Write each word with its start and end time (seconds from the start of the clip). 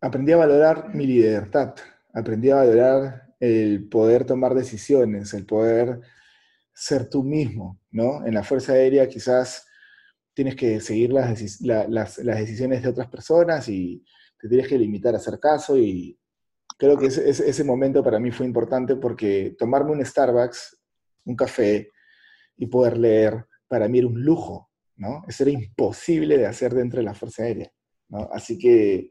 aprendí 0.00 0.32
a 0.32 0.36
valorar 0.36 0.94
mi 0.94 1.06
libertad, 1.06 1.74
aprendí 2.12 2.50
a 2.50 2.56
valorar 2.56 3.34
el 3.40 3.88
poder 3.88 4.24
tomar 4.24 4.54
decisiones, 4.54 5.34
el 5.34 5.46
poder 5.46 6.00
ser 6.72 7.08
tú 7.08 7.22
mismo, 7.22 7.80
¿no? 7.90 8.24
En 8.26 8.34
la 8.34 8.44
Fuerza 8.44 8.72
Aérea 8.72 9.08
quizás 9.08 9.66
tienes 10.34 10.54
que 10.54 10.80
seguir 10.80 11.12
las, 11.12 11.38
decisiones 12.16 12.82
de 12.82 12.88
otras 12.88 13.08
personas 13.08 13.68
y 13.68 14.04
te 14.38 14.48
tienes 14.48 14.68
que 14.68 14.78
limitar 14.78 15.14
a 15.14 15.18
hacer 15.18 15.40
caso 15.40 15.76
y 15.76 16.16
creo 16.78 16.96
que 16.96 17.06
ese, 17.06 17.28
ese 17.28 17.64
momento 17.64 18.04
para 18.04 18.20
mí 18.20 18.30
fue 18.30 18.46
importante 18.46 18.94
porque 18.94 19.56
tomarme 19.58 19.90
un 19.90 20.04
Starbucks, 20.04 20.80
un 21.24 21.34
café 21.34 21.90
y 22.56 22.66
poder 22.66 22.96
leer, 22.96 23.46
para 23.66 23.88
mí 23.88 23.98
era 23.98 24.06
un 24.06 24.22
lujo, 24.22 24.70
¿no? 24.96 25.24
Eso 25.26 25.42
era 25.42 25.52
imposible 25.52 26.38
de 26.38 26.46
hacer 26.46 26.72
dentro 26.72 26.98
de 27.00 27.04
la 27.04 27.14
Fuerza 27.14 27.42
Aérea, 27.42 27.72
¿no? 28.08 28.28
Así 28.32 28.56
que 28.56 29.10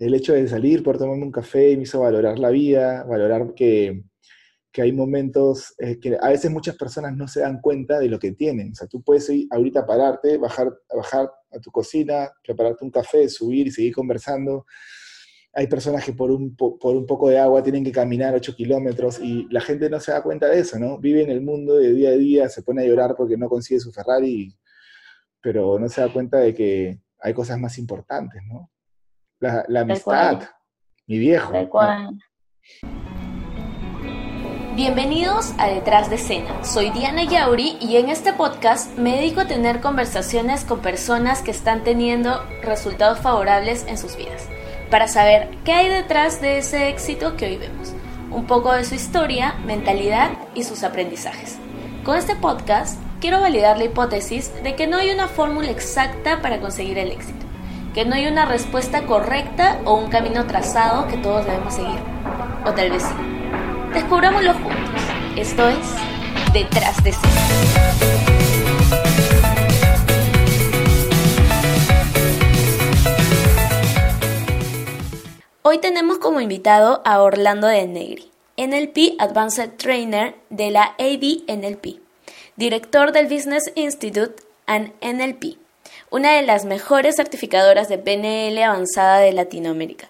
el 0.00 0.14
hecho 0.14 0.32
de 0.32 0.48
salir, 0.48 0.82
por 0.82 0.98
tomarme 0.98 1.24
un 1.24 1.30
café, 1.30 1.76
me 1.76 1.82
hizo 1.82 2.00
valorar 2.00 2.38
la 2.38 2.48
vida, 2.48 3.04
valorar 3.04 3.52
que, 3.54 4.02
que 4.72 4.80
hay 4.80 4.92
momentos 4.92 5.74
eh, 5.78 6.00
que 6.00 6.16
a 6.20 6.30
veces 6.30 6.50
muchas 6.50 6.74
personas 6.76 7.14
no 7.14 7.28
se 7.28 7.40
dan 7.40 7.60
cuenta 7.60 7.98
de 7.98 8.08
lo 8.08 8.18
que 8.18 8.32
tienen. 8.32 8.72
O 8.72 8.74
sea, 8.74 8.88
tú 8.88 9.02
puedes 9.02 9.28
ir 9.28 9.46
ahorita 9.50 9.84
pararte, 9.84 10.38
bajar, 10.38 10.72
bajar 10.94 11.30
a 11.52 11.58
tu 11.60 11.70
cocina, 11.70 12.30
prepararte 12.42 12.82
un 12.82 12.90
café, 12.90 13.28
subir 13.28 13.66
y 13.66 13.70
seguir 13.70 13.94
conversando. 13.94 14.64
Hay 15.52 15.66
personas 15.66 16.02
que 16.02 16.14
por 16.14 16.30
un, 16.30 16.56
por 16.56 16.96
un 16.96 17.04
poco 17.06 17.28
de 17.28 17.38
agua 17.38 17.62
tienen 17.62 17.84
que 17.84 17.92
caminar 17.92 18.34
8 18.34 18.54
kilómetros 18.56 19.20
y 19.20 19.46
la 19.50 19.60
gente 19.60 19.90
no 19.90 20.00
se 20.00 20.12
da 20.12 20.22
cuenta 20.22 20.46
de 20.46 20.60
eso, 20.60 20.78
¿no? 20.78 20.98
Vive 20.98 21.22
en 21.24 21.30
el 21.30 21.42
mundo 21.42 21.76
de 21.76 21.92
día 21.92 22.10
a 22.10 22.16
día, 22.16 22.48
se 22.48 22.62
pone 22.62 22.82
a 22.82 22.86
llorar 22.86 23.16
porque 23.16 23.36
no 23.36 23.48
consigue 23.50 23.80
su 23.80 23.92
Ferrari, 23.92 24.56
pero 25.42 25.78
no 25.78 25.88
se 25.88 26.00
da 26.00 26.12
cuenta 26.12 26.38
de 26.38 26.54
que 26.54 27.00
hay 27.18 27.34
cosas 27.34 27.58
más 27.58 27.76
importantes, 27.78 28.40
¿no? 28.48 28.70
La, 29.40 29.80
amistad, 29.80 30.42
mi 31.06 31.18
viejo. 31.18 31.52
Bienvenidos 34.74 35.52
a 35.58 35.68
Detrás 35.68 36.10
de 36.10 36.16
Escena. 36.16 36.62
Soy 36.64 36.90
Diana 36.90 37.24
Yauri 37.24 37.76
y 37.80 37.96
en 37.96 38.08
este 38.08 38.32
podcast 38.32 38.96
me 38.98 39.16
dedico 39.16 39.40
a 39.40 39.46
tener 39.46 39.80
conversaciones 39.80 40.64
con 40.64 40.80
personas 40.80 41.42
que 41.42 41.50
están 41.50 41.82
teniendo 41.82 42.42
resultados 42.62 43.20
favorables 43.20 43.86
en 43.88 43.98
sus 43.98 44.16
vidas, 44.16 44.46
para 44.90 45.08
saber 45.08 45.48
qué 45.64 45.72
hay 45.72 45.88
detrás 45.88 46.40
de 46.40 46.58
ese 46.58 46.88
éxito 46.88 47.36
que 47.36 47.46
hoy 47.46 47.56
vemos, 47.56 47.94
un 48.30 48.46
poco 48.46 48.72
de 48.72 48.84
su 48.84 48.94
historia, 48.94 49.54
mentalidad 49.64 50.30
y 50.54 50.64
sus 50.64 50.84
aprendizajes. 50.84 51.58
Con 52.04 52.16
este 52.16 52.36
podcast 52.36 53.00
quiero 53.20 53.40
validar 53.40 53.78
la 53.78 53.84
hipótesis 53.84 54.52
de 54.62 54.76
que 54.76 54.86
no 54.86 54.98
hay 54.98 55.10
una 55.10 55.28
fórmula 55.28 55.70
exacta 55.70 56.40
para 56.40 56.60
conseguir 56.60 56.98
el 56.98 57.10
éxito 57.10 57.49
que 57.94 58.04
no 58.04 58.14
hay 58.14 58.26
una 58.26 58.44
respuesta 58.44 59.04
correcta 59.04 59.80
o 59.84 59.94
un 59.94 60.10
camino 60.10 60.46
trazado 60.46 61.08
que 61.08 61.16
todos 61.16 61.44
debemos 61.44 61.74
seguir. 61.74 61.98
O 62.64 62.72
tal 62.72 62.90
vez 62.90 63.02
sí. 63.02 63.14
Descubrámoslo 63.92 64.54
juntos. 64.54 65.02
Esto 65.36 65.68
es 65.68 65.78
Detrás 66.52 67.02
de 67.04 67.12
sí. 67.12 67.18
Hoy 75.62 75.78
tenemos 75.78 76.18
como 76.18 76.40
invitado 76.40 77.02
a 77.04 77.22
Orlando 77.22 77.68
de 77.68 77.86
Negri, 77.86 78.30
NLP 78.56 79.20
Advanced 79.20 79.76
Trainer 79.76 80.34
de 80.48 80.70
la 80.70 80.96
AD 80.98 81.44
NLP, 81.46 82.00
director 82.56 83.12
del 83.12 83.26
Business 83.26 83.70
Institute 83.76 84.42
and 84.66 84.92
NLP, 85.00 85.56
una 86.10 86.32
de 86.32 86.42
las 86.42 86.64
mejores 86.64 87.16
certificadoras 87.16 87.88
de 87.88 87.98
PNL 87.98 88.60
avanzada 88.64 89.18
de 89.20 89.32
Latinoamérica. 89.32 90.08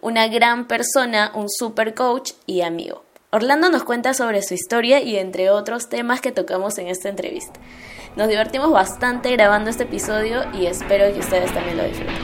Una 0.00 0.28
gran 0.28 0.68
persona, 0.68 1.32
un 1.34 1.48
super 1.48 1.94
coach 1.94 2.32
y 2.46 2.60
amigo. 2.60 3.02
Orlando 3.30 3.70
nos 3.70 3.84
cuenta 3.84 4.14
sobre 4.14 4.42
su 4.42 4.54
historia 4.54 5.00
y 5.00 5.16
entre 5.16 5.50
otros 5.50 5.88
temas 5.88 6.20
que 6.20 6.32
tocamos 6.32 6.76
en 6.78 6.88
esta 6.88 7.08
entrevista. 7.08 7.58
Nos 8.16 8.28
divertimos 8.28 8.70
bastante 8.70 9.32
grabando 9.32 9.70
este 9.70 9.84
episodio 9.84 10.44
y 10.52 10.66
espero 10.66 11.12
que 11.12 11.20
ustedes 11.20 11.52
también 11.52 11.78
lo 11.78 11.84
disfruten. 11.84 12.16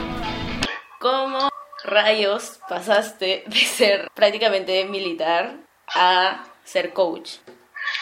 ¿Cómo 1.01 1.49
rayos 1.83 2.61
pasaste 2.69 3.45
de 3.47 3.57
ser 3.57 4.11
prácticamente 4.15 4.85
militar 4.85 5.57
a 5.95 6.45
ser 6.65 6.93
coach? 6.93 7.37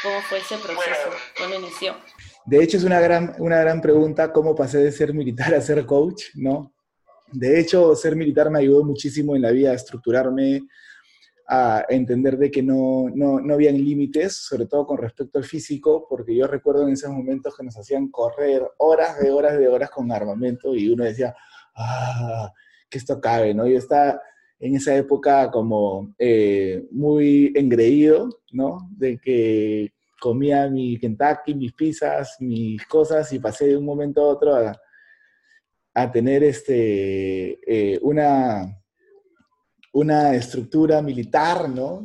¿Cómo 0.03 0.21
fue 0.22 0.38
ese 0.38 0.59
proceso? 0.59 1.11
¿Cuándo 1.37 1.56
inició? 1.56 1.97
De 2.44 2.62
hecho, 2.62 2.76
es 2.76 2.84
una 2.84 3.00
gran, 3.00 3.34
una 3.38 3.60
gran 3.60 3.80
pregunta 3.80 4.32
cómo 4.32 4.54
pasé 4.54 4.78
de 4.78 4.92
ser 4.92 5.14
militar 5.14 5.54
a 5.54 5.60
ser 5.60 5.86
coach, 5.86 6.25
¿no? 6.34 6.75
De 7.32 7.58
hecho, 7.58 7.94
ser 7.94 8.16
militar 8.16 8.50
me 8.50 8.58
ayudó 8.58 8.84
muchísimo 8.84 9.34
en 9.34 9.42
la 9.42 9.50
vida 9.50 9.70
a 9.70 9.75
estructurarme, 9.75 10.62
a 11.48 11.84
entender 11.88 12.36
de 12.36 12.50
que 12.50 12.62
no, 12.62 13.06
no, 13.14 13.41
no 13.41 13.54
habían 13.54 13.76
límites, 13.76 14.36
sobre 14.36 14.66
todo 14.66 14.86
con 14.86 14.98
respecto 14.98 15.38
al 15.38 15.44
físico, 15.44 16.06
porque 16.08 16.34
yo 16.34 16.47
recuerdo 16.47 16.86
en 16.86 16.92
esos 16.92 17.10
momentos 17.10 17.56
que 17.56 17.64
nos 17.64 17.76
hacían 17.76 18.08
correr 18.08 18.62
horas 18.78 19.19
de 19.20 19.31
horas 19.31 19.58
de 19.58 19.69
horas 19.69 19.91
con 19.91 20.10
armamento 20.12 20.75
y 20.75 20.91
uno 20.91 21.04
decía, 21.04 21.34
ah, 21.76 22.52
que 22.88 22.98
esto 22.98 23.20
cabe, 23.20 23.54
¿no? 23.54 23.66
Yo 23.66 23.78
estaba 23.78 24.20
en 24.58 24.76
esa 24.76 24.94
época 24.94 25.50
como 25.50 26.14
eh, 26.19 26.86
muy 26.91 27.52
engreído, 27.56 28.28
¿no? 28.52 28.88
De 28.91 29.19
que 29.19 29.92
comía 30.22 30.69
mi 30.71 30.97
Kentucky, 31.00 31.53
mis 31.53 31.72
pizzas, 31.72 32.37
mis 32.38 32.87
cosas 32.87 33.33
y 33.33 33.41
pasé 33.41 33.66
de 33.66 33.77
un 33.77 33.84
momento 33.84 34.22
a 34.22 34.28
otro 34.28 34.55
a, 34.55 36.12
tener 36.12 36.44
este, 36.44 37.59
eh, 37.66 37.99
una, 38.03 38.65
una 39.93 40.34
estructura 40.37 41.03
militar, 41.03 41.69
¿no? 41.69 42.05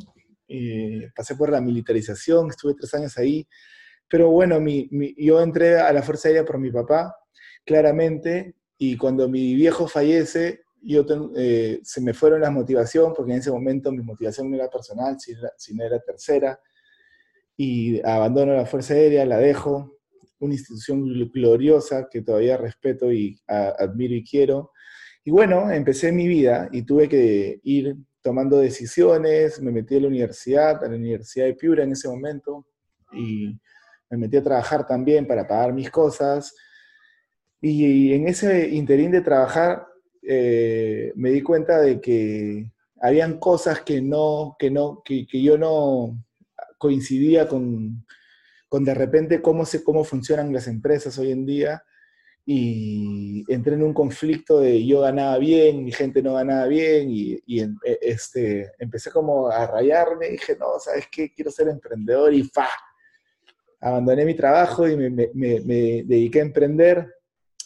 pasé 1.16 1.35
por 1.35 1.51
la 1.51 1.61
militarización, 1.61 2.50
estuve 2.50 2.73
tres 2.73 2.94
años 2.95 3.17
ahí, 3.17 3.47
pero 4.09 4.31
bueno, 4.31 4.59
mi, 4.59 4.89
yo 5.17 5.39
entré 5.41 5.79
a 5.79 5.94
la 5.94 6.01
Fuerza 6.01 6.29
Aérea 6.29 6.44
por 6.44 6.57
mi 6.57 6.72
papá, 6.72 7.16
claramente, 7.66 8.56
y 8.79 8.97
cuando 8.97 9.29
mi 9.29 9.53
viejo 9.53 9.88
fallece, 9.88 10.61
yo 10.81 11.06
eh, 11.35 11.81
se 11.83 12.01
me 12.01 12.13
fueron 12.13 12.41
las 12.41 12.51
motivaciones, 12.51 13.13
porque 13.16 13.33
en 13.33 13.39
ese 13.39 13.51
momento 13.51 13.91
mi 13.91 14.03
motivación 14.03 14.50
no 14.50 14.56
era 14.56 14.69
personal, 14.69 15.17
sino 15.57 15.83
era 15.83 16.00
tercera, 16.00 16.59
y 17.57 18.00
abandono 18.07 18.53
la 18.53 18.68
Fuerza 18.68 18.94
Aérea, 18.94 19.25
la 19.25 19.40
dejo, 19.40 19.97
una 20.40 20.53
institución 20.53 21.03
gloriosa 21.34 22.07
que 22.09 22.22
todavía 22.22 22.57
respeto 22.57 23.12
y 23.12 23.41
admiro 23.47 24.13
y 24.13 24.23
quiero. 24.23 24.72
Y 25.25 25.31
bueno, 25.31 25.72
empecé 25.72 26.12
mi 26.12 26.28
vida 26.28 26.69
y 26.72 26.84
tuve 26.84 27.09
que 27.09 27.59
ir 27.63 27.97
tomando 28.22 28.57
decisiones, 28.57 29.59
me 29.62 29.72
metí 29.72 29.95
a 29.95 30.01
la 30.01 30.07
universidad, 30.07 30.84
a 30.84 30.88
la 30.88 30.95
Universidad 30.95 31.45
de 31.45 31.56
Piura 31.56 31.84
en 31.84 31.94
ese 31.94 32.07
momento, 32.07 32.68
y 33.12 33.59
me 34.09 34.18
metí 34.18 34.38
a 34.38 34.44
trabajar 34.44 34.85
también 34.85 35.25
para 35.25 35.47
pagar 35.47 35.74
mis 35.74 35.89
cosas. 35.89 36.56
Y 37.59 38.13
en 38.13 38.28
ese 38.28 38.69
interín 38.69 39.12
de 39.12 39.22
trabajar, 39.22 39.88
eh, 40.22 41.12
me 41.16 41.31
di 41.31 41.41
cuenta 41.41 41.81
de 41.81 42.00
que 42.00 42.72
habían 43.01 43.39
cosas 43.39 43.81
que, 43.81 44.01
no, 44.01 44.56
que, 44.59 44.69
no, 44.69 45.01
que, 45.03 45.25
que 45.25 45.41
yo 45.41 45.57
no, 45.57 46.18
coincidía 46.77 47.47
con, 47.47 48.05
con 48.69 48.83
de 48.83 48.93
repente 48.93 49.41
cómo, 49.41 49.65
se, 49.65 49.83
cómo 49.83 50.03
funcionan 50.03 50.53
las 50.53 50.67
empresas 50.67 51.17
hoy 51.17 51.31
en 51.31 51.45
día 51.45 51.83
y 52.45 53.43
entré 53.51 53.73
en 53.73 53.83
un 53.83 53.93
conflicto 53.93 54.59
de 54.61 54.85
yo 54.85 55.01
ganaba 55.01 55.38
bien, 55.38 55.83
mi 55.83 55.91
gente 55.91 56.21
no 56.21 56.35
ganaba 56.35 56.65
bien 56.67 57.09
y, 57.09 57.38
y 57.45 57.61
e, 57.61 57.69
este, 58.01 58.71
empecé 58.79 59.11
como 59.11 59.49
a 59.49 59.67
rayarme 59.67 60.29
dije, 60.29 60.55
no, 60.57 60.79
¿sabes 60.79 61.07
qué? 61.11 61.33
Quiero 61.33 61.51
ser 61.51 61.67
emprendedor 61.67 62.33
y 62.33 62.43
¡fa! 62.43 62.69
Abandoné 63.81 64.25
mi 64.25 64.33
trabajo 64.33 64.88
y 64.88 64.95
me 64.95 65.29
dediqué 66.05 66.39
a 66.39 66.44
emprender. 66.44 67.13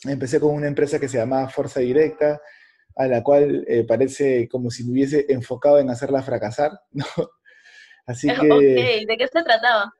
Empecé 0.03 0.39
con 0.39 0.55
una 0.55 0.67
empresa 0.67 0.99
que 0.99 1.07
se 1.07 1.17
llamaba 1.17 1.47
Fuerza 1.47 1.79
Directa, 1.79 2.41
a 2.95 3.07
la 3.07 3.23
cual 3.23 3.63
eh, 3.67 3.85
parece 3.87 4.47
como 4.49 4.69
si 4.69 4.83
me 4.83 4.93
hubiese 4.93 5.25
enfocado 5.29 5.79
en 5.79 5.89
hacerla 5.89 6.21
fracasar, 6.21 6.71
¿no? 6.91 7.05
Así 8.05 8.27
que... 8.41 9.05
¿de 9.07 9.17
qué 9.17 9.27
se 9.27 9.43
trataba? 9.43 9.93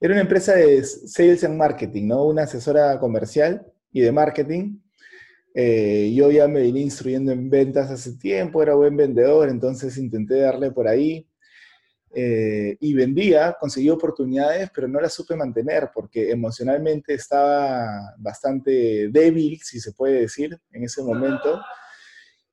Era 0.00 0.14
una 0.14 0.22
empresa 0.22 0.54
de 0.54 0.84
sales 0.84 1.44
and 1.44 1.56
marketing, 1.56 2.08
¿no? 2.08 2.24
Una 2.26 2.42
asesora 2.42 2.98
comercial 2.98 3.64
y 3.92 4.00
de 4.00 4.12
marketing. 4.12 4.78
Eh, 5.54 6.12
yo 6.14 6.30
ya 6.30 6.48
me 6.48 6.62
vine 6.62 6.80
instruyendo 6.80 7.30
en 7.30 7.50
ventas 7.50 7.90
hace 7.90 8.16
tiempo, 8.16 8.62
era 8.62 8.74
buen 8.74 8.96
vendedor, 8.96 9.48
entonces 9.48 9.96
intenté 9.98 10.40
darle 10.40 10.70
por 10.70 10.88
ahí. 10.88 11.28
Eh, 12.14 12.76
y 12.80 12.92
vendía, 12.92 13.56
conseguí 13.58 13.88
oportunidades, 13.88 14.70
pero 14.74 14.86
no 14.86 15.00
las 15.00 15.14
supe 15.14 15.34
mantener 15.34 15.90
porque 15.94 16.30
emocionalmente 16.30 17.14
estaba 17.14 18.14
bastante 18.18 19.08
débil, 19.08 19.58
si 19.62 19.80
se 19.80 19.92
puede 19.92 20.20
decir, 20.20 20.58
en 20.72 20.84
ese 20.84 21.02
momento. 21.02 21.60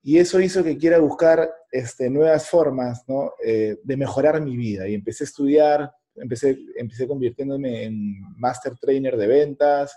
Y 0.02 0.18
eso 0.18 0.40
hizo 0.40 0.64
que 0.64 0.78
quiera 0.78 1.00
buscar 1.00 1.50
este, 1.72 2.10
nuevas 2.10 2.50
formas. 2.50 3.04
Eh, 3.44 3.78
de 3.84 3.98
mejorar 3.98 4.42
mi 4.42 4.56
vida. 4.56 4.88
Y 4.88 4.94
empecé 4.94 5.24
a 5.24 5.28
estudiar, 5.28 5.92
empecé, 6.16 6.58
empecé 6.78 7.08
convirtiéndome 7.08 7.84
en 7.84 8.22
master 8.38 8.78
trainer 8.78 9.18
de 9.18 9.28
ventas, 9.28 9.96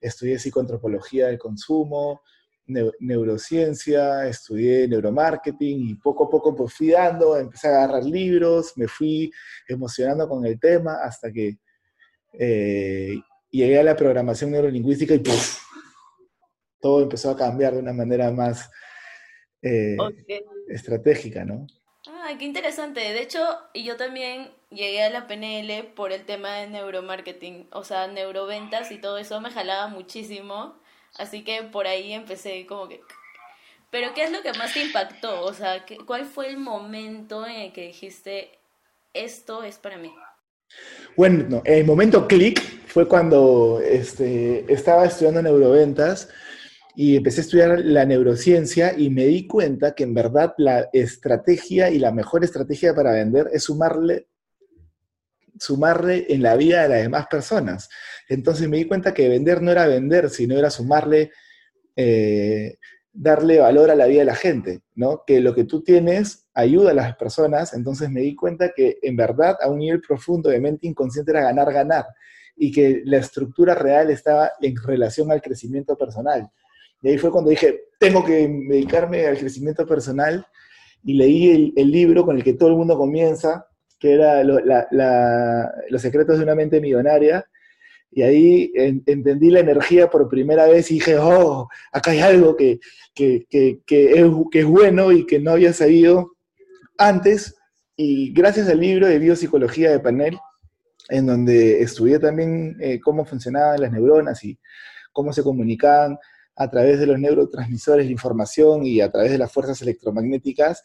estudié 0.00 0.38
psicoantropología 0.38 1.28
del 1.28 1.38
consumo, 1.38 2.22
neurociencia, 3.00 4.26
estudié 4.26 4.86
neuromarketing 4.88 5.88
y 5.88 5.94
poco 5.94 6.24
a 6.24 6.30
poco 6.30 6.54
pues 6.54 6.74
fui 6.74 6.90
dando, 6.90 7.36
empecé 7.36 7.68
a 7.68 7.84
agarrar 7.84 8.04
libros, 8.04 8.72
me 8.76 8.86
fui 8.86 9.30
emocionando 9.66 10.28
con 10.28 10.44
el 10.44 10.60
tema 10.60 10.98
hasta 11.02 11.32
que 11.32 11.58
eh, 12.34 13.14
llegué 13.50 13.80
a 13.80 13.84
la 13.84 13.96
programación 13.96 14.50
neurolingüística 14.50 15.14
y 15.14 15.22
todo 16.80 17.02
empezó 17.02 17.30
a 17.30 17.36
cambiar 17.36 17.72
de 17.72 17.80
una 17.80 17.94
manera 17.94 18.30
más 18.30 18.70
eh, 19.62 19.96
estratégica, 20.68 21.44
¿no? 21.44 21.66
Ah, 22.06 22.32
qué 22.38 22.44
interesante. 22.44 23.00
De 23.00 23.20
hecho, 23.20 23.40
yo 23.74 23.96
también 23.96 24.50
llegué 24.70 25.02
a 25.02 25.10
la 25.10 25.26
PNL 25.26 25.84
por 25.94 26.12
el 26.12 26.24
tema 26.24 26.56
de 26.56 26.68
neuromarketing, 26.68 27.68
o 27.72 27.84
sea, 27.84 28.06
neuroventas 28.06 28.90
y 28.90 28.98
todo 28.98 29.18
eso 29.18 29.40
me 29.40 29.50
jalaba 29.50 29.88
muchísimo, 29.88 30.76
así 31.16 31.44
que 31.44 31.62
por 31.64 31.86
ahí 31.86 32.12
empecé 32.12 32.66
como 32.66 32.88
que... 32.88 33.00
Pero 33.90 34.12
¿qué 34.14 34.24
es 34.24 34.32
lo 34.32 34.42
que 34.42 34.52
más 34.52 34.74
te 34.74 34.84
impactó? 34.84 35.42
O 35.42 35.54
sea, 35.54 35.84
¿cuál 36.06 36.26
fue 36.26 36.48
el 36.48 36.58
momento 36.58 37.46
en 37.46 37.56
el 37.56 37.72
que 37.72 37.86
dijiste, 37.86 38.58
esto 39.14 39.62
es 39.62 39.78
para 39.78 39.96
mí? 39.96 40.12
Bueno, 41.16 41.62
el 41.64 41.86
momento 41.86 42.28
clic 42.28 42.60
fue 42.86 43.08
cuando 43.08 43.80
este, 43.82 44.70
estaba 44.72 45.06
estudiando 45.06 45.42
neuroventas 45.42 46.28
y 47.00 47.14
empecé 47.14 47.42
a 47.42 47.44
estudiar 47.44 47.78
la 47.84 48.04
neurociencia 48.04 48.92
y 48.98 49.08
me 49.08 49.24
di 49.26 49.46
cuenta 49.46 49.94
que 49.94 50.02
en 50.02 50.14
verdad 50.14 50.52
la 50.58 50.88
estrategia 50.92 51.90
y 51.90 52.00
la 52.00 52.10
mejor 52.10 52.42
estrategia 52.42 52.92
para 52.92 53.12
vender 53.12 53.48
es 53.52 53.62
sumarle 53.62 54.26
sumarle 55.60 56.26
en 56.28 56.42
la 56.42 56.56
vida 56.56 56.82
de 56.82 56.88
las 56.88 57.02
demás 57.02 57.28
personas. 57.30 57.88
Entonces 58.28 58.68
me 58.68 58.78
di 58.78 58.88
cuenta 58.88 59.14
que 59.14 59.28
vender 59.28 59.62
no 59.62 59.70
era 59.70 59.86
vender, 59.86 60.28
sino 60.28 60.58
era 60.58 60.70
sumarle, 60.70 61.30
eh, 61.94 62.78
darle 63.12 63.60
valor 63.60 63.92
a 63.92 63.94
la 63.94 64.06
vida 64.06 64.20
de 64.20 64.24
la 64.24 64.34
gente, 64.34 64.80
¿no? 64.96 65.22
Que 65.24 65.40
lo 65.40 65.54
que 65.54 65.62
tú 65.62 65.84
tienes 65.84 66.48
ayuda 66.52 66.90
a 66.90 66.94
las 66.94 67.14
personas, 67.14 67.74
entonces 67.74 68.10
me 68.10 68.22
di 68.22 68.34
cuenta 68.34 68.72
que 68.74 68.98
en 69.02 69.14
verdad 69.14 69.56
a 69.60 69.70
un 69.70 69.78
nivel 69.78 70.00
profundo 70.00 70.50
de 70.50 70.58
mente 70.58 70.88
inconsciente 70.88 71.30
era 71.30 71.42
ganar, 71.42 71.72
ganar, 71.72 72.06
y 72.56 72.72
que 72.72 73.02
la 73.04 73.18
estructura 73.18 73.76
real 73.76 74.10
estaba 74.10 74.50
en 74.60 74.74
relación 74.74 75.30
al 75.30 75.40
crecimiento 75.40 75.96
personal. 75.96 76.50
Y 77.02 77.08
ahí 77.08 77.18
fue 77.18 77.30
cuando 77.30 77.50
dije, 77.50 77.84
tengo 77.98 78.24
que 78.24 78.48
dedicarme 78.68 79.26
al 79.26 79.38
crecimiento 79.38 79.86
personal 79.86 80.46
y 81.04 81.14
leí 81.14 81.72
el, 81.76 81.90
libro 81.90 82.24
con 82.24 82.36
el 82.36 82.44
que 82.44 82.54
todo 82.54 82.70
el 82.70 82.76
mundo 82.76 82.96
comienza, 82.96 83.66
que 83.98 84.14
era 84.14 84.42
Los 84.44 86.02
secretos 86.02 86.38
de 86.38 86.44
una 86.44 86.54
mente 86.54 86.80
millonaria. 86.80 87.44
Y 88.10 88.22
ahí 88.22 88.72
entendí 88.74 89.50
la 89.50 89.60
energía 89.60 90.08
por 90.08 90.28
primera 90.28 90.66
vez 90.66 90.90
y 90.90 90.94
dije, 90.94 91.18
oh, 91.18 91.68
acá 91.92 92.12
hay 92.12 92.20
algo 92.20 92.56
que, 92.56 92.80
que, 93.14 93.46
que, 93.50 93.80
que, 93.86 94.12
es, 94.12 94.26
que 94.50 94.60
es 94.60 94.64
bueno 94.64 95.12
y 95.12 95.26
que 95.26 95.38
no 95.38 95.52
había 95.52 95.72
sabido 95.72 96.32
antes. 96.96 97.54
Y 97.96 98.32
gracias 98.32 98.68
al 98.68 98.80
libro 98.80 99.06
de 99.06 99.18
biopsicología 99.18 99.90
de 99.90 100.00
Panel, 100.00 100.38
en 101.10 101.26
donde 101.26 101.82
estudié 101.82 102.18
también 102.18 102.76
eh, 102.80 102.98
cómo 103.00 103.24
funcionaban 103.24 103.80
las 103.80 103.92
neuronas 103.92 104.42
y 104.44 104.58
cómo 105.12 105.32
se 105.32 105.42
comunicaban 105.42 106.18
a 106.58 106.68
través 106.68 106.98
de 106.98 107.06
los 107.06 107.18
neurotransmisores 107.18 108.06
de 108.06 108.12
información 108.12 108.84
y 108.84 109.00
a 109.00 109.10
través 109.10 109.30
de 109.30 109.38
las 109.38 109.52
fuerzas 109.52 109.80
electromagnéticas, 109.80 110.82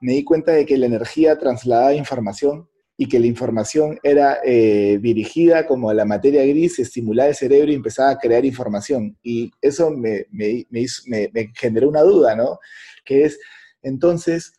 me 0.00 0.14
di 0.14 0.24
cuenta 0.24 0.52
de 0.52 0.64
que 0.64 0.78
la 0.78 0.86
energía 0.86 1.38
trasladaba 1.38 1.92
información 1.92 2.68
y 2.96 3.06
que 3.06 3.20
la 3.20 3.26
información 3.26 3.98
era 4.02 4.38
eh, 4.44 4.98
dirigida 5.00 5.66
como 5.66 5.90
a 5.90 5.94
la 5.94 6.04
materia 6.04 6.44
gris, 6.44 6.78
estimulaba 6.78 7.28
el 7.28 7.34
cerebro 7.34 7.70
y 7.70 7.74
empezaba 7.74 8.10
a 8.10 8.18
crear 8.18 8.44
información. 8.44 9.16
Y 9.22 9.50
eso 9.60 9.90
me, 9.90 10.26
me, 10.30 10.66
me 11.06 11.52
generó 11.54 11.88
una 11.88 12.02
duda, 12.02 12.34
¿no? 12.34 12.58
Que 13.04 13.24
es, 13.24 13.38
entonces, 13.82 14.52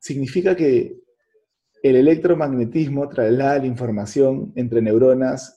significa 0.00 0.54
que 0.54 0.96
el 1.82 1.96
electromagnetismo 1.96 3.08
traslada 3.08 3.58
la 3.58 3.66
información 3.66 4.52
entre 4.56 4.80
neuronas 4.80 5.56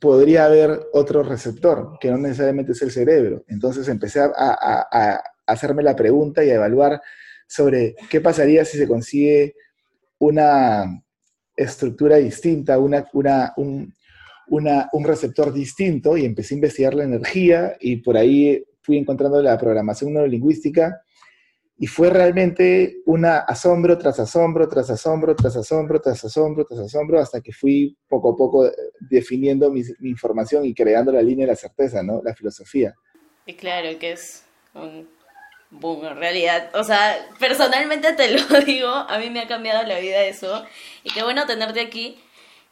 podría 0.00 0.44
haber 0.44 0.80
otro 0.92 1.22
receptor, 1.22 1.98
que 2.00 2.10
no 2.10 2.18
necesariamente 2.18 2.72
es 2.72 2.82
el 2.82 2.90
cerebro. 2.90 3.44
Entonces 3.48 3.88
empecé 3.88 4.20
a, 4.20 5.22
hacerme 5.46 5.82
la 5.82 5.96
pregunta 5.96 6.44
y 6.44 6.50
a 6.50 6.56
evaluar 6.56 7.00
sobre 7.46 7.96
qué 8.10 8.20
pasaría 8.20 8.64
si 8.64 8.76
se 8.76 8.86
consigue 8.86 9.54
una 10.18 11.02
estructura 11.56 12.16
distinta, 12.16 12.78
una, 12.78 13.06
un, 13.56 13.94
un 14.48 15.04
receptor 15.04 15.52
distinto, 15.52 16.16
y 16.16 16.26
empecé 16.26 16.54
a 16.54 16.56
investigar 16.56 16.94
la 16.94 17.04
energía 17.04 17.76
y 17.80 17.96
por 17.96 18.16
ahí 18.16 18.62
fui 18.82 18.98
encontrando 18.98 19.42
la 19.42 19.58
programación 19.58 20.12
neurolingüística 20.12 21.00
y 21.80 21.86
fue 21.86 22.10
realmente 22.10 23.02
un 23.06 23.24
asombro 23.24 23.96
tras 23.96 24.18
asombro, 24.18 24.68
tras 24.68 24.90
asombro, 24.90 25.36
tras 25.36 25.56
asombro, 25.56 26.00
tras 26.00 26.24
asombro, 26.24 26.64
tras 26.64 26.80
asombro, 26.80 27.20
hasta 27.20 27.40
que 27.40 27.52
fui 27.52 27.96
poco 28.08 28.32
a 28.32 28.36
poco 28.36 28.66
eh, 28.66 28.72
definiendo 28.98 29.70
mi, 29.70 29.82
información 30.02 30.64
y 30.64 30.74
creando 30.74 31.12
la 31.12 31.22
línea 31.22 31.46
de 31.46 31.52
la 31.52 31.56
certeza, 31.56 32.02
¿no? 32.02 32.20
La 32.24 32.34
filosofía. 32.34 32.96
Y 33.46 33.54
claro 33.54 33.96
que 34.00 34.12
es 34.12 34.44
un 34.74 35.08
boom 35.70 36.04
en 36.04 36.16
realidad. 36.16 36.68
O 36.74 36.82
sea, 36.82 37.16
personalmente 37.38 38.12
te 38.14 38.28
lo 38.50 38.60
digo, 38.60 38.88
a 38.88 39.16
mí 39.20 39.30
me 39.30 39.40
ha 39.40 39.46
cambiado 39.46 39.86
la 39.86 40.00
vida 40.00 40.24
eso. 40.24 40.64
Y 41.04 41.10
qué 41.10 41.22
bueno 41.22 41.46
tenerte 41.46 41.80
aquí. 41.80 42.18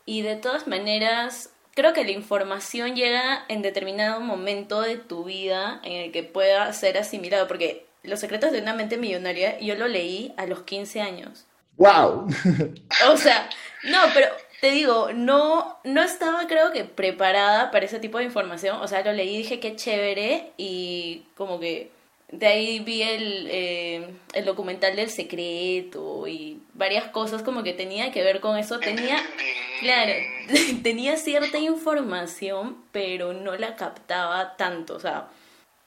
Y 0.04 0.22
de 0.22 0.34
todas 0.34 0.66
maneras, 0.66 1.50
creo 1.74 1.92
que 1.92 2.02
la 2.02 2.10
información 2.10 2.96
llega 2.96 3.44
en 3.48 3.62
determinado 3.62 4.20
momento 4.20 4.80
de 4.80 4.96
tu 4.96 5.22
vida 5.22 5.80
en 5.84 5.92
el 5.92 6.10
que 6.10 6.24
pueda 6.24 6.72
ser 6.72 6.98
asimilado, 6.98 7.46
porque 7.46 7.85
los 8.06 8.20
secretos 8.20 8.52
de 8.52 8.60
una 8.60 8.74
mente 8.74 8.96
millonaria, 8.96 9.58
yo 9.60 9.74
lo 9.74 9.88
leí 9.88 10.32
a 10.36 10.46
los 10.46 10.62
15 10.62 11.00
años. 11.00 11.46
¡Wow! 11.76 12.28
o 13.08 13.16
sea, 13.16 13.48
no, 13.84 13.98
pero 14.14 14.28
te 14.60 14.70
digo, 14.70 15.10
no, 15.14 15.78
no 15.84 16.02
estaba 16.02 16.46
creo 16.46 16.72
que 16.72 16.84
preparada 16.84 17.70
para 17.70 17.84
ese 17.84 17.98
tipo 17.98 18.18
de 18.18 18.24
información. 18.24 18.78
O 18.80 18.88
sea, 18.88 19.04
lo 19.04 19.12
leí 19.12 19.34
y 19.34 19.38
dije 19.38 19.60
qué 19.60 19.76
chévere 19.76 20.52
y 20.56 21.24
como 21.36 21.60
que 21.60 21.90
de 22.30 22.46
ahí 22.46 22.80
vi 22.80 23.02
el, 23.02 23.48
eh, 23.50 24.08
el 24.32 24.44
documental 24.44 24.96
del 24.96 25.10
secreto 25.10 26.26
y 26.26 26.60
varias 26.74 27.04
cosas 27.08 27.42
como 27.42 27.62
que 27.62 27.72
tenía 27.72 28.10
que 28.10 28.22
ver 28.22 28.40
con 28.40 28.58
eso. 28.58 28.80
Tenía, 28.80 29.18
claro, 29.80 30.12
tenía 30.82 31.16
cierta 31.16 31.58
información, 31.58 32.78
pero 32.92 33.32
no 33.32 33.56
la 33.56 33.76
captaba 33.76 34.56
tanto. 34.56 34.96
O 34.96 35.00
sea, 35.00 35.28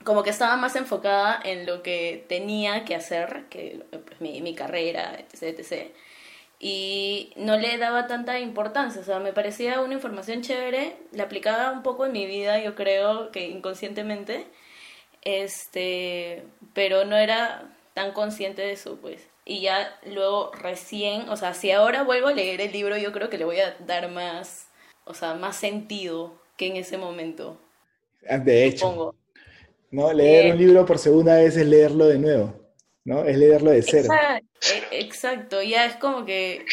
como 0.03 0.23
que 0.23 0.29
estaba 0.29 0.55
más 0.55 0.75
enfocada 0.75 1.39
en 1.43 1.65
lo 1.65 1.83
que 1.83 2.25
tenía 2.27 2.85
que 2.85 2.95
hacer, 2.95 3.45
que 3.49 3.83
pues, 3.91 4.21
mi, 4.21 4.41
mi 4.41 4.55
carrera, 4.55 5.17
etc, 5.19 5.59
etc. 5.59 5.91
Y 6.59 7.31
no 7.37 7.57
le 7.57 7.77
daba 7.77 8.07
tanta 8.07 8.39
importancia, 8.39 9.01
o 9.01 9.03
sea, 9.03 9.19
me 9.19 9.33
parecía 9.33 9.81
una 9.81 9.93
información 9.93 10.41
chévere, 10.41 10.97
la 11.11 11.23
aplicaba 11.23 11.71
un 11.71 11.83
poco 11.83 12.05
en 12.05 12.11
mi 12.11 12.25
vida, 12.25 12.59
yo 12.59 12.75
creo 12.75 13.31
que 13.31 13.47
inconscientemente, 13.47 14.45
este, 15.21 16.43
pero 16.73 17.05
no 17.05 17.15
era 17.17 17.69
tan 17.93 18.11
consciente 18.13 18.61
de 18.61 18.73
eso, 18.73 18.97
pues. 19.01 19.27
Y 19.45 19.61
ya 19.61 19.97
luego 20.05 20.51
recién, 20.53 21.29
o 21.29 21.37
sea, 21.37 21.53
si 21.53 21.71
ahora 21.71 22.03
vuelvo 22.03 22.27
a 22.27 22.33
leer 22.33 22.61
el 22.61 22.71
libro, 22.71 22.97
yo 22.97 23.11
creo 23.11 23.29
que 23.29 23.37
le 23.37 23.45
voy 23.45 23.59
a 23.59 23.75
dar 23.79 24.09
más, 24.09 24.67
o 25.05 25.13
sea, 25.13 25.33
más 25.35 25.55
sentido 25.55 26.33
que 26.57 26.67
en 26.67 26.75
ese 26.77 26.97
momento. 26.97 27.57
De 28.21 28.65
hecho. 28.65 29.15
¿No? 29.91 30.11
Leer 30.13 30.53
un 30.53 30.59
libro 30.59 30.85
por 30.85 30.99
segunda 30.99 31.35
vez 31.35 31.55
es 31.57 31.65
leerlo 31.65 32.07
de 32.07 32.19
nuevo, 32.19 32.55
¿no? 33.05 33.25
Es 33.25 33.37
leerlo 33.37 33.71
de 33.71 33.81
cero. 33.81 34.09
E, 34.11 34.99
exacto, 34.99 35.61
ya 35.61 35.85
es 35.85 35.95
como 35.95 36.25
que 36.25 36.65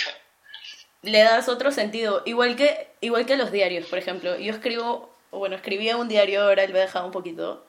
le 1.02 1.20
das 1.20 1.48
otro 1.48 1.70
sentido, 1.70 2.22
igual 2.26 2.56
que, 2.56 2.88
igual 3.00 3.26
que 3.26 3.36
los 3.36 3.52
diarios, 3.52 3.86
por 3.86 3.98
ejemplo. 3.98 4.36
Yo 4.38 4.52
escribo, 4.52 5.10
bueno, 5.30 5.56
escribía 5.56 5.96
un 5.96 6.08
diario, 6.08 6.42
ahora 6.42 6.66
lo 6.66 6.76
he 6.76 6.80
dejado 6.80 7.06
un 7.06 7.12
poquito, 7.12 7.64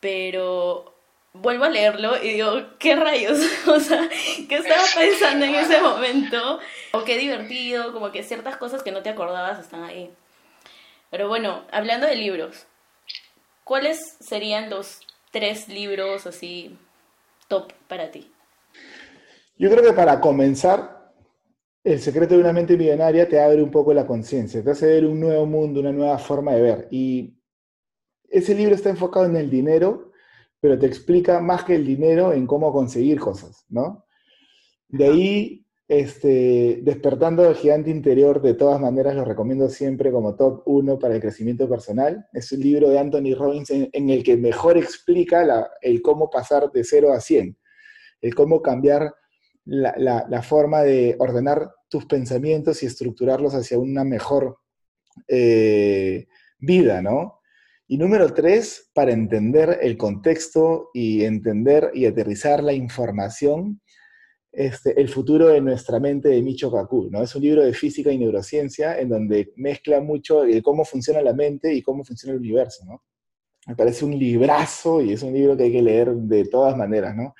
pero 0.00 0.94
vuelvo 1.32 1.64
a 1.64 1.70
leerlo 1.70 2.16
y 2.22 2.34
digo, 2.34 2.52
¿qué 2.78 2.96
rayos? 2.96 3.38
o 3.66 3.80
sea, 3.80 4.08
¿qué 4.48 4.56
estaba 4.56 4.82
pensando 4.96 5.46
en 5.46 5.54
ese 5.54 5.80
momento? 5.80 6.58
O 6.92 7.04
qué 7.04 7.18
divertido, 7.18 7.92
como 7.92 8.12
que 8.12 8.22
ciertas 8.22 8.56
cosas 8.56 8.82
que 8.82 8.92
no 8.92 9.02
te 9.02 9.10
acordabas 9.10 9.58
están 9.58 9.84
ahí. 9.84 10.10
Pero 11.10 11.28
bueno, 11.28 11.64
hablando 11.72 12.06
de 12.06 12.16
libros, 12.16 12.66
¿cuáles 13.70 14.16
serían 14.18 14.68
los 14.68 14.98
tres 15.30 15.68
libros 15.68 16.26
así 16.26 16.76
top 17.46 17.72
para 17.86 18.10
ti? 18.10 18.28
Yo 19.56 19.70
creo 19.70 19.84
que 19.84 19.92
para 19.92 20.20
comenzar, 20.20 21.14
El 21.84 22.00
secreto 22.00 22.34
de 22.34 22.40
una 22.40 22.52
mente 22.52 22.76
millonaria 22.76 23.28
te 23.28 23.40
abre 23.40 23.62
un 23.62 23.70
poco 23.70 23.94
la 23.94 24.08
conciencia, 24.08 24.62
te 24.62 24.72
hace 24.72 24.86
ver 24.86 25.06
un 25.06 25.20
nuevo 25.20 25.46
mundo, 25.46 25.78
una 25.78 25.92
nueva 25.92 26.18
forma 26.18 26.52
de 26.52 26.60
ver. 26.60 26.88
Y 26.90 27.38
ese 28.28 28.56
libro 28.56 28.74
está 28.74 28.90
enfocado 28.90 29.26
en 29.26 29.36
el 29.36 29.48
dinero, 29.48 30.10
pero 30.60 30.76
te 30.76 30.86
explica 30.86 31.40
más 31.40 31.62
que 31.62 31.76
el 31.76 31.86
dinero 31.86 32.32
en 32.32 32.48
cómo 32.48 32.72
conseguir 32.72 33.20
cosas, 33.20 33.64
¿no? 33.68 34.04
De 34.88 35.06
ahí 35.06 35.66
Este, 35.90 36.78
Despertando 36.82 37.50
el 37.50 37.56
gigante 37.56 37.90
interior, 37.90 38.40
de 38.40 38.54
todas 38.54 38.80
maneras, 38.80 39.16
lo 39.16 39.24
recomiendo 39.24 39.68
siempre 39.68 40.12
como 40.12 40.36
top 40.36 40.62
uno 40.66 41.00
para 41.00 41.16
el 41.16 41.20
crecimiento 41.20 41.68
personal. 41.68 42.28
Es 42.32 42.52
un 42.52 42.60
libro 42.60 42.88
de 42.88 43.00
Anthony 43.00 43.34
Robbins 43.36 43.70
en, 43.70 44.08
el 44.08 44.22
que 44.22 44.36
mejor 44.36 44.78
explica 44.78 45.68
el 45.82 46.00
cómo 46.00 46.30
pasar 46.30 46.70
de 46.70 46.84
0 46.84 47.12
a 47.12 47.18
100, 47.18 47.58
el 48.20 48.34
cómo 48.36 48.62
cambiar 48.62 49.12
la, 49.64 50.42
forma 50.44 50.82
de 50.82 51.16
ordenar 51.18 51.72
tus 51.88 52.06
pensamientos 52.06 52.84
y 52.84 52.86
estructurarlos 52.86 53.56
hacia 53.56 53.80
una 53.80 54.04
mejor 54.04 54.58
eh, 55.26 56.28
vida, 56.60 57.02
¿no? 57.02 57.40
Y 57.88 57.98
número 57.98 58.32
tres, 58.32 58.92
para 58.94 59.10
entender 59.10 59.80
el 59.82 59.96
contexto 59.96 60.90
y 60.94 61.24
entender 61.24 61.90
y 61.94 62.06
aterrizar 62.06 62.62
la 62.62 62.74
información, 62.74 63.80
este, 64.52 65.00
El 65.00 65.08
futuro 65.08 65.48
de 65.48 65.60
nuestra 65.60 66.00
mente 66.00 66.28
de 66.28 66.42
Micho 66.42 66.72
Kaku, 66.72 67.08
¿no? 67.10 67.22
Es 67.22 67.34
un 67.34 67.42
libro 67.42 67.62
de 67.64 67.72
física 67.72 68.10
y 68.10 68.18
neurociencia 68.18 68.98
en 68.98 69.08
donde 69.08 69.52
mezcla 69.56 70.00
mucho 70.00 70.42
cómo 70.62 70.84
funciona 70.84 71.22
la 71.22 71.32
mente 71.32 71.72
y 71.72 71.82
cómo 71.82 72.04
funciona 72.04 72.34
el 72.34 72.40
universo, 72.40 72.84
¿no? 72.84 73.04
Me 73.66 73.76
parece 73.76 74.04
un 74.04 74.18
librazo 74.18 75.00
y 75.00 75.12
es 75.12 75.22
un 75.22 75.32
libro 75.32 75.56
que 75.56 75.64
hay 75.64 75.72
que 75.72 75.82
leer 75.82 76.12
de 76.12 76.46
todas 76.46 76.76
maneras, 76.76 77.14
¿no? 77.14 77.34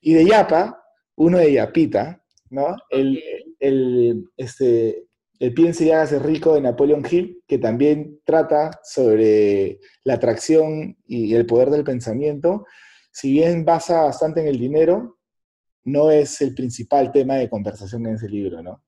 Y 0.00 0.14
de 0.14 0.24
Yapa, 0.24 0.82
uno 1.16 1.38
de 1.38 1.52
Yapita, 1.52 2.24
¿no? 2.48 2.74
El, 2.88 3.22
el, 3.58 4.24
este, 4.36 5.04
el 5.38 5.52
Piense 5.52 5.84
y 5.84 5.90
hágase 5.90 6.18
rico 6.18 6.54
de 6.54 6.62
Napoleon 6.62 7.04
Hill, 7.08 7.42
que 7.46 7.58
también 7.58 8.20
trata 8.24 8.80
sobre 8.82 9.80
la 10.04 10.14
atracción 10.14 10.96
y 11.06 11.34
el 11.34 11.44
poder 11.44 11.70
del 11.70 11.84
pensamiento. 11.84 12.64
Si 13.12 13.32
bien 13.32 13.64
basa 13.64 14.02
bastante 14.02 14.40
en 14.40 14.46
el 14.46 14.58
dinero, 14.58 15.18
no 15.84 16.10
es 16.10 16.40
el 16.40 16.54
principal 16.54 17.12
tema 17.12 17.36
de 17.36 17.48
conversación 17.48 18.06
en 18.06 18.14
ese 18.14 18.28
libro, 18.28 18.62
¿no? 18.62 18.80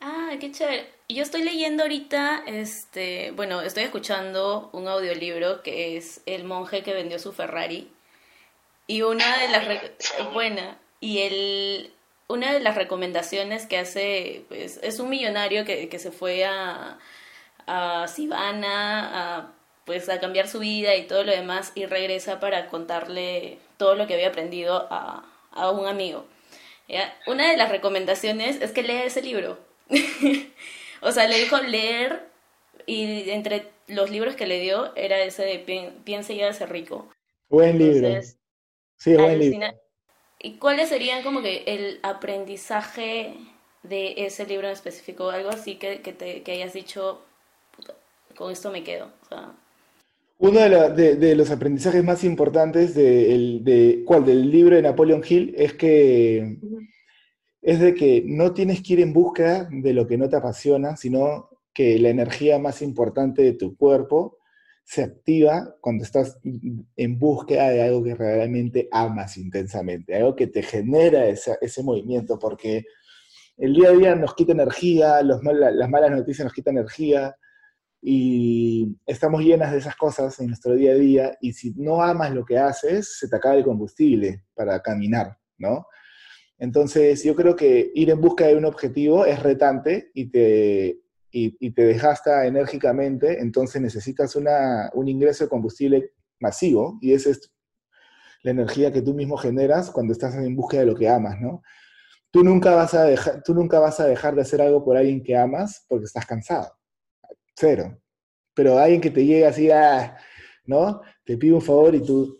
Ah, 0.00 0.32
qué 0.38 0.50
chévere. 0.50 0.88
Yo 1.08 1.22
estoy 1.22 1.42
leyendo 1.42 1.84
ahorita, 1.84 2.42
este, 2.46 3.30
bueno, 3.32 3.62
estoy 3.62 3.84
escuchando 3.84 4.70
un 4.72 4.88
audiolibro 4.88 5.62
que 5.62 5.96
es 5.96 6.20
El 6.26 6.44
monje 6.44 6.82
que 6.82 6.94
vendió 6.94 7.18
su 7.18 7.32
Ferrari. 7.32 7.90
Y 8.86 9.02
una 9.02 9.38
de 9.38 9.48
las... 9.48 10.32
Buena. 10.32 10.78
Y 11.00 11.18
el, 11.18 11.92
una 12.28 12.52
de 12.52 12.60
las 12.60 12.74
recomendaciones 12.74 13.66
que 13.66 13.78
hace, 13.78 14.44
pues, 14.48 14.80
es 14.82 14.98
un 14.98 15.08
millonario 15.08 15.64
que, 15.64 15.88
que 15.88 15.98
se 15.98 16.10
fue 16.10 16.44
a, 16.44 16.98
a 17.66 18.08
Sivana 18.08 19.36
a, 19.36 19.52
pues, 19.84 20.08
a 20.08 20.18
cambiar 20.20 20.48
su 20.48 20.58
vida 20.58 20.96
y 20.96 21.06
todo 21.06 21.24
lo 21.24 21.32
demás 21.32 21.72
y 21.74 21.86
regresa 21.86 22.40
para 22.40 22.68
contarle 22.68 23.58
todo 23.76 23.94
lo 23.94 24.06
que 24.06 24.14
había 24.14 24.28
aprendido 24.28 24.88
a, 24.90 25.24
a 25.52 25.70
un 25.70 25.86
amigo. 25.86 26.26
Una 27.26 27.50
de 27.50 27.56
las 27.56 27.70
recomendaciones 27.70 28.60
es 28.60 28.72
que 28.72 28.82
lea 28.82 29.04
ese 29.04 29.22
libro. 29.22 29.58
o 31.00 31.12
sea, 31.12 31.28
le 31.28 31.38
dijo 31.38 31.58
leer 31.58 32.28
y 32.86 33.30
entre 33.30 33.68
los 33.88 34.10
libros 34.10 34.36
que 34.36 34.46
le 34.46 34.60
dio 34.60 34.94
era 34.96 35.20
ese 35.20 35.44
de 35.44 35.92
Piense 36.04 36.34
y 36.34 36.42
hágase 36.42 36.66
rico. 36.66 37.08
Buen 37.48 37.78
libro. 37.78 38.20
Sí, 38.96 39.14
buen 39.14 39.38
libro. 39.38 39.68
¿Y 40.38 40.58
cuáles 40.58 40.90
serían 40.90 41.22
como 41.22 41.42
que 41.42 41.64
el 41.66 41.98
aprendizaje 42.02 43.34
de 43.82 44.14
ese 44.18 44.46
libro 44.46 44.66
en 44.66 44.74
específico? 44.74 45.30
Algo 45.30 45.48
así 45.48 45.76
que, 45.76 46.02
que, 46.02 46.12
te, 46.12 46.42
que 46.42 46.52
hayas 46.52 46.72
dicho, 46.72 47.22
con 48.36 48.52
esto 48.52 48.70
me 48.70 48.84
quedo. 48.84 49.10
Uno 50.38 50.60
de, 50.60 51.34
los 51.34 51.50
aprendizajes 51.50 52.04
más 52.04 52.22
importantes 52.22 52.94
de, 52.94 53.60
de, 53.62 54.02
¿cuál? 54.04 54.26
del 54.26 54.50
libro 54.50 54.76
de 54.76 54.82
Napoleon 54.82 55.22
Hill 55.26 55.54
es 55.56 55.72
que 55.74 56.58
es 57.62 57.80
de 57.80 57.94
que 57.94 58.22
no 58.24 58.52
tienes 58.52 58.82
que 58.82 58.92
ir 58.92 59.00
en 59.00 59.12
busca 59.12 59.68
de 59.72 59.92
lo 59.92 60.06
que 60.06 60.18
no 60.18 60.28
te 60.28 60.36
apasiona, 60.36 60.96
sino 60.96 61.48
que 61.74 61.98
la 61.98 62.10
energía 62.10 62.58
más 62.58 62.80
importante 62.80 63.42
de 63.42 63.54
tu 63.54 63.76
cuerpo 63.76 64.38
se 64.84 65.02
activa 65.02 65.74
cuando 65.80 66.04
estás 66.04 66.38
en 66.44 67.18
búsqueda 67.18 67.70
de 67.70 67.82
algo 67.82 68.04
que 68.04 68.14
realmente 68.14 68.88
amas 68.92 69.36
intensamente, 69.36 70.14
algo 70.14 70.36
que 70.36 70.46
te 70.46 70.62
genera 70.62 71.26
ese 71.26 71.82
movimiento, 71.82 72.38
porque 72.38 72.84
el 73.56 73.74
día 73.74 73.88
a 73.88 73.92
día 73.92 74.14
nos 74.14 74.34
quita 74.34 74.52
energía, 74.52 75.20
los 75.22 75.42
las 75.42 75.90
malas 75.90 76.12
noticias 76.12 76.44
nos 76.44 76.52
quitan 76.52 76.76
energía, 76.76 77.34
y 78.08 78.96
estamos 79.04 79.42
llenas 79.42 79.72
de 79.72 79.78
esas 79.78 79.96
cosas 79.96 80.38
en 80.38 80.46
nuestro 80.46 80.76
día 80.76 80.92
a 80.92 80.94
día 80.94 81.36
y 81.40 81.52
si 81.52 81.72
no 81.74 82.00
amas 82.00 82.32
lo 82.32 82.44
que 82.44 82.56
haces, 82.56 83.18
se 83.18 83.26
te 83.26 83.34
acaba 83.34 83.56
el 83.56 83.64
combustible 83.64 84.44
para 84.54 84.80
caminar, 84.80 85.36
¿no? 85.58 85.88
Entonces 86.56 87.24
yo 87.24 87.34
creo 87.34 87.56
que 87.56 87.90
ir 87.96 88.10
en 88.10 88.20
busca 88.20 88.46
de 88.46 88.54
un 88.54 88.64
objetivo 88.64 89.26
es 89.26 89.42
retante 89.42 90.12
y 90.14 90.30
te, 90.30 91.00
y, 91.32 91.70
te 91.72 91.84
desgasta 91.84 92.46
enérgicamente, 92.46 93.40
entonces 93.40 93.82
necesitas 93.82 94.36
una, 94.36 94.88
un 94.94 95.08
ingreso 95.08 95.42
de 95.42 95.50
combustible 95.50 96.12
masivo 96.38 97.00
y 97.02 97.12
esa 97.12 97.30
es 97.30 97.52
la 98.44 98.52
energía 98.52 98.92
que 98.92 99.02
tú 99.02 99.14
mismo 99.14 99.36
generas 99.36 99.90
cuando 99.90 100.12
estás 100.12 100.36
en 100.36 100.54
busca 100.54 100.78
de 100.78 100.86
lo 100.86 100.94
que 100.94 101.08
amas, 101.08 101.40
¿no? 101.40 101.60
Tú 102.30 102.44
nunca, 102.44 102.72
vas 102.72 102.94
a 102.94 103.02
dejar, 103.02 103.42
tú 103.42 103.52
nunca 103.52 103.80
vas 103.80 103.98
a 103.98 104.06
dejar 104.06 104.36
de 104.36 104.42
hacer 104.42 104.62
algo 104.62 104.84
por 104.84 104.96
alguien 104.96 105.24
que 105.24 105.36
amas 105.36 105.84
porque 105.88 106.04
estás 106.04 106.24
cansado 106.24 106.68
cero. 107.56 107.98
Pero 108.54 108.78
alguien 108.78 109.00
que 109.00 109.10
te 109.10 109.24
llegue 109.24 109.46
así, 109.46 109.70
ah, 109.70 110.16
¿no? 110.64 111.02
Te 111.24 111.36
pide 111.36 111.52
un 111.52 111.62
favor 111.62 111.94
y 111.94 112.02
tú, 112.02 112.38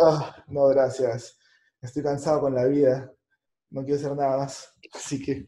oh, 0.00 0.34
no, 0.48 0.66
gracias, 0.66 1.38
estoy 1.80 2.02
cansado 2.02 2.40
con 2.40 2.54
la 2.54 2.66
vida, 2.66 3.10
no 3.70 3.82
quiero 3.82 3.98
hacer 3.98 4.16
nada 4.16 4.38
más. 4.38 4.74
Así 4.92 5.22
que... 5.22 5.46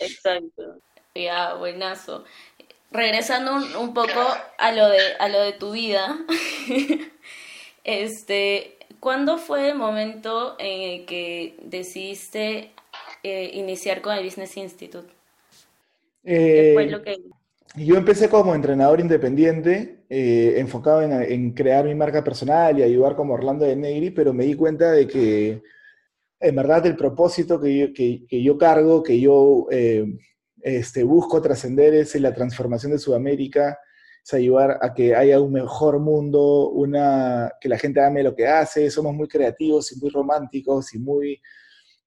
Exacto. 0.00 0.80
Ya, 1.14 1.54
buenazo. 1.54 2.24
Regresando 2.90 3.54
un, 3.80 3.94
poco 3.94 4.20
a 4.58 4.72
lo 4.72 4.88
de, 4.88 5.14
a 5.18 5.28
lo 5.28 5.40
de 5.40 5.52
tu 5.52 5.72
vida, 5.72 6.16
este, 7.84 8.78
¿cuándo 9.00 9.38
fue 9.38 9.70
el 9.70 9.76
momento 9.76 10.56
en 10.58 10.82
el 10.82 11.06
que 11.06 11.56
decidiste 11.62 12.72
eh, 13.22 13.50
iniciar 13.54 14.00
con 14.00 14.16
el 14.16 14.24
Business 14.24 14.56
Institute? 14.56 15.12
¿Qué 16.24 16.70
fue 16.74 16.84
eh, 16.84 16.90
lo 16.90 17.02
que 17.02 17.16
yo 17.76 17.96
empecé 17.96 18.28
como 18.28 18.54
entrenador 18.54 19.00
independiente, 19.00 20.04
eh, 20.08 20.54
enfocado 20.58 21.02
en, 21.02 21.52
crear 21.52 21.84
mi 21.84 21.94
marca 21.94 22.22
personal 22.22 22.78
y 22.78 22.82
ayudar 22.82 23.16
como 23.16 23.34
Orlando 23.34 23.64
de 23.64 23.74
Negri, 23.74 24.10
pero 24.10 24.32
me 24.32 24.44
di 24.44 24.54
cuenta 24.54 24.92
de 24.92 25.08
que 25.08 25.62
en 26.38 26.56
verdad 26.56 26.86
el 26.86 26.96
propósito 26.96 27.60
que 27.60 27.76
yo, 27.76 27.92
que, 27.92 28.42
yo 28.42 28.58
cargo, 28.58 29.02
que 29.02 29.18
yo 29.20 29.66
eh, 29.70 30.06
este, 30.60 31.02
busco 31.02 31.42
trascender 31.42 31.94
es 31.94 32.14
la 32.16 32.32
transformación 32.32 32.92
de 32.92 32.98
Sudamérica, 32.98 33.78
es 34.24 34.34
ayudar 34.34 34.78
a 34.80 34.94
que 34.94 35.16
haya 35.16 35.40
un 35.40 35.52
mejor 35.52 35.98
mundo, 35.98 36.70
una, 36.70 37.52
que 37.60 37.68
la 37.68 37.78
gente 37.78 38.00
ame 38.00 38.22
lo 38.22 38.36
que 38.36 38.46
hace, 38.46 38.88
somos 38.90 39.14
muy 39.14 39.26
creativos 39.26 39.90
y 39.92 39.98
muy 39.98 40.10
románticos 40.10 40.94
y 40.94 40.98
muy 41.00 41.40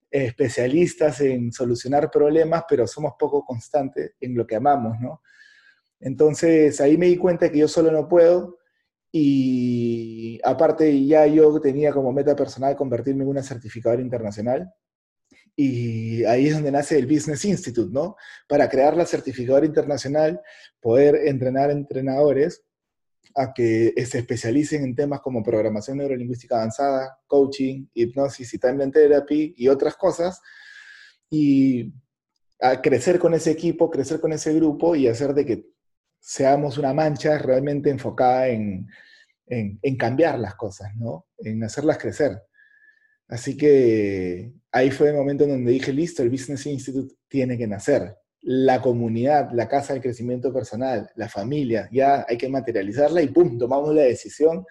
especialistas 0.09 1.19
en 1.19 1.51
solucionar 1.51 2.09
problemas, 2.09 2.63
pero 2.69 2.87
somos 2.87 3.13
poco 3.19 3.43
constantes 3.43 4.13
en 4.21 4.35
lo 4.35 4.47
que 4.47 4.55
amamos, 4.55 4.97
¿no? 5.01 5.21
Entonces 5.99 6.79
ahí 6.81 6.97
me 6.97 7.07
di 7.07 7.17
cuenta 7.17 7.51
que 7.51 7.59
yo 7.59 7.67
solo 7.67 7.91
no 7.91 8.07
puedo 8.07 8.59
y 9.11 10.39
aparte 10.43 11.05
ya 11.05 11.25
yo 11.27 11.59
tenía 11.59 11.91
como 11.91 12.11
meta 12.11 12.35
personal 12.35 12.75
convertirme 12.75 13.23
en 13.23 13.29
una 13.29 13.43
certificadora 13.43 14.01
internacional 14.01 14.71
y 15.59 16.23
ahí 16.25 16.47
es 16.47 16.53
donde 16.53 16.71
nace 16.71 16.99
el 16.99 17.07
Business 17.07 17.43
Institute, 17.43 17.91
¿no? 17.91 18.15
Para 18.47 18.69
crear 18.69 18.95
la 18.95 19.07
certificadora 19.07 19.65
internacional, 19.65 20.39
poder 20.79 21.15
entrenar 21.27 21.71
entrenadores 21.71 22.63
a 23.33 23.53
que 23.53 23.91
se 24.05 24.19
especialicen 24.19 24.83
en 24.83 24.95
temas 24.95 25.19
como 25.21 25.43
programación 25.43 25.97
neurolingüística 25.97 26.57
avanzada, 26.57 27.19
coaching, 27.25 27.87
hipnosis 27.95 28.53
y 28.53 28.59
timeline 28.59 28.91
therapy 28.91 29.55
y 29.57 29.67
otras 29.67 29.95
cosas, 29.95 30.41
y 31.29 31.91
a 32.59 32.79
crecer 32.79 33.17
con 33.17 33.33
ese 33.33 33.51
equipo, 33.51 33.89
crecer 33.89 34.19
con 34.19 34.33
ese 34.33 34.53
grupo 34.53 34.95
y 34.95 35.07
hacer 35.07 35.33
de 35.33 35.45
que 35.45 35.76
seamos 36.27 36.77
una 36.77 36.93
mancha 36.93 37.37
realmente 37.37 37.89
enfocada 37.89 38.49
en, 38.49 38.89
cambiar 39.97 40.37
las 40.37 40.55
cosas, 40.55 40.93
¿no? 40.97 41.25
En 41.37 41.63
hacerlas 41.63 41.97
crecer. 41.97 42.43
Así 43.29 43.55
que 43.55 44.51
ahí 44.73 44.91
fue 44.91 45.09
el 45.09 45.15
momento 45.15 45.45
en 45.45 45.51
donde 45.51 45.71
dije, 45.71 45.93
listo, 45.93 46.21
el 46.21 46.29
Business 46.29 46.65
Institute 46.65 47.15
tiene 47.29 47.57
que 47.57 47.65
nacer. 47.65 48.13
La 48.41 48.81
comunidad, 48.81 49.51
la 49.53 49.69
casa 49.69 49.93
del 49.93 50.01
crecimiento 50.01 50.51
personal, 50.51 51.09
la 51.15 51.29
familia, 51.29 51.87
ya 51.93 52.25
hay 52.27 52.37
que 52.37 52.49
materializarla 52.49 53.21
y 53.21 53.29
¡pum! 53.29 53.57
Tomamos 53.57 53.95
la 53.95 54.01
decisión. 54.01 54.65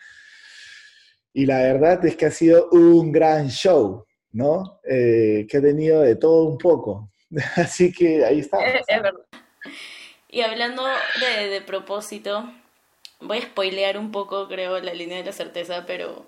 Y 1.32 1.46
la 1.46 1.62
verdad 1.62 2.04
es 2.04 2.16
que 2.16 2.26
ha 2.26 2.30
sido 2.30 2.68
un 2.70 3.10
gran 3.10 3.48
show, 3.48 4.04
¿no? 4.32 4.78
Eh, 4.86 5.46
que 5.48 5.56
ha 5.56 5.62
tenido 5.62 6.02
de 6.02 6.16
todo 6.16 6.50
un 6.50 6.58
poco. 6.58 7.12
Así 7.56 7.92
que 7.92 8.26
ahí 8.26 8.40
está. 8.40 8.58
Es, 8.66 8.86
verdad. 8.86 9.25
Y 10.36 10.42
hablando 10.42 10.84
de, 11.18 11.62
propósito, 11.62 12.52
voy 13.20 13.38
a 13.38 13.40
spoilear 13.40 13.96
un 13.96 14.12
poco, 14.12 14.48
creo, 14.48 14.78
la 14.80 14.92
línea 14.92 15.16
de 15.16 15.24
la 15.24 15.32
certeza, 15.32 15.86
pero... 15.86 16.26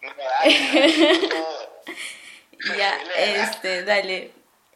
ya, 2.78 2.98
este, 3.18 3.84
dale. 3.84 4.30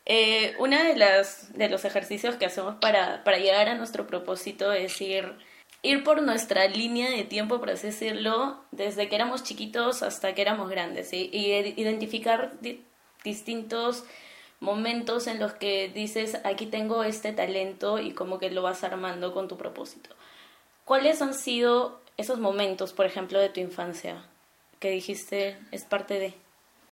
Eh, 0.05 0.55
uno 0.59 0.77
de, 0.77 0.95
las, 0.95 1.57
de 1.57 1.71
los 1.71 1.87
ejercicios 1.87 2.35
que 2.35 2.45
hacemos 2.45 2.75
para, 2.75 3.25
para 3.25 3.39
llegar 3.39 3.71
a 3.71 3.77
nuestro 3.77 4.07
propósito 4.07 4.71
es 4.75 5.01
ir, 5.01 5.33
ir 5.81 6.05
por 6.05 6.21
nuestra 6.21 6.69
línea 6.69 7.09
de 7.09 7.25
tiempo, 7.25 7.59
por 7.59 7.71
así 7.71 7.87
decirlo, 7.87 8.63
desde 8.73 9.09
que 9.09 9.17
éramos 9.17 9.43
chiquitos 9.43 10.03
hasta 10.03 10.35
que 10.35 10.43
éramos 10.43 10.69
grandes, 10.69 11.15
y 11.15 11.31
identificar 11.33 12.53
distintos 13.25 14.05
momentos 14.61 15.27
en 15.27 15.39
los 15.39 15.53
que 15.53 15.89
dices, 15.89 16.39
aquí 16.45 16.67
tengo 16.67 17.05
este 17.05 17.33
talento 17.33 17.99
y 17.99 18.13
como 18.13 18.39
que 18.39 18.51
lo 18.51 18.63
vas 18.63 18.85
armando 18.85 19.33
con 19.33 19.49
tu 19.49 19.57
propósito. 19.57 20.11
¿Cuáles 20.85 21.21
han 21.23 21.35
sido 21.35 22.01
esos 22.17 22.39
momentos, 22.39 22.93
por 22.93 23.07
ejemplo, 23.07 23.39
de 23.39 23.49
tu 23.49 23.61
infancia 23.61 24.25
que 24.79 24.91
dijiste 24.91 25.59
es 25.73 25.85
parte 25.85 26.19
de? 26.19 26.35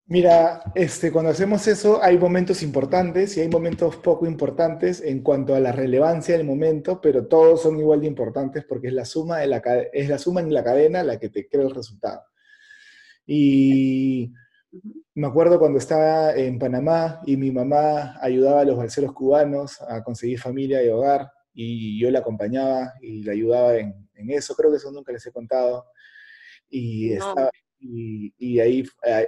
Mira, 0.06 0.62
este, 0.74 1.12
cuando 1.12 1.30
hacemos 1.30 1.66
eso 1.68 2.02
hay 2.02 2.18
momentos 2.18 2.62
importantes 2.62 3.36
y 3.36 3.40
hay 3.40 3.48
momentos 3.48 3.96
poco 3.96 4.26
importantes 4.26 5.00
en 5.00 5.22
cuanto 5.22 5.54
a 5.54 5.60
la 5.60 5.72
relevancia 5.72 6.36
del 6.36 6.46
momento, 6.46 7.00
pero 7.00 7.26
todos 7.26 7.62
son 7.62 7.78
igual 7.78 8.00
de 8.00 8.08
importantes 8.08 8.64
porque 8.64 8.88
es 8.88 8.94
la 8.94 9.04
suma, 9.04 9.38
de 9.38 9.46
la, 9.46 9.62
es 9.92 10.08
la 10.08 10.18
suma 10.18 10.40
en 10.40 10.52
la 10.52 10.64
cadena 10.64 11.02
la 11.02 11.18
que 11.18 11.28
te 11.28 11.48
crea 11.48 11.62
el 11.64 11.74
resultado. 11.74 12.22
Y 13.26 14.32
me 15.14 15.26
acuerdo 15.26 15.58
cuando 15.58 15.78
estaba 15.78 16.34
en 16.34 16.58
Panamá 16.58 17.20
y 17.26 17.36
mi 17.36 17.50
mamá 17.50 18.18
ayudaba 18.20 18.60
a 18.60 18.64
los 18.64 18.76
balseros 18.76 19.12
cubanos 19.12 19.80
a 19.82 20.02
conseguir 20.02 20.40
familia 20.40 20.82
y 20.82 20.88
hogar 20.88 21.30
y 21.52 22.00
yo 22.00 22.10
la 22.10 22.20
acompañaba 22.20 22.94
y 23.02 23.22
la 23.22 23.32
ayudaba 23.32 23.76
en, 23.76 24.08
eso, 24.28 24.54
creo 24.54 24.70
que 24.70 24.76
eso 24.76 24.92
nunca 24.92 25.12
les 25.12 25.26
he 25.26 25.32
contado. 25.32 25.86
Y, 26.70 27.14
y, 27.80 28.60
ahí, 28.60 28.84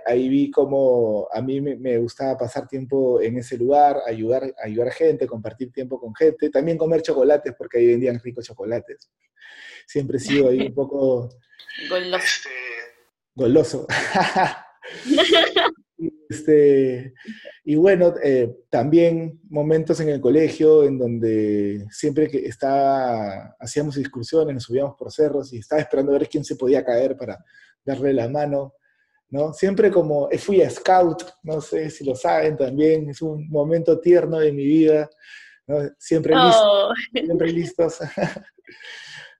ahí 0.06 0.28
vi 0.28 0.50
como 0.50 1.28
a 1.32 1.42
mí 1.42 1.60
me, 1.60 1.98
gustaba 1.98 2.38
pasar 2.38 2.68
tiempo 2.68 3.20
en 3.20 3.38
ese 3.38 3.58
lugar, 3.58 3.98
ayudar, 4.06 4.54
ayudar 4.62 4.92
gente, 4.92 5.26
compartir 5.26 5.72
tiempo 5.72 5.98
con 6.00 6.14
gente, 6.14 6.48
también 6.48 6.78
comer 6.78 7.02
chocolates 7.02 7.54
porque 7.58 7.78
ahí 7.78 7.88
vendían 7.88 8.20
ricos 8.20 8.46
chocolates. 8.46 9.10
Siempre 9.86 10.16
he 10.16 10.20
sido 10.20 10.48
ahí 10.48 10.68
un 10.68 10.74
poco... 10.74 11.28
Goloso. 11.90 12.24
Este, 12.24 12.48
goloso. 13.34 13.86
Este, 16.28 17.14
y 17.64 17.76
bueno, 17.76 18.14
eh, 18.22 18.52
también 18.68 19.40
momentos 19.48 20.00
en 20.00 20.08
el 20.08 20.20
colegio 20.20 20.82
en 20.82 20.98
donde 20.98 21.86
siempre 21.90 22.28
que 22.28 22.46
estaba, 22.46 23.54
hacíamos 23.60 23.96
excursiones, 23.96 24.54
nos 24.54 24.64
subíamos 24.64 24.96
por 24.96 25.12
cerros 25.12 25.52
y 25.52 25.58
estaba 25.58 25.80
esperando 25.80 26.10
a 26.12 26.18
ver 26.18 26.28
quién 26.28 26.44
se 26.44 26.56
podía 26.56 26.84
caer 26.84 27.16
para 27.16 27.42
darle 27.84 28.12
la 28.12 28.28
mano, 28.28 28.74
¿no? 29.30 29.52
Siempre 29.54 29.90
como 29.90 30.28
eh, 30.30 30.38
fui 30.38 30.62
a 30.62 30.70
scout, 30.70 31.22
no 31.44 31.60
sé 31.60 31.88
si 31.90 32.04
lo 32.04 32.16
saben 32.16 32.56
también, 32.56 33.08
es 33.08 33.22
un 33.22 33.48
momento 33.48 34.00
tierno 34.00 34.40
de 34.40 34.52
mi 34.52 34.64
vida, 34.64 35.08
Siempre 35.98 36.34
listos, 36.34 36.62
oh. 36.62 36.92
siempre 37.12 37.52
listos. 37.52 37.98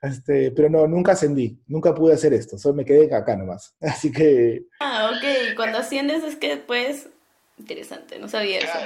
Este, 0.04 0.50
pero 0.50 0.68
no, 0.68 0.86
nunca 0.86 1.12
ascendí, 1.12 1.58
nunca 1.66 1.94
pude 1.94 2.12
hacer 2.12 2.34
esto, 2.34 2.58
solo 2.58 2.74
me 2.74 2.84
quedé 2.84 3.12
acá 3.14 3.36
nomás. 3.36 3.74
Así 3.80 4.12
que... 4.12 4.66
Ah, 4.80 5.10
ok, 5.10 5.56
cuando 5.56 5.78
asciendes 5.78 6.22
es 6.22 6.36
que 6.36 6.56
después... 6.56 7.08
Interesante, 7.56 8.18
no 8.18 8.28
sabía 8.28 8.58
eso. 8.58 8.78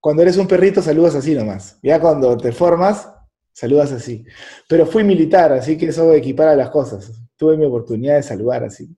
Cuando 0.00 0.22
eres 0.22 0.38
un 0.38 0.48
perrito 0.48 0.80
saludas 0.80 1.14
así 1.14 1.34
nomás. 1.34 1.78
Ya 1.82 2.00
cuando 2.00 2.38
te 2.38 2.50
formas, 2.50 3.06
saludas 3.52 3.92
así. 3.92 4.24
Pero 4.66 4.86
fui 4.86 5.04
militar, 5.04 5.52
así 5.52 5.76
que 5.76 5.86
eso 5.86 6.10
equipara 6.14 6.56
las 6.56 6.70
cosas. 6.70 7.12
Tuve 7.36 7.58
mi 7.58 7.66
oportunidad 7.66 8.16
de 8.16 8.22
saludar 8.22 8.64
así. 8.64 8.88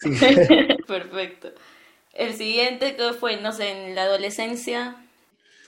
Perfecto. 0.88 1.52
El 2.12 2.34
siguiente, 2.34 2.96
¿qué 2.96 3.12
fue? 3.12 3.40
No 3.40 3.52
sé, 3.52 3.70
en 3.70 3.94
la 3.94 4.02
adolescencia. 4.02 4.96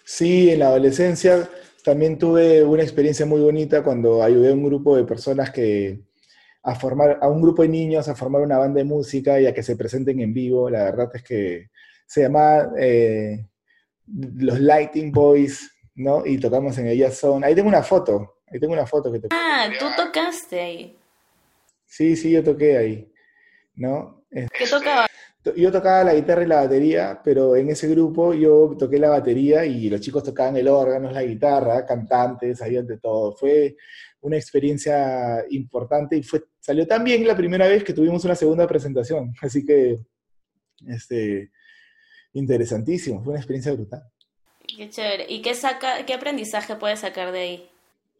Sí, 0.04 0.50
en 0.50 0.58
la 0.58 0.66
adolescencia 0.66 1.49
también 1.82 2.18
tuve 2.18 2.62
una 2.64 2.82
experiencia 2.82 3.26
muy 3.26 3.40
bonita 3.40 3.82
cuando 3.82 4.22
ayudé 4.22 4.50
a 4.50 4.54
un 4.54 4.64
grupo 4.64 4.96
de 4.96 5.04
personas 5.04 5.50
que 5.50 6.00
a 6.62 6.74
formar, 6.74 7.18
a 7.20 7.28
un 7.28 7.42
grupo 7.42 7.62
de 7.62 7.68
niños 7.68 8.08
a 8.08 8.14
formar 8.14 8.42
una 8.42 8.58
banda 8.58 8.78
de 8.78 8.84
música 8.84 9.40
y 9.40 9.46
a 9.46 9.54
que 9.54 9.62
se 9.62 9.76
presenten 9.76 10.20
en 10.20 10.32
vivo. 10.32 10.70
La 10.70 10.84
verdad 10.84 11.10
es 11.14 11.22
que 11.22 11.70
se 12.06 12.22
llama 12.22 12.70
eh, 12.78 13.46
los 14.06 14.60
Lighting 14.60 15.10
Boys, 15.10 15.70
¿no? 15.96 16.24
Y 16.24 16.38
tocamos 16.38 16.78
en 16.78 16.86
ella 16.86 17.10
son. 17.10 17.42
Ahí 17.44 17.54
tengo 17.54 17.68
una 17.68 17.82
foto, 17.82 18.36
ahí 18.47 18.60
tengo 18.60 18.75
una 18.75 18.86
foto 18.86 19.10
que 19.12 19.18
te 19.18 19.28
Ah, 19.32 19.68
tú 19.78 19.86
tocaste 19.97 20.60
ahí. 20.60 20.97
Sí, 21.86 22.16
sí, 22.16 22.30
yo 22.30 22.42
toqué 22.45 22.78
ahí, 22.78 23.12
¿no? 23.75 24.25
¿Qué 24.30 24.66
tocaba? 24.71 25.06
Yo 25.57 25.73
tocaba 25.73 26.05
la 26.05 26.15
guitarra 26.15 26.45
y 26.45 26.47
la 26.47 26.63
batería, 26.63 27.21
pero 27.23 27.57
en 27.57 27.71
ese 27.71 27.89
grupo 27.89 28.33
yo 28.33 28.76
toqué 28.78 28.99
la 28.99 29.09
batería 29.09 29.65
y 29.65 29.91
los 29.91 30.00
chicos 30.00 30.23
tocaban 30.23 30.57
el 30.57 30.69
órgano, 30.69 31.11
la 31.11 31.25
guitarra, 31.25 31.85
cantantes, 31.85 32.59
sabían 32.59 32.87
de 32.87 32.99
todo. 32.99 33.33
Fue 33.33 33.76
una 34.21 34.37
experiencia 34.37 35.45
importante 35.50 36.17
y 36.17 36.23
fue, 36.23 36.45
salió 36.61 36.87
tan 36.87 37.02
bien 37.02 37.26
la 37.26 37.37
primera 37.37 37.67
vez 37.67 37.83
que 37.83 37.93
tuvimos 37.93 38.25
una 38.25 38.37
segunda 38.37 38.69
presentación. 38.69 39.35
Así 39.43 39.65
que, 39.65 39.99
este, 40.87 41.50
interesantísimo, 42.35 43.23
fue 43.25 43.33
una 43.33 43.41
experiencia 43.41 43.73
brutal. 43.73 44.05
Qué 44.76 44.89
chévere. 44.89 45.26
¿Y 45.28 45.43
qué, 45.43 45.55
saca, 45.55 46.07
qué 46.07 46.15
aprendizaje 46.15 46.76
puedes 46.76 47.00
sacar 47.00 47.33
de 47.33 47.41
ahí? 47.41 47.71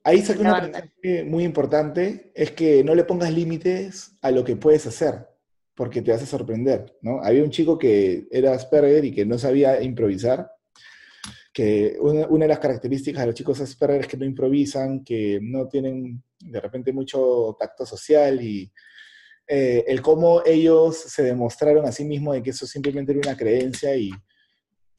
Ahí 0.03 0.23
saqué 0.23 0.41
un 0.41 0.49
aprendizaje 0.49 1.23
muy 1.23 1.45
importante, 1.45 2.33
es 2.35 2.51
que 2.51 2.83
no 2.83 2.97
le 2.97 3.05
pongas 3.05 3.33
límites 3.33 4.17
a 4.21 4.33
lo 4.33 4.43
que 4.43 4.57
puedes 4.57 4.85
hacer 4.89 5.32
porque 5.75 6.03
te 6.03 6.13
hace 6.13 6.27
sorprender, 6.27 6.97
¿no? 7.01 7.23
Había 7.23 7.45
un 7.45 7.51
chico 7.51 7.79
que 7.79 8.27
era 8.31 8.53
Asperger 8.53 9.05
y 9.05 9.13
que 9.13 9.25
no 9.25 9.39
sabía 9.39 9.83
improvisar, 9.83 10.51
que 11.53 11.97
una, 12.01 12.27
de 12.27 12.49
las 12.49 12.59
características 12.59 13.23
de 13.23 13.27
los 13.27 13.35
chicos 13.35 13.61
Asperger 13.61 14.03
es 14.03 14.07
que 14.07 14.17
no 14.17 14.25
improvisan, 14.25 15.05
que 15.05 15.39
no 15.43 15.69
tienen 15.69 16.23
de 16.41 16.61
repente 16.61 16.93
mucho 16.93 17.57
tacto 17.59 17.87
social 17.87 18.43
y 18.43 18.73
eh, 19.47 19.85
el 19.87 20.01
cómo 20.01 20.43
ellos 20.45 20.97
se 20.97 21.23
demostraron 21.23 21.85
a 21.87 21.93
sí 21.93 22.05
mismos 22.05 22.35
de 22.35 22.43
que 22.43 22.51
eso 22.51 22.67
simplemente 22.67 23.13
era 23.13 23.21
una 23.29 23.37
creencia 23.37 23.95
y 23.97 24.11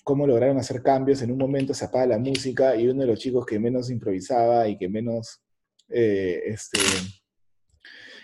cómo 0.04 0.28
lograron 0.28 0.58
hacer 0.58 0.84
cambios. 0.84 1.22
En 1.22 1.32
un 1.32 1.38
momento 1.38 1.74
se 1.74 1.86
apaga 1.86 2.08
la 2.08 2.20
música 2.20 2.76
y 2.76 2.88
uno 2.88 3.02
de 3.02 3.08
los 3.08 3.20
chicos 3.20 3.46
que 3.46 3.60
menos 3.60 3.90
improvisaba 3.90 4.68
y 4.68 4.78
que 4.78 4.90
menos 4.90 5.42
eh, 5.90 6.42
este, 6.46 6.80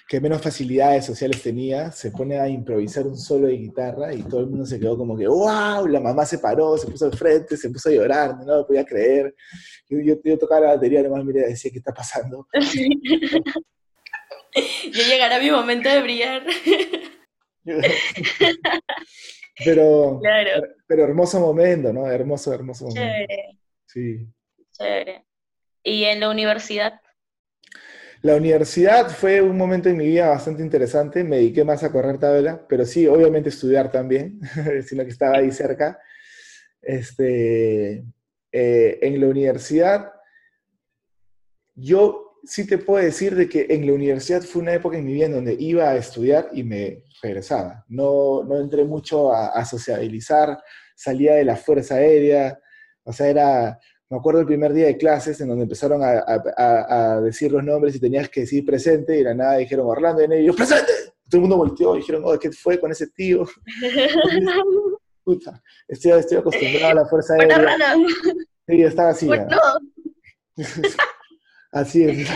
que 0.10 0.20
menos 0.20 0.42
facilidades 0.42 1.06
sociales 1.06 1.44
tenía, 1.44 1.92
se 1.92 2.10
pone 2.10 2.40
a 2.40 2.50
improvisar 2.50 3.06
un 3.06 3.16
solo 3.16 3.46
de 3.46 3.58
guitarra 3.58 4.12
y 4.12 4.24
todo 4.24 4.40
el 4.40 4.48
mundo 4.48 4.66
se 4.66 4.80
quedó 4.80 4.98
como 4.98 5.16
que, 5.16 5.28
wow, 5.28 5.86
la 5.86 6.00
mamá 6.00 6.26
se 6.26 6.40
paró, 6.40 6.76
se 6.80 6.88
puso 6.88 7.06
al 7.06 7.16
frente, 7.16 7.56
se 7.56 7.70
puso 7.70 7.90
a 7.90 7.92
llorar, 7.92 8.36
no 8.38 8.56
lo 8.56 8.66
podía 8.66 8.84
creer. 8.84 9.36
Yo, 9.88 10.00
yo, 10.00 10.40
tocaba 10.40 10.62
la 10.62 10.74
batería, 10.74 11.04
nomás 11.04 11.24
miré 11.24 11.42
y 11.42 11.50
decía, 11.50 11.70
¿qué 11.72 11.78
está 11.78 11.94
pasando? 11.94 12.48
ya 14.54 15.04
llegará 15.08 15.38
mi 15.38 15.52
momento 15.52 15.88
de 15.88 16.02
brillar. 16.02 16.42
pero, 19.64 20.20
pero 20.88 21.04
hermoso 21.04 21.40
momento, 21.40 21.94
¿no? 21.94 22.08
Hermoso, 22.10 22.52
hermoso 22.52 22.86
momento. 22.86 23.04
Chévere. 23.04 23.60
Sí. 23.86 24.28
Chévere. 24.72 25.24
¿Y 25.84 26.06
en 26.06 26.20
la 26.20 26.32
universidad? 26.32 27.00
La 28.22 28.36
universidad 28.36 29.10
fue 29.10 29.42
un 29.42 29.58
momento 29.58 29.88
en 29.88 29.96
mi 29.96 30.06
vida 30.06 30.28
bastante 30.28 30.62
interesante, 30.62 31.24
me 31.24 31.38
dediqué 31.38 31.64
más 31.64 31.84
a 31.84 31.92
correr 31.92 32.18
tabla, 32.18 32.66
pero 32.68 32.86
sí, 32.86 33.08
obviamente 33.08 33.48
estudiar 33.48 33.90
también, 33.90 34.42
sino 34.86 35.04
que 35.04 35.12
estaba 35.12 35.38
ahí 35.38 35.52
cerca. 35.52 35.98
Este, 36.82 38.04
eh, 38.52 39.00
en 39.02 39.22
la 39.22 39.28
universidad, 39.28 40.12
yo 41.76 42.42
sí 42.44 42.68
te 42.68 42.78
puedo 42.78 43.02
decir 43.02 43.36
de 43.36 43.48
que 43.48 43.68
en 43.70 43.88
la 43.88 43.94
universidad 43.94 44.42
fue 44.42 44.64
una 44.64 44.74
época 44.74 44.98
en 44.98 45.06
mi 45.06 45.14
vida 45.14 45.28
en 45.28 45.34
donde 45.34 45.56
iba 45.58 45.90
a 45.90 45.96
estudiar 45.96 46.50
y 46.52 46.64
me 46.64 47.06
regresaba. 47.22 47.86
No, 47.88 48.44
no 48.44 48.60
entré 48.60 48.84
mucho 48.84 49.32
a, 49.34 49.48
a 49.48 49.64
sociabilizar, 49.64 50.62
salía 50.94 51.36
de 51.36 51.46
la 51.46 51.56
Fuerza 51.56 51.96
Aérea, 51.96 52.60
o 53.04 53.14
sea, 53.14 53.28
era 53.30 53.80
me 54.10 54.18
acuerdo 54.18 54.42
el 54.42 54.48
primer 54.48 54.74
día 54.74 54.88
de 54.88 54.98
clases 54.98 55.40
en 55.40 55.50
donde 55.50 55.64
empezaron 55.64 56.02
a, 56.04 57.22
decir 57.22 57.52
los 57.52 57.64
nombres 57.64 57.96
y 57.96 58.00
tenías 58.00 58.28
que 58.30 58.42
decir 58.42 58.66
presente 58.66 59.14
y 59.14 59.18
de 59.20 59.24
la 59.26 59.36
nada 59.36 59.58
dijeron 59.58 59.88
Orlando 59.88 60.24
y 60.24 60.46
yo, 60.46 60.56
presente. 60.56 60.92
Todo 61.30 61.38
el 61.38 61.42
mundo 61.42 61.58
volteó 61.58 61.96
y 61.96 62.00
dijeron, 62.00 62.24
oh, 62.26 62.40
¿qué 62.40 62.52
fue 62.52 62.80
con 62.80 62.92
ese 62.92 63.08
tío? 63.08 63.46
Puta, 65.24 65.62
estoy, 65.88 66.12
acostumbrado 66.12 66.88
a 66.88 66.94
la 66.96 67.06
fuerza 67.06 67.36
aérea. 67.36 67.78
Sí, 68.68 68.82
estaba 68.82 69.10
así. 69.10 69.30
así 71.72 72.04
es. 72.04 72.28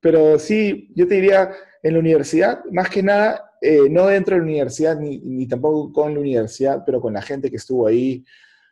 Pero 0.00 0.38
sí, 0.38 0.92
yo 0.94 1.08
te 1.08 1.16
diría, 1.16 1.50
en 1.82 1.94
la 1.94 1.98
universidad, 1.98 2.64
más 2.70 2.88
que 2.88 3.02
nada, 3.02 3.56
eh, 3.60 3.88
no 3.90 4.06
dentro 4.06 4.36
de 4.36 4.40
la 4.40 4.46
universidad, 4.46 4.96
ni, 4.96 5.18
ni 5.18 5.48
tampoco 5.48 5.92
con 5.92 6.14
la 6.14 6.20
universidad, 6.20 6.84
pero 6.86 7.00
con 7.00 7.12
la 7.12 7.22
gente 7.22 7.50
que 7.50 7.56
estuvo 7.56 7.88
ahí, 7.88 8.24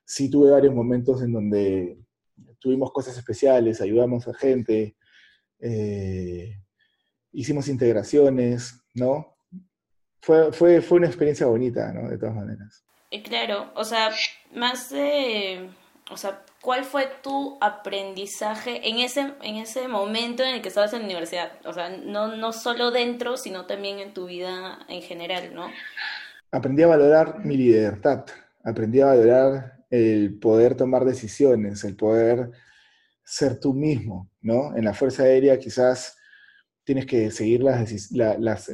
sí 0.08 0.30
tuve 0.30 0.50
varios 0.50 0.74
momentos 0.74 1.22
en 1.22 1.34
donde 1.34 1.98
tuvimos 2.58 2.90
cosas 2.92 3.16
especiales, 3.18 3.82
ayudamos 3.82 4.26
a 4.26 4.32
gente, 4.32 4.96
eh, 5.60 6.56
hicimos 7.30 7.68
integraciones, 7.68 8.82
¿no? 8.94 9.36
Fue, 10.22 10.50
fue, 10.52 10.80
fue 10.80 10.98
una 10.98 11.08
experiencia 11.08 11.46
bonita, 11.46 11.92
¿no? 11.92 12.08
De 12.08 12.16
todas 12.16 12.34
maneras. 12.34 12.82
Claro, 13.22 13.70
o 13.74 13.84
sea, 13.84 14.10
más 14.54 14.88
de, 14.88 15.68
o 16.10 16.16
sea, 16.16 16.42
¿cuál 16.62 16.84
fue 16.84 17.06
tu 17.22 17.58
aprendizaje 17.60 18.88
en 18.88 19.00
ese, 19.00 19.34
en 19.42 19.56
ese 19.56 19.88
momento 19.88 20.42
en 20.42 20.54
el 20.54 20.62
que 20.62 20.68
estabas 20.68 20.94
en 20.94 21.00
la 21.00 21.04
universidad? 21.04 21.52
O 21.66 21.74
sea, 21.74 21.90
no, 21.90 22.34
no 22.34 22.54
solo 22.54 22.90
dentro, 22.90 23.36
sino 23.36 23.66
también 23.66 23.98
en 23.98 24.14
tu 24.14 24.26
vida 24.26 24.78
en 24.88 25.02
general, 25.02 25.54
¿no? 25.54 25.70
Aprendí 26.50 26.82
a 26.82 26.86
valorar 26.86 27.44
mi 27.44 27.58
libertad, 27.58 28.24
aprendí 28.64 29.02
a 29.02 29.06
valorar 29.06 29.77
el 29.90 30.38
poder 30.38 30.74
tomar 30.74 31.04
decisiones, 31.04 31.84
el 31.84 31.96
poder 31.96 32.50
ser 33.24 33.60
tú 33.60 33.74
mismo, 33.74 34.30
¿no? 34.40 34.76
En 34.76 34.84
la 34.84 34.94
Fuerza 34.94 35.24
Aérea 35.24 35.58
quizás 35.58 36.16
tienes 36.84 37.04
que 37.04 37.30
seguir 37.30 37.62
las, 37.62 37.90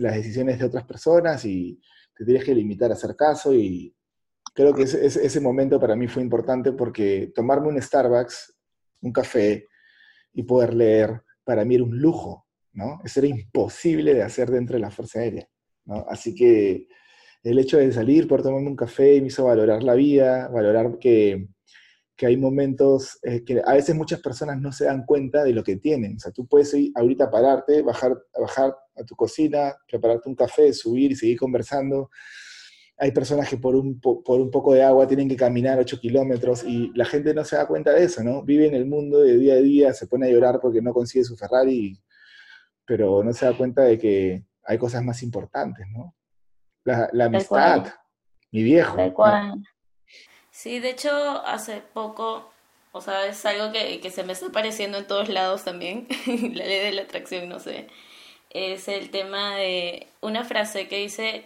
decisiones 0.01 0.59
de 0.59 0.65
otras 0.65 0.85
personas 0.85 1.45
y 1.45 1.81
te 2.17 2.25
tienes 2.25 2.45
que 2.45 2.55
limitar 2.55 2.91
a 2.91 2.95
hacer 2.95 3.17
caso 3.17 3.53
y 3.53 3.93
creo 4.55 4.73
que 4.73 4.85
ese, 4.85 5.41
momento 5.41 5.81
para 5.81 5.97
mí 5.97 6.07
fue 6.07 6.23
importante 6.23 6.71
porque 6.71 7.33
tomarme 7.35 7.69
un 7.69 7.83
Starbucks, 7.83 8.57
un 9.01 9.13
café 9.13 9.67
y 10.33 10.45
poder 10.45 10.75
leer, 10.75 11.23
para 11.43 11.65
mí 11.65 11.75
era 11.75 11.83
un 11.83 11.99
lujo, 11.99 12.47
¿no? 12.73 13.01
Eso 13.05 13.19
era 13.19 13.29
imposible 13.29 14.15
de 14.15 14.23
hacer 14.23 14.51
dentro 14.51 14.77
de 14.77 14.81
la 14.81 14.93
Fuerza 14.93 15.19
Aérea. 15.19 15.49
Así 16.09 16.35
que 16.35 16.87
el 17.45 17.59
hecho 17.59 17.79
de 17.79 17.93
salir, 17.93 18.27
poder 18.27 18.43
tomarme 18.43 18.69
un 18.69 18.77
café 18.77 19.21
me 19.21 19.29
hizo 19.29 19.45
valorar 19.45 19.83
la 19.83 19.95
vida, 19.95 20.49
valorar 20.49 20.99
que 20.99 21.49
que 22.17 22.27
hay 22.27 22.37
momentos 22.37 23.19
eh, 23.23 23.45
que 23.45 23.61
a 23.65 23.75
veces 23.75 23.95
muchas 23.95 24.21
personas 24.21 24.61
no 24.61 24.71
se 24.73 24.85
dan 24.85 25.05
cuenta 25.05 25.43
de 25.43 25.53
lo 25.53 25.65
que 25.65 25.77
tienen. 25.77 26.17
O 26.17 26.19
sea, 26.21 26.33
tú 26.33 26.47
puedes 26.47 26.73
ir 26.75 26.93
ahorita 26.95 27.31
pararte, 27.31 27.83
bajar, 27.83 28.17
bajar 28.39 28.77
a 28.97 29.05
tu 29.05 29.17
cocina, 29.17 29.75
prepararte 29.89 30.29
un 30.29 30.37
café, 30.37 30.73
subir 30.73 31.13
y 31.13 31.17
seguir 31.17 31.39
conversando. 31.39 32.11
Hay 32.99 33.11
personas 33.11 33.49
que 33.49 33.57
por 33.57 33.75
un, 33.75 34.01
por 34.01 34.41
un 34.41 34.51
poco 34.51 34.75
de 34.75 34.85
agua 34.85 35.09
tienen 35.09 35.29
que 35.29 35.37
caminar 35.37 35.81
8 35.81 35.99
kilómetros 35.99 36.63
y 36.63 36.93
la 36.95 37.05
gente 37.05 37.35
no 37.35 37.45
se 37.45 37.57
da 37.57 37.67
cuenta 37.67 37.93
de 37.93 38.05
eso, 38.05 38.23
¿no? 38.23 38.45
Vive 38.45 38.69
en 38.69 38.75
el 38.75 38.87
mundo 38.87 39.21
de 39.21 39.37
día 39.37 39.55
a 39.55 39.63
día, 39.63 39.93
se 39.93 40.07
pone 40.07 40.29
a 40.29 40.31
llorar 40.31 40.61
porque 40.61 40.81
no 40.81 40.93
consigue 40.93 41.25
su 41.25 41.37
Ferrari, 41.37 41.99
pero 42.87 43.25
no 43.25 43.33
se 43.33 43.47
da 43.47 43.57
cuenta 43.57 43.83
de 43.83 43.99
que 43.99 44.45
hay 44.63 44.79
cosas 44.79 45.03
más 45.03 45.23
importantes, 45.25 45.87
¿no? 45.93 46.15
La, 46.85 47.09
la 47.13 47.25
amistad, 47.27 47.95
mi 48.51 48.63
viejo. 48.63 48.97
Sí, 50.51 50.79
de 50.79 50.91
hecho, 50.91 51.11
hace 51.47 51.83
poco, 51.93 52.51
o 52.93 53.01
sea, 53.01 53.27
es 53.27 53.45
algo 53.45 53.73
que, 53.73 54.01
que 54.01 54.11
se 54.11 54.23
me 54.23 54.33
está 54.33 54.47
apareciendo 54.47 54.99
en 54.99 55.07
todos 55.07 55.29
lados 55.29 55.65
también, 55.65 56.07
la 56.27 56.65
ley 56.65 56.81
de 56.81 56.93
la 56.93 57.03
atracción, 57.03 57.49
no 57.49 57.59
sé, 57.59 57.89
es 58.51 58.87
el 58.87 59.11
tema 59.11 59.57
de 59.57 60.07
una 60.21 60.45
frase 60.45 60.87
que 60.87 60.99
dice, 60.99 61.45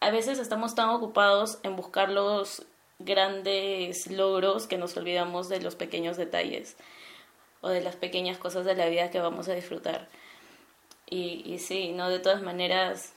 a 0.00 0.10
veces 0.10 0.38
estamos 0.38 0.74
tan 0.74 0.88
ocupados 0.88 1.58
en 1.62 1.76
buscar 1.76 2.08
los 2.08 2.66
grandes 2.98 4.10
logros 4.10 4.66
que 4.66 4.76
nos 4.76 4.96
olvidamos 4.96 5.48
de 5.48 5.60
los 5.60 5.76
pequeños 5.76 6.16
detalles 6.16 6.76
o 7.60 7.68
de 7.68 7.80
las 7.80 7.96
pequeñas 7.96 8.38
cosas 8.38 8.64
de 8.64 8.74
la 8.74 8.88
vida 8.88 9.10
que 9.10 9.20
vamos 9.20 9.48
a 9.48 9.54
disfrutar. 9.54 10.08
Y, 11.08 11.42
y 11.46 11.58
sí, 11.58 11.92
no, 11.92 12.10
de 12.10 12.18
todas 12.18 12.42
maneras, 12.42 13.12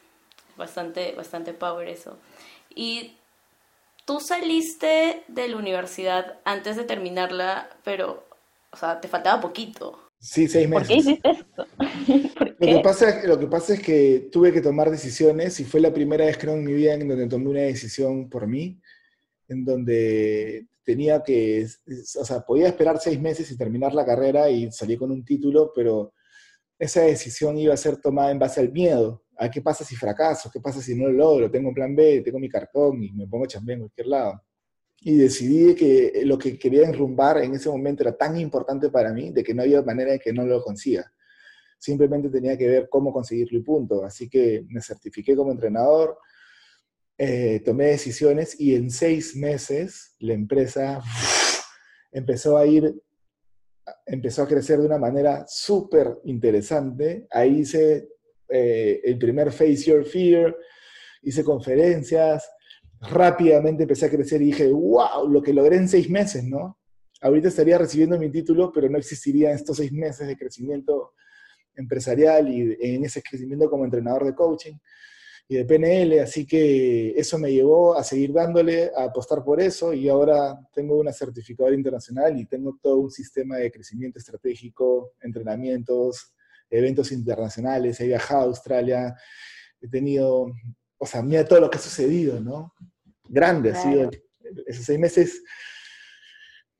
bastante, 0.57 1.13
bastante 1.13 1.53
power 1.53 1.87
eso. 1.87 2.17
Y 2.73 3.17
tú 4.05 4.19
saliste 4.19 5.23
de 5.27 5.47
la 5.47 5.57
universidad 5.57 6.39
antes 6.45 6.75
de 6.75 6.83
terminarla, 6.83 7.69
pero, 7.83 8.25
o 8.71 8.77
sea, 8.77 8.99
te 9.01 9.07
faltaba 9.07 9.41
poquito. 9.41 9.99
Sí, 10.19 10.47
seis 10.47 10.69
meses. 10.69 10.87
¿Por 10.87 10.87
qué 10.87 10.95
hiciste 10.95 11.29
esto? 11.31 11.67
Lo, 12.59 12.67
que 12.67 12.79
pasa, 12.83 13.25
lo 13.25 13.39
que 13.39 13.47
pasa 13.47 13.73
es 13.73 13.81
que 13.81 14.29
tuve 14.31 14.53
que 14.53 14.61
tomar 14.61 14.91
decisiones 14.91 15.59
y 15.59 15.63
fue 15.63 15.79
la 15.79 15.91
primera 15.91 16.25
vez, 16.25 16.37
creo, 16.37 16.53
en 16.53 16.63
mi 16.63 16.73
vida 16.73 16.93
en 16.93 17.07
donde 17.07 17.27
tomé 17.27 17.49
una 17.49 17.61
decisión 17.61 18.29
por 18.29 18.45
mí, 18.45 18.79
en 19.47 19.65
donde 19.65 20.67
tenía 20.83 21.23
que, 21.23 21.65
o 22.19 22.23
sea, 22.23 22.41
podía 22.41 22.67
esperar 22.67 22.99
seis 22.99 23.19
meses 23.19 23.49
y 23.49 23.57
terminar 23.57 23.95
la 23.95 24.05
carrera 24.05 24.47
y 24.51 24.71
salir 24.71 24.99
con 24.99 25.09
un 25.09 25.25
título, 25.25 25.71
pero 25.73 26.13
esa 26.81 27.01
decisión 27.01 27.59
iba 27.59 27.75
a 27.75 27.77
ser 27.77 27.97
tomada 27.97 28.31
en 28.31 28.39
base 28.39 28.59
al 28.59 28.71
miedo, 28.71 29.23
a 29.37 29.51
qué 29.51 29.61
pasa 29.61 29.85
si 29.85 29.95
fracaso, 29.95 30.49
qué 30.51 30.59
pasa 30.59 30.81
si 30.81 30.95
no 30.95 31.05
lo 31.05 31.11
logro, 31.11 31.51
tengo 31.51 31.69
un 31.69 31.75
plan 31.75 31.95
B, 31.95 32.21
tengo 32.25 32.39
mi 32.39 32.49
cartón 32.49 33.03
y 33.03 33.11
me 33.11 33.27
pongo 33.27 33.45
chambear 33.45 33.75
en 33.75 33.81
cualquier 33.83 34.07
lado. 34.07 34.41
Y 34.99 35.15
decidí 35.15 35.75
que 35.75 36.23
lo 36.25 36.39
que 36.39 36.57
quería 36.57 36.87
enrumbar 36.87 37.37
en 37.37 37.53
ese 37.53 37.69
momento 37.69 38.01
era 38.01 38.17
tan 38.17 38.35
importante 38.35 38.89
para 38.89 39.13
mí 39.13 39.31
de 39.31 39.43
que 39.43 39.53
no 39.53 39.61
había 39.61 39.83
manera 39.83 40.13
de 40.13 40.19
que 40.19 40.33
no 40.33 40.43
lo 40.43 40.59
consiga. 40.63 41.13
Simplemente 41.77 42.29
tenía 42.29 42.57
que 42.57 42.67
ver 42.67 42.89
cómo 42.89 43.13
conseguirlo 43.13 43.59
y 43.59 43.61
punto. 43.61 44.03
Así 44.03 44.27
que 44.27 44.65
me 44.67 44.81
certifiqué 44.81 45.35
como 45.35 45.51
entrenador, 45.51 46.17
eh, 47.15 47.61
tomé 47.63 47.85
decisiones 47.85 48.59
y 48.59 48.73
en 48.73 48.89
seis 48.89 49.35
meses 49.35 50.15
la 50.17 50.33
empresa 50.33 50.99
empezó 52.11 52.57
a 52.57 52.65
ir 52.65 52.91
empezó 54.05 54.43
a 54.43 54.47
crecer 54.47 54.79
de 54.79 54.85
una 54.85 54.97
manera 54.97 55.45
súper 55.47 56.19
interesante. 56.25 57.27
Ahí 57.31 57.59
hice 57.59 58.09
eh, 58.49 59.01
el 59.03 59.17
primer 59.17 59.51
Face 59.51 59.83
Your 59.83 60.05
Fear, 60.05 60.55
hice 61.21 61.43
conferencias, 61.43 62.49
rápidamente 62.99 63.83
empecé 63.83 64.05
a 64.05 64.09
crecer 64.09 64.41
y 64.41 64.45
dije, 64.45 64.67
wow, 64.67 65.27
lo 65.27 65.41
que 65.41 65.53
logré 65.53 65.77
en 65.77 65.87
seis 65.87 66.09
meses, 66.09 66.43
¿no? 66.43 66.79
Ahorita 67.21 67.47
estaría 67.49 67.77
recibiendo 67.77 68.17
mi 68.17 68.31
título, 68.31 68.71
pero 68.71 68.89
no 68.89 68.97
existiría 68.97 69.51
estos 69.51 69.77
seis 69.77 69.91
meses 69.91 70.27
de 70.27 70.37
crecimiento 70.37 71.13
empresarial 71.75 72.49
y 72.49 72.77
en 72.79 73.05
ese 73.05 73.21
crecimiento 73.21 73.69
como 73.69 73.85
entrenador 73.85 74.25
de 74.25 74.35
coaching 74.35 74.75
y 75.47 75.55
de 75.55 75.65
PNL, 75.65 76.21
así 76.21 76.45
que 76.45 77.11
eso 77.11 77.37
me 77.37 77.51
llevó 77.51 77.95
a 77.95 78.03
seguir 78.03 78.31
dándole, 78.31 78.91
a 78.95 79.05
apostar 79.05 79.43
por 79.43 79.59
eso 79.59 79.93
y 79.93 80.07
ahora 80.07 80.57
tengo 80.73 80.97
una 80.97 81.11
certificadora 81.11 81.75
internacional 81.75 82.39
y 82.39 82.45
tengo 82.45 82.77
todo 82.81 82.97
un 82.97 83.11
sistema 83.11 83.57
de 83.57 83.71
crecimiento 83.71 84.17
estratégico, 84.17 85.13
entrenamientos, 85.21 86.33
eventos 86.69 87.11
internacionales, 87.11 87.99
he 87.99 88.07
viajado 88.07 88.41
a 88.41 88.45
Australia, 88.45 89.15
he 89.81 89.87
tenido, 89.89 90.53
o 90.97 91.05
sea, 91.05 91.21
mira 91.21 91.45
todo 91.45 91.59
lo 91.59 91.69
que 91.69 91.77
ha 91.77 91.81
sucedido, 91.81 92.39
¿no? 92.39 92.73
Grande 93.27 93.71
ha 93.71 93.75
sido, 93.75 94.09
esos 94.65 94.85
seis 94.85 94.99
meses 94.99 95.43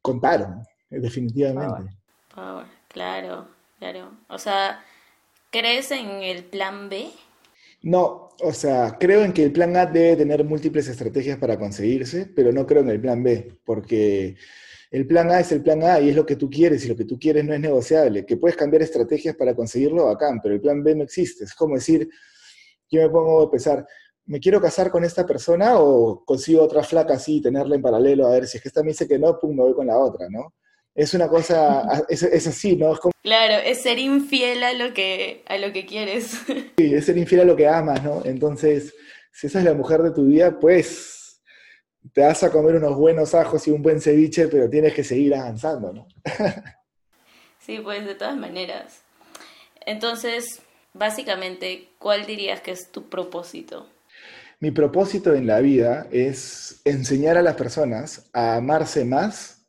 contaron, 0.01 0.63
definitivamente. 0.89 1.93
claro, 2.87 3.49
claro. 3.79 4.17
O 4.29 4.37
sea, 4.37 4.83
¿crees 5.49 5.91
en 5.91 6.23
el 6.23 6.45
plan 6.45 6.89
B? 6.89 7.11
No, 7.83 8.29
o 8.41 8.53
sea, 8.53 8.97
creo 8.99 9.23
en 9.23 9.33
que 9.33 9.43
el 9.43 9.51
plan 9.51 9.75
A 9.75 9.85
debe 9.87 10.15
tener 10.17 10.43
múltiples 10.43 10.87
estrategias 10.87 11.37
para 11.39 11.57
conseguirse, 11.57 12.27
pero 12.35 12.51
no 12.51 12.65
creo 12.67 12.81
en 12.81 12.89
el 12.89 13.01
plan 13.01 13.23
B, 13.23 13.57
porque 13.65 14.35
el 14.91 15.07
plan 15.07 15.31
A 15.31 15.39
es 15.39 15.51
el 15.51 15.63
plan 15.63 15.81
A 15.83 15.99
y 15.99 16.09
es 16.09 16.15
lo 16.15 16.25
que 16.25 16.35
tú 16.35 16.49
quieres 16.49 16.85
y 16.85 16.89
lo 16.89 16.95
que 16.95 17.05
tú 17.05 17.17
quieres 17.19 17.43
no 17.45 17.53
es 17.53 17.59
negociable. 17.59 18.25
Que 18.25 18.37
puedes 18.37 18.55
cambiar 18.57 18.83
estrategias 18.83 19.35
para 19.35 19.55
conseguirlo, 19.55 20.05
bacán, 20.05 20.39
pero 20.41 20.55
el 20.55 20.61
plan 20.61 20.83
B 20.83 20.95
no 20.95 21.03
existe. 21.03 21.45
Es 21.45 21.55
como 21.55 21.75
decir, 21.75 22.07
yo 22.89 23.01
me 23.01 23.09
pongo 23.09 23.43
a 23.43 23.51
pensar, 23.51 23.85
¿me 24.25 24.39
quiero 24.39 24.61
casar 24.61 24.91
con 24.91 25.03
esta 25.03 25.25
persona 25.25 25.79
o 25.79 26.23
consigo 26.25 26.63
otra 26.63 26.83
flaca 26.83 27.15
así 27.15 27.37
y 27.37 27.41
tenerla 27.41 27.75
en 27.75 27.81
paralelo? 27.81 28.27
A 28.27 28.31
ver, 28.31 28.47
si 28.47 28.57
es 28.57 28.63
que 28.63 28.69
esta 28.69 28.83
me 28.83 28.89
dice 28.89 29.07
que 29.07 29.17
no, 29.19 29.39
pum, 29.39 29.55
me 29.55 29.63
voy 29.63 29.73
con 29.73 29.87
la 29.87 29.97
otra, 29.97 30.27
¿no? 30.29 30.53
Es 30.93 31.13
una 31.13 31.27
cosa, 31.27 31.83
es, 32.09 32.47
así, 32.47 32.75
¿no? 32.75 32.93
Es 32.93 32.99
como... 32.99 33.11
Claro, 33.23 33.55
es 33.63 33.81
ser 33.81 33.99
infiel 33.99 34.63
a 34.63 34.73
lo, 34.73 34.93
que, 34.93 35.43
a 35.47 35.57
lo 35.57 35.71
que 35.71 35.85
quieres. 35.85 36.41
Sí, 36.77 36.95
es 36.95 37.05
ser 37.05 37.17
infiel 37.17 37.41
a 37.41 37.45
lo 37.45 37.55
que 37.55 37.67
amas, 37.67 38.03
¿no? 38.03 38.23
Entonces, 38.25 38.93
si 39.31 39.47
esa 39.47 39.59
es 39.59 39.65
la 39.65 39.73
mujer 39.73 40.01
de 40.01 40.11
tu 40.11 40.25
vida, 40.25 40.59
pues 40.59 41.41
te 42.13 42.21
vas 42.21 42.43
a 42.43 42.51
comer 42.51 42.75
unos 42.75 42.95
buenos 42.95 43.35
ajos 43.35 43.67
y 43.67 43.71
un 43.71 43.81
buen 43.81 44.01
ceviche, 44.01 44.47
pero 44.47 44.69
tienes 44.69 44.93
que 44.93 45.03
seguir 45.03 45.35
avanzando, 45.35 45.93
¿no? 45.93 46.07
sí, 47.59 47.79
pues 47.83 48.05
de 48.05 48.15
todas 48.15 48.35
maneras. 48.35 49.01
Entonces, 49.85 50.61
básicamente, 50.93 51.89
¿cuál 51.99 52.25
dirías 52.25 52.61
que 52.61 52.71
es 52.71 52.91
tu 52.91 53.09
propósito? 53.09 53.87
Mi 54.59 54.71
propósito 54.71 55.33
en 55.33 55.47
la 55.47 55.59
vida 55.59 56.07
es 56.11 56.81
enseñar 56.85 57.37
a 57.37 57.41
las 57.41 57.55
personas 57.55 58.29
a 58.33 58.55
amarse 58.55 59.05
más 59.05 59.60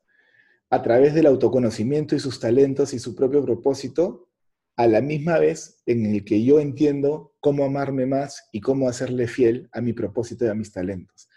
a 0.72 0.80
través 0.80 1.12
del 1.12 1.26
autoconocimiento 1.26 2.16
y 2.16 2.18
sus 2.18 2.40
talentos 2.40 2.94
y 2.94 2.98
su 2.98 3.14
propio 3.14 3.44
propósito, 3.44 4.30
a 4.74 4.86
la 4.86 5.02
misma 5.02 5.38
vez 5.38 5.82
en 5.84 6.06
el 6.06 6.24
que 6.24 6.42
yo 6.42 6.60
entiendo 6.60 7.34
cómo 7.40 7.66
amarme 7.66 8.06
más 8.06 8.48
y 8.52 8.62
cómo 8.62 8.88
hacerle 8.88 9.26
fiel 9.26 9.68
a 9.72 9.82
mi 9.82 9.92
propósito 9.92 10.46
y 10.46 10.48
a 10.48 10.54
mis 10.54 10.72
talentos. 10.72 11.28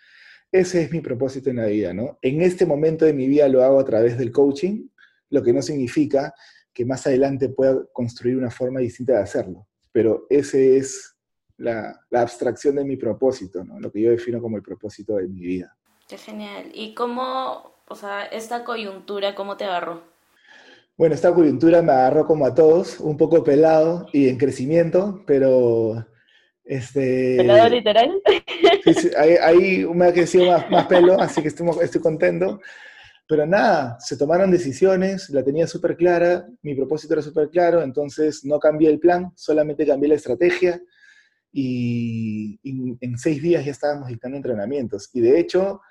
Ese 0.53 0.83
es 0.83 0.91
mi 0.93 1.01
propósito 1.01 1.49
en 1.49 1.57
la 1.57 1.65
vida, 1.65 1.93
¿no? 1.93 2.17
En 2.21 2.41
este 2.41 2.65
momento 2.65 3.03
de 3.03 3.11
mi 3.11 3.27
vida 3.27 3.49
lo 3.49 3.61
hago 3.61 3.77
a 3.77 3.83
través 3.83 4.17
del 4.17 4.31
coaching, 4.31 4.87
lo 5.29 5.43
que 5.43 5.51
no 5.51 5.61
significa 5.61 6.33
que 6.73 6.85
más 6.85 7.05
adelante 7.05 7.49
pueda 7.49 7.85
construir 7.91 8.37
una 8.37 8.51
forma 8.51 8.79
distinta 8.79 9.15
de 9.15 9.23
hacerlo. 9.23 9.67
Pero 9.91 10.27
ese 10.29 10.77
es 10.77 11.13
la, 11.57 11.99
abstracción 12.09 12.75
de 12.75 12.85
mi 12.85 12.95
propósito, 12.95 13.65
¿no? 13.65 13.81
Lo 13.81 13.91
que 13.91 14.01
yo 14.01 14.11
defino 14.11 14.41
como 14.41 14.55
el 14.55 14.63
propósito 14.63 15.17
de 15.17 15.27
mi 15.27 15.41
vida. 15.41 15.77
Qué 16.07 16.17
genial. 16.17 16.71
¿Y 16.73 16.93
cómo, 16.93 17.74
o 17.87 17.95
sea, 17.95 18.23
esta 18.25 18.63
coyuntura, 18.63 19.35
cómo 19.35 19.57
te 19.57 19.65
agarró? 19.65 20.03
Bueno, 20.97 21.15
esta 21.15 21.33
coyuntura 21.33 21.81
me 21.81 21.91
agarró 21.91 22.25
como 22.25 22.45
a 22.45 22.55
todos, 22.55 22.99
un 22.99 23.17
poco 23.17 23.43
pelado 23.43 24.07
y 24.13 24.29
en 24.29 24.37
crecimiento, 24.37 25.23
pero 25.27 26.05
este... 26.63 27.35
¿Pelado 27.37 27.69
literal? 27.69 28.21
ahí, 29.41 29.85
me 29.85 30.05
ha 30.05 30.13
crecido 30.13 30.47
más, 30.51 30.69
más 30.69 30.87
pelo, 30.87 31.19
así 31.19 31.41
que 31.41 31.49
estoy, 31.49 31.67
estoy 31.81 32.01
contento. 32.01 32.59
Pero 33.27 33.45
nada, 33.45 33.97
se 33.99 34.17
tomaron 34.17 34.51
decisiones, 34.51 35.29
la 35.31 35.43
tenía 35.43 35.65
súper 35.65 35.97
clara, 35.97 36.47
mi 36.61 36.75
propósito 36.75 37.13
era 37.13 37.23
súper 37.23 37.49
claro, 37.49 37.81
entonces 37.81 38.45
no 38.45 38.59
cambié 38.59 38.89
el 38.89 38.99
plan, 38.99 39.31
solamente 39.35 39.85
cambié 39.85 40.09
la 40.09 40.15
estrategia 40.15 40.79
y, 41.51 42.59
en 43.01 43.17
seis 43.17 43.41
días 43.41 43.65
ya 43.65 43.71
estábamos 43.71 44.09
dictando 44.09 44.37
entrenamientos. 44.37 45.09
Y 45.13 45.21
de 45.21 45.39
hecho, 45.39 45.81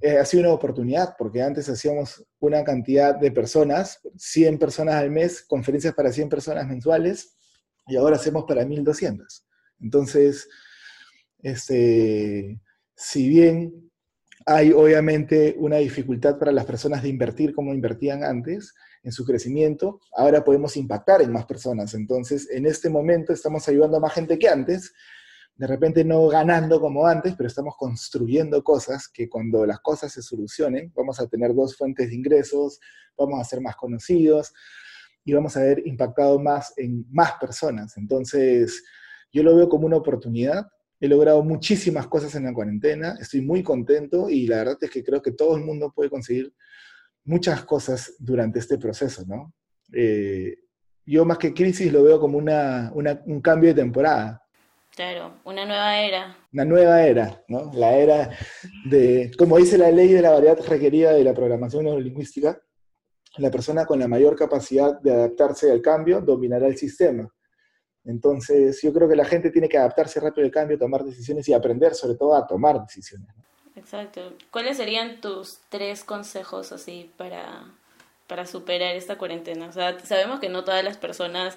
eh, 0.00 0.18
ha 0.18 0.24
sido 0.24 0.42
una 0.44 0.52
oportunidad, 0.52 1.14
porque 1.18 1.42
antes 1.42 1.68
hacíamos 1.68 2.24
una 2.38 2.64
cantidad 2.64 3.14
de 3.14 3.30
personas, 3.32 4.00
100 4.16 4.58
personas 4.58 4.94
al 4.96 5.10
mes, 5.10 5.42
conferencias 5.42 5.94
para 5.94 6.12
100 6.12 6.28
personas 6.28 6.66
mensuales, 6.66 7.36
y 7.86 7.96
ahora 7.96 8.16
hacemos 8.16 8.44
para 8.44 8.64
1200. 8.64 9.46
Entonces, 9.80 10.48
este, 11.42 12.60
si 12.94 13.28
bien 13.28 13.90
hay 14.46 14.72
obviamente 14.72 15.54
una 15.58 15.76
dificultad 15.76 16.38
para 16.38 16.52
las 16.52 16.64
personas 16.64 17.02
de 17.02 17.08
invertir 17.08 17.54
como 17.54 17.74
invertían 17.74 18.24
antes 18.24 18.74
en 19.02 19.12
su 19.12 19.24
crecimiento. 19.24 20.00
Ahora 20.16 20.44
podemos 20.44 20.76
impactar 20.76 21.22
en 21.22 21.32
más 21.32 21.46
personas. 21.46 21.94
Entonces, 21.94 22.48
en 22.50 22.66
este 22.66 22.88
momento 22.88 23.32
estamos 23.32 23.68
ayudando 23.68 23.96
a 23.96 24.00
más 24.00 24.14
gente 24.14 24.38
que 24.38 24.48
antes. 24.48 24.92
De 25.60 25.66
repente 25.66 26.04
no 26.04 26.26
ganando 26.28 26.80
como 26.80 27.06
antes, 27.06 27.34
pero 27.36 27.46
estamos 27.46 27.74
construyendo 27.76 28.64
cosas 28.64 29.08
que 29.08 29.28
cuando 29.28 29.66
las 29.66 29.80
cosas 29.80 30.12
se 30.12 30.22
solucionen, 30.22 30.90
vamos 30.96 31.20
a 31.20 31.26
tener 31.26 31.54
dos 31.54 31.76
fuentes 31.76 32.08
de 32.08 32.14
ingresos, 32.14 32.80
vamos 33.16 33.40
a 33.40 33.44
ser 33.44 33.60
más 33.60 33.76
conocidos 33.76 34.52
y 35.24 35.34
vamos 35.34 35.56
a 35.56 35.60
haber 35.60 35.86
impactado 35.86 36.38
más 36.38 36.72
en 36.76 37.04
más 37.10 37.32
personas. 37.38 37.96
Entonces, 37.98 38.82
yo 39.32 39.42
lo 39.42 39.54
veo 39.54 39.68
como 39.68 39.86
una 39.86 39.98
oportunidad 39.98 40.66
He 41.00 41.08
logrado 41.08 41.42
muchísimas 41.42 42.06
cosas 42.08 42.34
en 42.34 42.44
la 42.44 42.52
cuarentena, 42.52 43.16
estoy 43.18 43.40
muy 43.40 43.62
contento 43.62 44.28
y 44.28 44.46
la 44.46 44.58
verdad 44.58 44.76
es 44.82 44.90
que 44.90 45.02
creo 45.02 45.22
que 45.22 45.32
todo 45.32 45.56
el 45.56 45.64
mundo 45.64 45.90
puede 45.94 46.10
conseguir 46.10 46.52
muchas 47.24 47.64
cosas 47.64 48.14
durante 48.18 48.58
este 48.58 48.76
proceso, 48.76 49.24
¿no? 49.26 49.54
Eh, 49.94 50.58
yo 51.06 51.24
más 51.24 51.38
que 51.38 51.54
crisis 51.54 51.90
lo 51.90 52.02
veo 52.02 52.20
como 52.20 52.36
una, 52.36 52.92
un 52.94 53.40
cambio 53.40 53.70
de 53.70 53.80
temporada. 53.80 54.39
Claro, 55.00 55.40
una 55.44 55.64
nueva 55.64 55.98
era. 55.98 56.36
Una 56.52 56.64
nueva 56.66 57.02
era, 57.02 57.42
¿no? 57.48 57.72
La 57.72 57.94
era 57.94 58.36
de, 58.84 59.30
como 59.38 59.56
dice 59.56 59.78
la 59.78 59.90
ley 59.90 60.08
de 60.08 60.20
la 60.20 60.32
variedad 60.32 60.58
requerida 60.66 61.12
de 61.12 61.24
la 61.24 61.32
programación 61.32 61.84
neurolingüística, 61.84 62.60
la 63.38 63.50
persona 63.50 63.86
con 63.86 63.98
la 63.98 64.08
mayor 64.08 64.36
capacidad 64.36 65.00
de 65.00 65.10
adaptarse 65.10 65.72
al 65.72 65.80
cambio 65.80 66.20
dominará 66.20 66.66
el 66.66 66.76
sistema. 66.76 67.26
Entonces, 68.04 68.82
yo 68.82 68.92
creo 68.92 69.08
que 69.08 69.16
la 69.16 69.24
gente 69.24 69.50
tiene 69.50 69.70
que 69.70 69.78
adaptarse 69.78 70.20
rápido 70.20 70.44
al 70.44 70.52
cambio, 70.52 70.76
tomar 70.76 71.02
decisiones 71.02 71.48
y 71.48 71.54
aprender 71.54 71.94
sobre 71.94 72.16
todo 72.16 72.36
a 72.36 72.46
tomar 72.46 72.82
decisiones. 72.82 73.34
Exacto. 73.76 74.34
¿Cuáles 74.50 74.76
serían 74.76 75.22
tus 75.22 75.60
tres 75.70 76.04
consejos 76.04 76.72
así 76.72 77.10
para, 77.16 77.72
para 78.26 78.44
superar 78.44 78.94
esta 78.96 79.16
cuarentena? 79.16 79.66
O 79.66 79.72
sea, 79.72 79.98
sabemos 80.00 80.40
que 80.40 80.50
no 80.50 80.62
todas 80.62 80.84
las 80.84 80.98
personas 80.98 81.56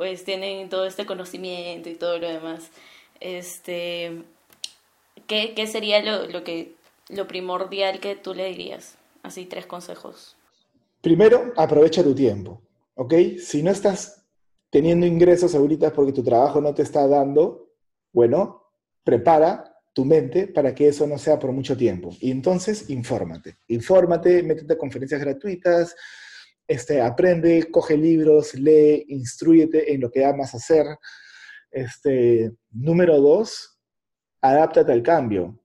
pues 0.00 0.24
tienen 0.24 0.70
todo 0.70 0.86
este 0.86 1.04
conocimiento 1.04 1.90
y 1.90 1.94
todo 1.94 2.18
lo 2.18 2.26
demás. 2.26 2.70
Este, 3.20 4.22
¿qué, 5.26 5.52
qué 5.54 5.66
sería 5.66 6.02
lo, 6.02 6.26
lo, 6.26 6.42
que, 6.42 6.74
lo 7.10 7.26
primordial 7.26 8.00
que 8.00 8.16
tú 8.16 8.32
le 8.32 8.46
dirías? 8.46 8.94
Así, 9.22 9.44
tres 9.44 9.66
consejos. 9.66 10.38
Primero, 11.02 11.52
aprovecha 11.54 12.02
tu 12.02 12.14
tiempo, 12.14 12.62
¿ok? 12.94 13.12
Si 13.44 13.62
no 13.62 13.70
estás 13.70 14.24
teniendo 14.70 15.04
ingresos 15.04 15.54
ahorita 15.54 15.92
porque 15.92 16.12
tu 16.12 16.24
trabajo 16.24 16.62
no 16.62 16.72
te 16.72 16.80
está 16.80 17.06
dando, 17.06 17.68
bueno, 18.10 18.70
prepara 19.04 19.82
tu 19.92 20.06
mente 20.06 20.46
para 20.46 20.74
que 20.74 20.88
eso 20.88 21.06
no 21.06 21.18
sea 21.18 21.38
por 21.38 21.52
mucho 21.52 21.76
tiempo. 21.76 22.16
Y 22.20 22.30
entonces, 22.30 22.88
infórmate. 22.88 23.58
Infórmate, 23.68 24.42
métete 24.44 24.72
a 24.72 24.78
conferencias 24.78 25.20
gratuitas, 25.20 25.94
este, 26.70 27.00
aprende, 27.00 27.68
coge 27.68 27.96
libros, 27.96 28.54
lee, 28.54 29.04
instruyete 29.08 29.92
en 29.92 30.02
lo 30.02 30.08
que 30.08 30.24
amas 30.24 30.54
hacer. 30.54 30.86
Este, 31.68 32.52
número 32.70 33.20
dos, 33.20 33.76
adáptate 34.40 34.92
al 34.92 35.02
cambio. 35.02 35.60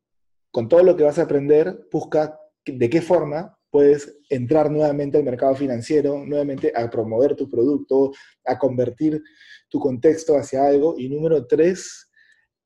Con 0.50 0.68
todo 0.68 0.82
lo 0.82 0.96
que 0.96 1.04
vas 1.04 1.20
a 1.20 1.24
aprender, 1.24 1.88
busca 1.91 2.39
de 2.65 2.89
qué 2.89 3.04
forma 3.04 3.56
puedes 3.70 4.18
entrar 4.32 4.72
nuevamente 4.72 5.20
al 5.20 5.24
mercado 5.24 5.54
financiero, 5.56 6.26
nuevamente 6.26 6.74
a 6.76 6.89
promover 6.89 7.36
tu 7.36 7.48
producto, 7.52 8.12
a 8.44 8.58
convertir 8.58 9.22
tu 9.70 9.80
contexto 9.80 10.36
hacia 10.36 10.65
algo. 10.65 10.96
Y 10.98 11.08
número 11.10 11.46
tres, 11.46 12.10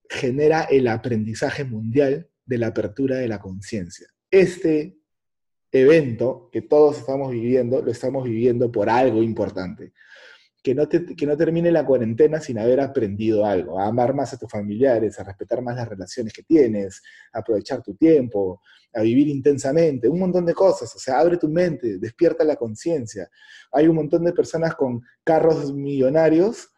genera 0.09 0.63
el 0.63 0.87
aprendizaje 0.87 1.65
mundial 1.65 2.29
de 2.45 2.57
la 2.57 2.67
apertura 2.67 3.17
de 3.17 3.27
la 3.27 3.39
conciencia. 3.39 4.07
Este 4.31 4.98
evento 5.71 6.49
que 6.51 6.61
todos 6.61 6.99
estamos 6.99 7.31
viviendo, 7.31 7.81
lo 7.81 7.91
estamos 7.91 8.23
viviendo 8.23 8.71
por 8.71 8.89
algo 8.89 9.21
importante 9.21 9.93
que 10.61 10.75
no, 10.75 10.89
que 10.89 11.25
no 11.25 11.37
termine 11.37 11.71
la 11.71 11.85
cuarentena 11.85 12.39
sin 12.41 12.59
haber 12.59 12.81
aprendido 12.81 13.45
algo, 13.45 13.79
a 13.79 13.87
amar 13.87 14.13
más 14.13 14.33
a 14.33 14.37
tus 14.37 14.51
familiares, 14.51 15.19
a 15.19 15.23
respetar 15.23 15.61
más 15.61 15.75
las 15.75 15.87
relaciones 15.87 16.33
que 16.33 16.43
tienes, 16.43 17.01
a 17.31 17.39
aprovechar 17.39 17.81
tu 17.81 17.95
tiempo, 17.95 18.61
a 18.93 19.01
vivir 19.01 19.27
intensamente, 19.27 20.09
un 20.09 20.19
montón 20.19 20.45
de 20.45 20.53
cosas, 20.53 20.93
o 20.95 20.99
sea, 20.99 21.19
abre 21.19 21.37
tu 21.37 21.47
mente, 21.47 21.97
despierta 21.97 22.43
la 22.43 22.55
conciencia. 22.55 23.29
Hay 23.71 23.87
un 23.87 23.95
montón 23.95 24.23
de 24.25 24.33
personas 24.33 24.75
con 24.75 25.01
carros 25.23 25.73
millonarios 25.73 26.69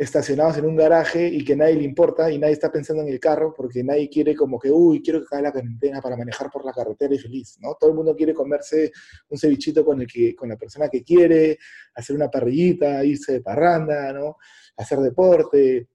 estacionados 0.00 0.56
en 0.56 0.64
un 0.64 0.76
garaje 0.76 1.28
y 1.28 1.44
que 1.44 1.54
nadie 1.54 1.74
le 1.74 1.82
importa 1.82 2.30
y 2.30 2.38
nadie 2.38 2.54
está 2.54 2.72
pensando 2.72 3.02
en 3.02 3.10
el 3.10 3.20
carro 3.20 3.52
porque 3.54 3.84
nadie 3.84 4.08
quiere 4.08 4.34
como 4.34 4.58
que, 4.58 4.70
uy, 4.70 5.02
quiero 5.02 5.20
que 5.20 5.26
caiga 5.26 5.48
la 5.48 5.52
cuarentena 5.52 6.00
para 6.00 6.16
manejar 6.16 6.50
por 6.50 6.64
la 6.64 6.72
carretera 6.72 7.14
y 7.14 7.18
feliz, 7.18 7.58
¿no? 7.60 7.74
Todo 7.78 7.90
el 7.90 7.96
mundo 7.96 8.16
quiere 8.16 8.32
comerse 8.32 8.92
un 9.28 9.36
cevichito 9.36 9.84
con, 9.84 10.00
el 10.00 10.06
que, 10.06 10.34
con 10.34 10.48
la 10.48 10.56
persona 10.56 10.88
que 10.88 11.02
quiere, 11.02 11.58
hacer 11.94 12.16
una 12.16 12.30
parrillita, 12.30 13.04
irse 13.04 13.32
de 13.32 13.40
parranda, 13.42 14.10
¿no? 14.14 14.38
Hacer 14.78 15.00
deporte, 15.00 15.88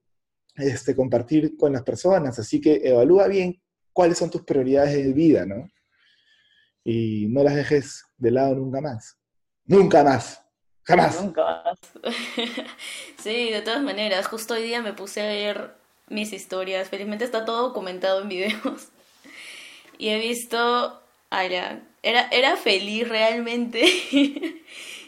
este, 0.55 0.95
compartir 0.95 1.57
con 1.57 1.73
las 1.73 1.81
personas. 1.81 2.37
Así 2.37 2.61
que 2.61 2.81
evalúa 2.83 3.27
bien 3.27 3.59
cuáles 3.91 4.19
son 4.19 4.29
tus 4.29 4.43
prioridades 4.43 5.03
de 5.03 5.13
vida, 5.13 5.47
¿no? 5.47 5.67
Y 6.83 7.25
no 7.29 7.41
las 7.41 7.55
dejes 7.55 8.05
de 8.17 8.29
lado 8.29 8.53
nunca 8.53 8.81
más. 8.81 9.17
Nunca 9.65 10.03
más. 10.03 10.44
Jamás. 10.85 11.21
Nunca 11.21 11.63
más. 11.63 11.79
sí, 13.21 13.49
de 13.49 13.61
todas 13.61 13.81
maneras, 13.81 14.27
justo 14.27 14.53
hoy 14.53 14.63
día 14.63 14.81
me 14.81 14.93
puse 14.93 15.21
a 15.21 15.27
ver 15.27 15.71
mis 16.07 16.31
historias. 16.31 16.89
Felizmente 16.89 17.25
está 17.25 17.43
todo 17.43 17.63
documentado 17.67 18.21
en 18.21 18.29
videos. 18.29 18.89
Y 19.97 20.09
he 20.09 20.19
visto, 20.19 21.01
era, 21.31 21.79
era 22.03 22.57
feliz 22.57 23.07
realmente. 23.07 23.81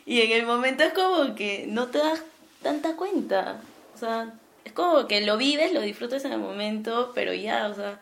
y 0.06 0.22
en 0.22 0.32
el 0.32 0.46
momento 0.46 0.86
es 0.86 0.94
como 0.94 1.36
que 1.36 1.66
no 1.68 1.88
te 1.88 1.98
das 1.98 2.24
tanta 2.64 2.96
cuenta. 2.96 3.60
O 3.94 3.98
sea, 3.98 4.34
es 4.64 4.72
como 4.72 5.06
que 5.06 5.20
lo 5.20 5.36
vives, 5.36 5.74
lo 5.74 5.82
disfrutas 5.82 6.24
en 6.24 6.32
el 6.32 6.40
momento, 6.40 7.12
pero 7.14 7.34
ya, 7.34 7.68
o 7.68 7.76
sea... 7.76 8.00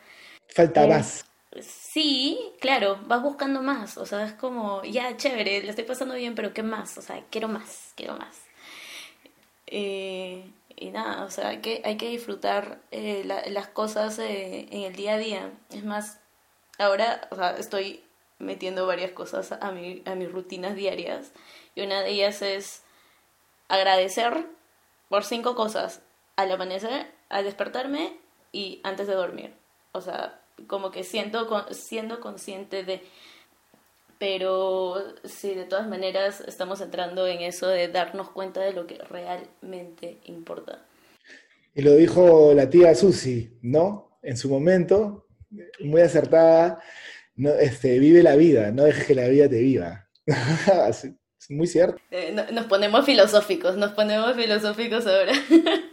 Falta 0.50 0.86
más. 0.86 1.26
Sí, 1.62 2.54
claro, 2.60 3.00
vas 3.06 3.22
buscando 3.22 3.62
más, 3.62 3.98
o 3.98 4.06
sea, 4.06 4.26
es 4.26 4.34
como, 4.34 4.84
ya, 4.84 5.16
chévere, 5.16 5.62
le 5.64 5.70
estoy 5.70 5.86
pasando 5.86 6.16
bien, 6.16 6.36
pero 6.36 6.54
¿qué 6.54 6.64
más? 6.64 6.98
O 6.98 7.02
sea, 7.02 7.24
quiero 7.30 7.48
más, 7.48 7.94
quiero 7.96 8.18
más. 8.18 8.42
Eh, 9.68 10.52
y 10.76 10.90
nada, 10.92 11.24
o 11.24 11.32
sea, 11.32 11.50
hay 11.50 11.60
que, 11.60 11.82
hay 11.86 11.98
que 11.98 12.10
disfrutar 12.10 12.80
eh, 12.92 13.24
las 13.26 13.68
cosas 13.68 14.20
eh, 14.20 14.68
en 14.72 14.82
el 14.84 14.96
día 14.96 15.14
a 15.14 15.18
día. 15.18 15.52
Es 15.72 15.84
más, 15.86 16.20
ahora, 16.78 17.28
o 17.32 17.36
sea, 17.36 17.52
estoy 17.58 18.04
metiendo 18.40 18.86
varias 18.86 19.12
cosas 19.12 19.54
a, 19.54 19.72
mi, 19.72 20.02
a 20.06 20.16
mis 20.16 20.32
rutinas 20.32 20.76
diarias 20.76 21.32
y 21.74 21.82
una 21.84 22.02
de 22.02 22.10
ellas 22.10 22.42
es 22.42 22.84
agradecer 23.70 24.46
por 25.10 25.24
cinco 25.24 25.56
cosas, 25.56 26.02
al 26.36 26.52
amanecer, 26.52 27.12
al 27.30 27.46
despertarme 27.46 28.18
y 28.52 28.82
antes 28.84 29.08
de 29.08 29.14
dormir. 29.14 29.54
O 29.94 30.02
sea, 30.02 30.42
como 30.68 30.92
que 30.92 31.04
siento, 31.04 31.48
siendo 31.72 32.20
consciente 32.20 32.84
de... 32.84 33.02
Pero 34.18 34.96
sí, 35.26 35.54
de 35.54 35.66
todas 35.66 35.88
maneras 35.88 36.42
estamos 36.48 36.80
entrando 36.80 37.28
en 37.28 37.42
eso 37.42 37.68
de 37.68 37.90
darnos 37.90 38.30
cuenta 38.30 38.62
de 38.62 38.72
lo 38.72 38.88
que 38.88 38.98
realmente 38.98 40.20
importa. 40.26 40.86
Y 41.74 41.82
lo 41.82 41.96
dijo 41.96 42.54
la 42.54 42.70
tía 42.70 42.96
Susi, 42.96 43.58
¿no? 43.62 44.18
En 44.24 44.38
su 44.38 44.50
momento, 44.50 45.28
muy 45.82 46.02
acertada, 46.02 46.82
no, 47.36 47.50
este, 47.56 48.00
vive 48.00 48.24
la 48.24 48.38
vida, 48.38 48.72
no 48.72 48.86
dejes 48.86 49.06
que 49.06 49.16
la 49.16 49.28
vida 49.28 49.50
te 49.50 49.60
viva. 49.60 50.08
es 51.50 51.56
muy 51.56 51.68
cierto. 51.68 52.02
Eh, 52.12 52.36
nos 52.52 52.66
ponemos 52.66 53.06
filosóficos, 53.06 53.78
nos 53.78 53.92
ponemos 53.92 54.36
filosóficos 54.36 55.06
ahora. 55.08 55.34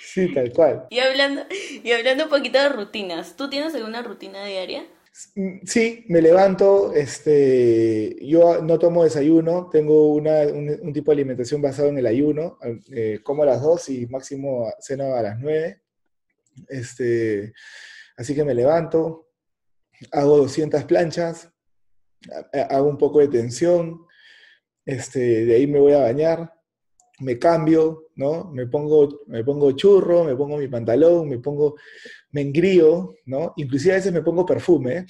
Sí, 0.00 0.32
tal 0.34 0.52
cual. 0.52 0.86
Y 0.90 0.98
hablando, 0.98 1.42
y 1.84 1.92
hablando 1.92 2.24
un 2.24 2.30
poquito 2.30 2.58
de 2.58 2.70
rutinas, 2.70 3.36
¿tú 3.36 3.48
tienes 3.48 3.72
alguna 3.74 4.02
rutina 4.02 4.44
diaria? 4.44 4.84
Mm, 5.36 5.58
sí, 5.64 6.04
me 6.08 6.20
levanto, 6.20 6.92
este, 6.92 8.16
yo 8.20 8.60
no 8.62 8.80
tomo 8.80 9.04
desayuno, 9.04 9.68
tengo 9.70 10.12
una, 10.12 10.40
un, 10.42 10.92
tipo 10.92 11.12
de 11.12 11.16
alimentación 11.16 11.62
basado 11.62 11.88
en 11.88 11.98
el 11.98 12.06
ayuno, 12.06 12.58
eh, 12.90 13.20
como 13.22 13.44
a 13.44 13.46
las 13.46 13.62
2 13.62 13.88
y 13.90 14.06
máximo 14.06 14.72
ceno 14.80 15.14
a 15.14 15.22
las 15.22 15.38
9. 15.38 15.82
Este, 16.68 17.52
Así 18.18 18.34
que 18.34 18.44
me 18.44 18.52
levanto, 18.52 19.28
hago 20.10 20.38
200 20.38 20.82
planchas, 20.84 21.52
hago 22.68 22.88
un 22.88 22.98
poco 22.98 23.20
de 23.20 23.28
tensión, 23.28 24.07
este, 24.88 25.44
de 25.44 25.54
ahí 25.54 25.66
me 25.66 25.78
voy 25.80 25.92
a 25.92 25.98
bañar, 25.98 26.50
me 27.20 27.38
cambio, 27.38 28.06
¿no? 28.16 28.50
Me 28.52 28.66
pongo, 28.66 29.20
me 29.26 29.44
pongo 29.44 29.72
churro, 29.72 30.24
me 30.24 30.34
pongo 30.34 30.56
mi 30.56 30.68
pantalón, 30.68 31.28
me 31.28 31.38
pongo, 31.38 31.74
me 32.30 32.40
engrío, 32.40 33.14
¿no? 33.26 33.52
Inclusive 33.56 33.92
a 33.92 33.96
veces 33.96 34.12
me 34.12 34.22
pongo 34.22 34.46
perfume 34.46 35.04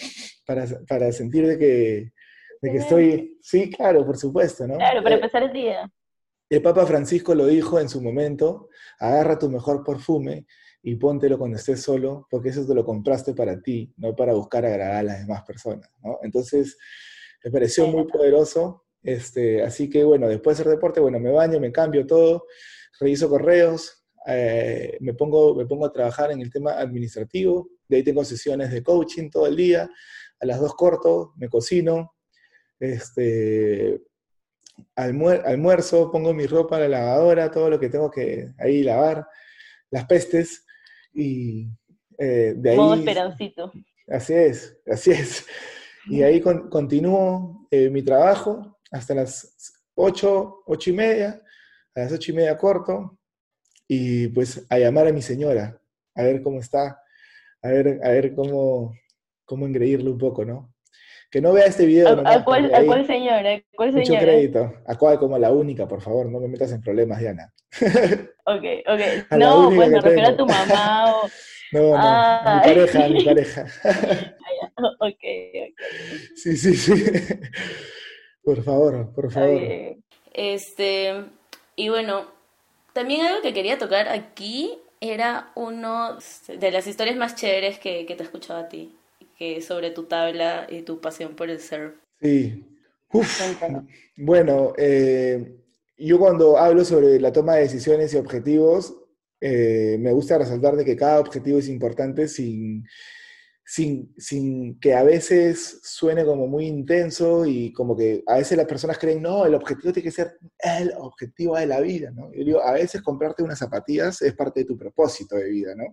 para, 0.45 0.67
para 0.89 1.13
sentir 1.13 1.47
de 1.47 1.59
que, 1.59 2.13
de 2.61 2.71
que 2.73 2.77
estoy, 2.79 3.39
sí, 3.41 3.71
claro, 3.71 4.05
por 4.05 4.17
supuesto, 4.17 4.67
¿no? 4.67 4.77
Claro, 4.79 5.01
para 5.03 5.15
Eh, 5.15 5.19
empezar 5.19 5.43
el 5.45 5.53
día. 5.53 5.89
el 6.51 6.63
Papa 6.63 6.85
Francisco 6.87 7.35
lo 7.35 7.47
dijo 7.47 7.79
en 7.79 7.89
su 7.89 8.01
momento, 8.03 8.69
agarra 8.99 9.39
tu 9.39 9.49
mejor 9.49 9.85
perfume 9.85 10.47
y 10.83 10.97
póntelo 10.97 11.39
cuando 11.39 11.57
estés 11.59 11.83
solo, 11.83 12.27
porque 12.31 12.49
eso 12.49 12.67
te 12.67 12.75
lo 12.75 12.85
compraste 12.85 13.33
para 13.35 13.61
ti, 13.61 13.93
no 13.97 14.17
para 14.17 14.33
buscar 14.33 14.65
agradar 14.67 14.97
a 14.97 15.03
las 15.05 15.21
demás 15.21 15.43
personas, 15.45 15.89
¿no? 16.03 16.19
Entonces, 16.23 16.77
me 17.45 17.51
pareció 17.53 17.87
muy 17.87 18.07
poderoso, 18.07 18.87
este, 19.03 19.63
así 19.63 19.89
que 19.89 20.05
bueno, 20.05 20.29
después 20.29 20.57
de 20.57 20.63
hacer 20.63 20.73
deporte, 20.75 21.01
bueno, 21.01 21.19
me 21.21 21.31
baño, 21.31 21.61
me 21.61 21.73
cambio 21.73 22.07
todo, 22.07 22.45
reviso 23.01 23.29
correos, 23.29 24.05
eh, 24.27 24.97
me, 25.01 25.15
pongo, 25.15 25.55
me 25.55 25.67
pongo 25.67 25.87
a 25.87 25.93
trabajar 25.93 26.31
en 26.33 26.41
el 26.43 26.51
tema 26.51 26.73
administrativo, 26.73 27.71
de 27.89 27.97
ahí 27.99 28.03
tengo 28.03 28.25
sesiones 28.25 28.71
de 28.71 28.83
coaching 28.83 29.31
todo 29.31 29.47
el 29.47 29.57
día, 29.57 29.89
a 30.41 30.47
las 30.47 30.61
dos 30.61 30.75
corto, 30.75 31.33
me 31.37 31.49
cocino, 31.49 32.15
este, 32.81 34.01
almuer- 34.97 35.43
almuerzo, 35.47 36.11
pongo 36.11 36.33
mi 36.35 36.47
ropa 36.47 36.77
en 36.83 36.91
la 36.91 36.99
lavadora, 37.01 37.51
todo 37.51 37.71
lo 37.71 37.79
que 37.81 37.89
tengo 37.89 38.11
que 38.11 38.49
ahí 38.59 38.83
lavar, 38.83 39.27
las 39.91 40.05
pestes, 40.07 40.65
y 41.13 41.69
eh, 42.19 42.55
de 42.57 42.77
Modo 42.77 42.93
ahí... 42.93 42.99
esperancito. 43.01 43.73
Así 44.09 44.33
es, 44.35 44.79
así 44.87 45.11
es. 45.11 45.47
Y 46.07 46.23
ahí 46.23 46.41
con- 46.41 46.71
continúo 46.71 47.67
eh, 47.71 47.91
mi 47.91 48.03
trabajo 48.03 48.78
hasta 48.91 49.15
las 49.15 49.83
8, 49.95 50.63
8 50.67 50.91
y 50.91 50.93
media, 50.93 51.43
a 51.95 52.01
las 52.01 52.13
8 52.13 52.33
y 52.33 52.35
media 52.35 52.57
corto, 52.57 53.19
y 53.87 54.29
pues 54.29 54.67
a 54.69 54.79
llamar 54.79 55.07
a 55.09 55.13
mi 55.13 55.23
señora, 55.23 55.81
a 56.15 56.23
ver 56.23 56.43
cómo 56.43 56.61
está, 56.61 57.03
a 57.63 57.69
ver, 57.69 58.01
a 58.03 58.11
ver 58.11 58.35
cómo, 58.35 58.95
cómo 59.45 59.67
engreírle 59.67 60.11
un 60.11 60.19
poco, 60.19 60.45
¿no? 60.45 60.73
Que 61.31 61.43
no 61.43 61.53
vea 61.53 61.67
este 61.67 61.85
video. 61.85 62.09
¿A, 62.09 62.17
nomás, 62.17 62.37
a 62.37 62.45
cuál, 62.45 62.75
a 62.75 62.87
cuál 62.87 63.07
señora? 63.07 63.53
¿A 63.53 63.63
cuál 63.77 63.93
Mucho 63.93 64.07
señora? 64.07 64.25
crédito. 64.25 64.73
A 64.87 64.97
cuál 64.97 65.19
como 65.19 65.39
la 65.39 65.53
única, 65.53 65.87
por 65.87 66.01
favor, 66.01 66.31
no 66.31 66.41
me 66.41 66.49
metas 66.49 66.73
en 66.73 66.81
problemas, 66.81 67.19
Diana. 67.19 67.53
Ok, 68.51 68.65
ok. 68.87 69.01
A 69.29 69.37
No, 69.37 69.71
pues 69.75 69.91
me 69.91 70.01
refiero 70.01 70.29
a 70.29 70.37
tu 70.37 70.47
mamá 70.47 71.13
o... 71.15 71.29
No, 71.73 71.91
no, 71.91 71.99
a 71.99 72.55
mi 72.55 72.61
pareja, 72.73 73.05
a 73.05 73.09
mi 73.11 73.25
pareja. 73.25 73.67
Ok, 74.79 75.01
ok. 75.01 75.75
Sí, 76.37 76.57
sí, 76.57 76.75
sí. 76.75 76.95
Por 78.49 78.63
favor, 78.63 79.13
por 79.15 79.31
favor. 79.31 79.61
Este, 80.33 81.13
y 81.77 81.91
bueno, 81.91 82.25
también 82.95 83.27
algo 83.27 83.43
que 83.43 83.53
quería 83.53 83.77
tocar 83.77 84.09
aquí 84.09 84.79
era 85.03 85.53
uno 85.55 86.17
de 86.49 86.71
las 86.71 86.87
historias 86.87 87.17
más 87.17 87.35
chéveres 87.35 87.79
que, 87.79 88.07
que 88.07 88.15
te 88.15 88.23
he 88.23 88.25
escuchado 88.25 88.61
a 88.61 88.69
ti, 88.71 88.97
que 89.37 89.59
es 89.59 89.67
sobre 89.67 89.91
tu 89.91 90.05
tabla 90.05 90.67
y 90.71 90.81
tu 90.81 90.99
pasión 90.99 91.37
por 91.37 91.51
el 91.51 91.61
surf. 91.61 91.93
Sí. 92.23 92.65
Uf. 93.13 93.39
Bueno, 94.17 94.73
eh, 94.79 95.55
yo 95.99 96.19
cuando 96.19 96.57
hablo 96.57 96.87
sobre 96.87 97.21
la 97.21 97.35
toma 97.35 97.57
de 97.57 97.65
decisiones 97.65 98.15
y 98.15 98.17
objetivos, 98.17 98.97
eh, 99.43 99.99
me 100.01 100.13
gusta 100.13 100.39
resaltar 100.39 100.75
de 100.75 100.87
que 100.87 100.97
cada 100.97 101.21
objetivo 101.21 101.59
es 101.59 101.69
importante 101.69 102.27
sin, 102.29 102.87
sin, 103.71 104.15
sin 104.17 104.81
que 104.81 104.95
a 104.95 105.03
veces 105.03 105.81
suene 105.83 106.25
como 106.25 106.47
muy 106.47 106.65
intenso 106.65 107.45
y 107.45 107.71
como 107.75 107.95
que 107.95 108.23
a 108.27 108.39
veces 108.39 108.57
las 108.57 108.67
personas 108.67 108.97
creen, 108.97 109.21
no, 109.21 109.45
el 109.45 109.55
objetivo 109.55 109.93
tiene 109.93 110.09
que 110.09 110.11
ser 110.11 110.39
el 110.59 110.95
objetivo 110.97 111.55
de 111.55 111.67
la 111.67 111.79
vida, 111.81 112.11
¿no? 112.11 112.33
Yo 112.33 112.65
a 112.65 112.73
veces 112.73 113.03
comprarte 113.03 113.43
unas 113.43 113.59
zapatillas 113.59 114.23
es 114.23 114.33
parte 114.33 114.61
de 114.61 114.67
tu 114.67 114.79
propósito 114.79 115.37
de 115.37 115.51
vida, 115.51 115.75
¿no? 115.77 115.85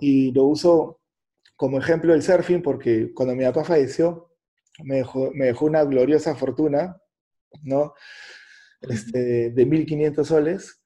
Y 0.00 0.32
lo 0.32 0.46
uso 0.46 1.00
como 1.54 1.78
ejemplo 1.78 2.12
el 2.12 2.24
surfing 2.24 2.60
porque 2.60 3.14
cuando 3.14 3.36
mi 3.36 3.44
papá 3.44 3.62
falleció, 3.62 4.32
me 4.82 4.96
dejó, 4.96 5.30
me 5.32 5.46
dejó 5.46 5.66
una 5.66 5.84
gloriosa 5.84 6.34
fortuna, 6.34 7.00
¿no? 7.62 7.94
Este, 8.80 9.50
de 9.50 9.64
1.500 9.64 10.24
soles. 10.24 10.82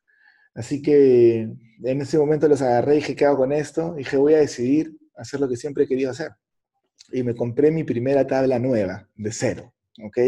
Así 0.55 0.83
que 0.83 1.49
en 1.83 2.01
ese 2.03 2.19
momento 2.19 2.47
los 2.47 2.61
agarré 2.61 2.93
y 2.93 2.97
dije, 2.97 3.17
¿qué 3.17 3.25
hago 3.25 3.39
con 3.39 3.53
esto? 3.53 3.95
dije, 3.95 4.19
voy 4.19 4.35
a 4.35 4.41
decidir 4.41 4.99
hacer 5.17 5.41
lo 5.41 5.49
que 5.49 5.57
siempre 5.57 5.85
he 5.85 5.87
querido 5.89 6.11
hacer. 6.11 6.33
Y 7.13 7.23
me 7.23 7.35
compré 7.35 7.71
mi 7.71 7.85
primera 7.85 8.27
tabla 8.27 8.59
nueva, 8.59 9.09
de 9.15 9.33
cero, 9.33 9.75
¿ok? 10.03 10.19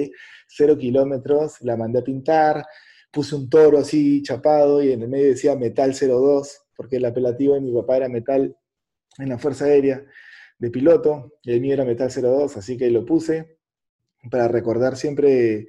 Cero 0.49 0.77
kilómetros, 0.77 1.61
la 1.63 1.77
mandé 1.77 2.01
a 2.01 2.05
pintar, 2.05 2.65
puse 3.11 3.35
un 3.35 3.49
toro 3.49 3.79
así 3.79 4.23
chapado 4.23 4.83
y 4.83 4.93
en 4.93 5.03
el 5.03 5.09
medio 5.09 5.29
decía 5.29 5.57
Metal 5.57 5.95
02, 5.95 6.63
porque 6.77 6.97
el 6.97 7.05
apelativo 7.05 7.55
de 7.55 7.61
mi 7.61 7.73
papá 7.73 7.97
era 7.97 8.09
Metal 8.09 8.57
en 9.19 9.29
la 9.29 9.39
Fuerza 9.39 9.65
Aérea 9.65 10.05
de 10.59 10.71
piloto, 10.71 11.35
y 11.43 11.53
el 11.53 11.61
mío 11.61 11.75
era 11.75 11.85
Metal 11.85 12.11
02, 12.11 12.57
así 12.57 12.77
que 12.77 12.91
lo 12.91 13.05
puse 13.05 13.59
para 14.31 14.49
recordar 14.49 14.97
siempre 14.97 15.67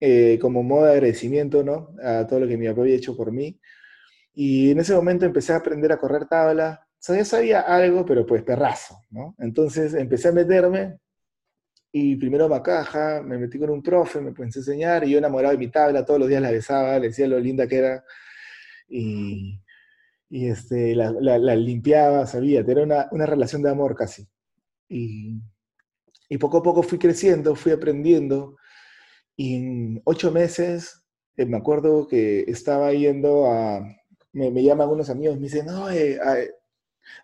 eh, 0.00 0.38
como 0.40 0.62
modo 0.62 0.86
de 0.86 0.92
agradecimiento, 0.92 1.62
¿no? 1.62 1.94
A 2.02 2.26
todo 2.26 2.40
lo 2.40 2.48
que 2.48 2.56
mi 2.56 2.66
papá 2.68 2.82
había 2.82 2.96
hecho 2.96 3.16
por 3.16 3.32
mí. 3.32 3.58
Y 4.34 4.70
en 4.70 4.80
ese 4.80 4.94
momento 4.94 5.24
empecé 5.24 5.52
a 5.52 5.56
aprender 5.56 5.90
a 5.92 5.98
correr 5.98 6.26
tabla. 6.26 6.85
Sea, 7.06 7.16
ya 7.18 7.24
sabía 7.24 7.60
algo, 7.60 8.04
pero 8.04 8.26
pues 8.26 8.42
perrazo, 8.42 9.00
¿no? 9.10 9.34
Entonces 9.38 9.94
empecé 9.94 10.28
a 10.28 10.32
meterme 10.32 10.98
y 11.92 12.16
primero 12.16 12.48
Macaja, 12.48 13.22
me 13.22 13.38
metí 13.38 13.58
con 13.58 13.70
un 13.70 13.82
profe, 13.82 14.20
me 14.20 14.32
pensé 14.32 14.60
a 14.60 14.62
enseñar 14.62 15.04
y 15.04 15.12
yo 15.12 15.18
enamorado 15.18 15.52
de 15.52 15.58
mi 15.58 15.70
tabla, 15.70 16.04
todos 16.04 16.20
los 16.20 16.28
días 16.28 16.42
la 16.42 16.50
besaba, 16.52 16.98
le 16.98 17.08
decía 17.08 17.26
lo 17.28 17.40
linda 17.40 17.66
que 17.68 17.76
era 17.78 18.04
y, 18.88 19.60
y 20.30 20.48
este, 20.48 20.94
la, 20.96 21.10
la- 21.12 21.38
la 21.38 21.56
limpiaba, 21.56 22.26
sabía, 22.26 22.60
era 22.60 22.82
una, 22.84 23.08
una 23.12 23.26
relación 23.26 23.62
de 23.62 23.70
amor 23.70 23.96
casi. 23.96 24.28
Y, 24.88 25.40
y 26.28 26.38
poco 26.38 26.58
a 26.58 26.62
poco 26.62 26.82
fui 26.82 26.98
creciendo, 26.98 27.54
fui 27.54 27.72
aprendiendo 27.72 28.56
y 29.36 29.56
en 29.56 30.02
ocho 30.04 30.32
meses 30.32 31.02
eh, 31.36 31.46
me 31.46 31.56
acuerdo 31.58 32.08
que 32.08 32.42
estaba 32.48 32.92
yendo 32.92 33.46
a, 33.50 33.80
me, 34.32 34.50
me 34.50 34.62
llaman 34.64 34.90
unos 34.90 35.10
amigos, 35.10 35.36
me 35.36 35.44
dicen, 35.44 35.66
no, 35.66 35.90
eh, 35.90 36.18
hay, 36.24 36.46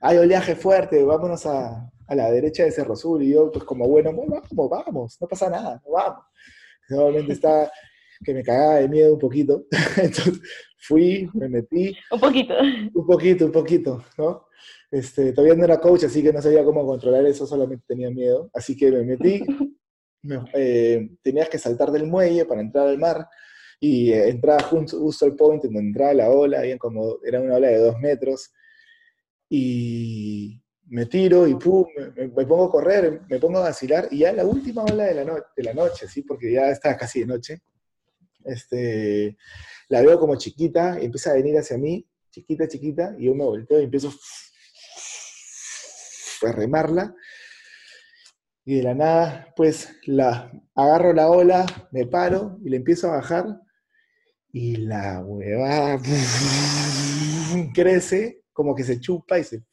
hay 0.01 0.18
oleaje 0.18 0.55
fuerte, 0.57 1.03
vámonos 1.03 1.47
a, 1.47 1.90
a 2.07 2.14
la 2.14 2.31
derecha 2.31 2.64
de 2.64 2.71
Cerro 2.73 2.97
Sur. 2.97 3.23
Y 3.23 3.31
yo, 3.33 3.51
pues 3.51 3.64
como 3.64 3.88
bueno, 3.88 4.12
"Bueno, 4.12 4.42
vamos, 4.51 4.71
vamos, 4.87 5.18
no 5.21 5.29
pasa 5.29 5.49
nada, 5.51 5.83
vamos. 5.90 6.25
Normalmente 6.88 7.33
estaba 7.33 7.71
que 8.25 8.35
me 8.35 8.42
cagaba 8.42 8.77
de 8.77 8.88
miedo 8.88 9.12
un 9.14 9.18
poquito. 9.18 9.66
Entonces 9.97 10.40
fui, 10.79 11.29
me 11.35 11.49
metí, 11.49 11.97
Un 12.11 12.21
poquito. 12.21 12.55
un 12.95 13.07
poquito, 13.07 13.47
un 13.47 13.53
poquito, 13.53 14.05
¿no? 14.18 14.47
Este, 14.90 15.33
todavía 15.33 15.57
no 15.57 15.64
era 15.64 15.81
coach, 15.81 16.05
así 16.05 16.23
que 16.23 16.33
no 16.33 16.42
sabía 16.42 16.62
cómo 16.64 16.85
controlar 16.87 17.25
eso, 17.27 17.47
solamente 17.47 17.85
tenía 17.88 18.11
miedo. 18.11 18.51
Así 18.53 18.77
que 18.77 18.90
me 18.92 19.03
metí, 19.05 19.42
me- 20.23 20.45
eh, 20.55 21.11
tenías 21.23 21.49
que 21.49 21.59
saltar 21.59 21.90
del 21.90 22.07
muelle 22.07 22.45
para 22.45 22.61
entrar 22.61 22.87
al 22.88 22.99
mar 22.99 23.27
y 23.81 24.12
eh, 24.12 24.29
entraba 24.29 24.62
justo, 24.62 24.99
justo 25.01 25.25
al 25.25 25.35
point 25.35 25.62
donde 25.64 25.81
entraba 25.81 26.14
la 26.14 26.31
ola, 26.31 26.61
había 26.61 26.79
como, 26.79 27.16
era 27.25 27.40
una 27.40 27.57
ola 27.57 27.68
de 27.68 27.79
dos 27.79 27.99
metros, 27.99 28.53
y 29.55 30.59
me 30.87 31.05
tiro 31.05 31.47
y 31.47 31.55
pum, 31.57 31.85
me, 32.17 32.29
me 32.29 32.47
pongo 32.47 32.65
a 32.65 32.71
correr, 32.71 33.21
me 33.29 33.38
pongo 33.38 33.59
a 33.59 33.65
vacilar, 33.65 34.09
y 34.11 34.21
ya 34.21 34.33
la 34.33 34.47
última 34.47 34.83
ola 34.83 35.05
de 35.05 35.15
la, 35.15 35.25
no- 35.25 35.45
de 35.55 35.62
la 35.62 35.75
noche, 35.75 36.09
¿sí? 36.09 36.23
porque 36.23 36.51
ya 36.51 36.71
estaba 36.71 36.97
casi 36.97 37.21
de 37.21 37.27
noche, 37.27 37.62
este, 38.47 39.37
la 39.91 40.01
veo 40.01 40.19
como 40.19 40.37
chiquita, 40.37 40.99
y 40.99 41.05
empieza 41.05 41.33
a 41.33 41.35
venir 41.35 41.59
hacia 41.59 41.77
mí, 41.77 42.09
chiquita, 42.31 42.67
chiquita, 42.67 43.15
y 43.19 43.27
yo 43.27 43.35
me 43.35 43.45
volteo 43.45 43.79
y 43.79 43.85
empiezo 43.85 44.11
a 46.49 46.53
remarla, 46.53 47.15
y 48.65 48.77
de 48.77 48.83
la 48.85 48.95
nada, 48.95 49.53
pues, 49.55 49.97
la, 50.07 50.51
agarro 50.75 51.12
la 51.12 51.29
ola, 51.29 51.67
me 51.91 52.07
paro 52.07 52.59
y 52.65 52.71
le 52.71 52.79
empiezo 52.79 53.09
a 53.09 53.17
bajar, 53.17 53.61
y 54.51 54.77
la 54.77 55.21
huevada 55.21 56.01
crece, 57.75 58.42
como 58.53 58.75
que 58.75 58.85
se 58.85 59.01
chupa 59.01 59.38
y 59.38 59.45
se... 59.45 59.65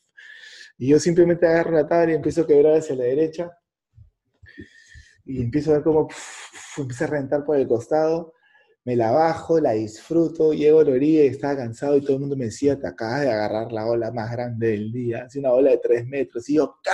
Y 0.78 0.90
yo 0.90 1.00
simplemente 1.00 1.46
agarro 1.46 1.72
la 1.72 1.88
tabla 1.88 2.14
y 2.14 2.16
empiezo 2.16 2.42
a 2.42 2.48
quebrar 2.48 2.76
hacia 2.76 2.96
la 2.96 3.04
derecha, 3.04 3.52
y 5.26 5.42
empiezo 5.42 5.72
a 5.72 5.76
ver 5.76 5.84
cómo 5.84 6.08
empieza 6.78 7.06
a 7.06 7.08
reventar 7.08 7.46
por 7.46 7.58
el 7.58 7.68
costado, 7.68 8.34
me 8.84 8.96
la 8.96 9.12
bajo, 9.12 9.60
la 9.60 9.74
disfruto, 9.74 10.54
llego 10.54 10.80
a 10.80 10.84
la 10.84 10.92
orilla 10.92 11.24
y 11.24 11.28
estaba 11.28 11.58
cansado 11.58 11.98
y 11.98 12.02
todo 12.02 12.14
el 12.14 12.22
mundo 12.22 12.36
me 12.36 12.46
decía, 12.46 12.80
te 12.80 12.88
acabas 12.88 13.22
de 13.22 13.32
agarrar 13.32 13.72
la 13.72 13.86
ola 13.86 14.12
más 14.12 14.32
grande 14.32 14.70
del 14.70 14.92
día, 14.92 15.26
así 15.26 15.38
una 15.38 15.52
ola 15.52 15.72
de 15.72 15.78
tres 15.78 16.08
metros, 16.08 16.50
y 16.50 16.56
yo, 16.56 16.80
¿qué? 16.84 16.90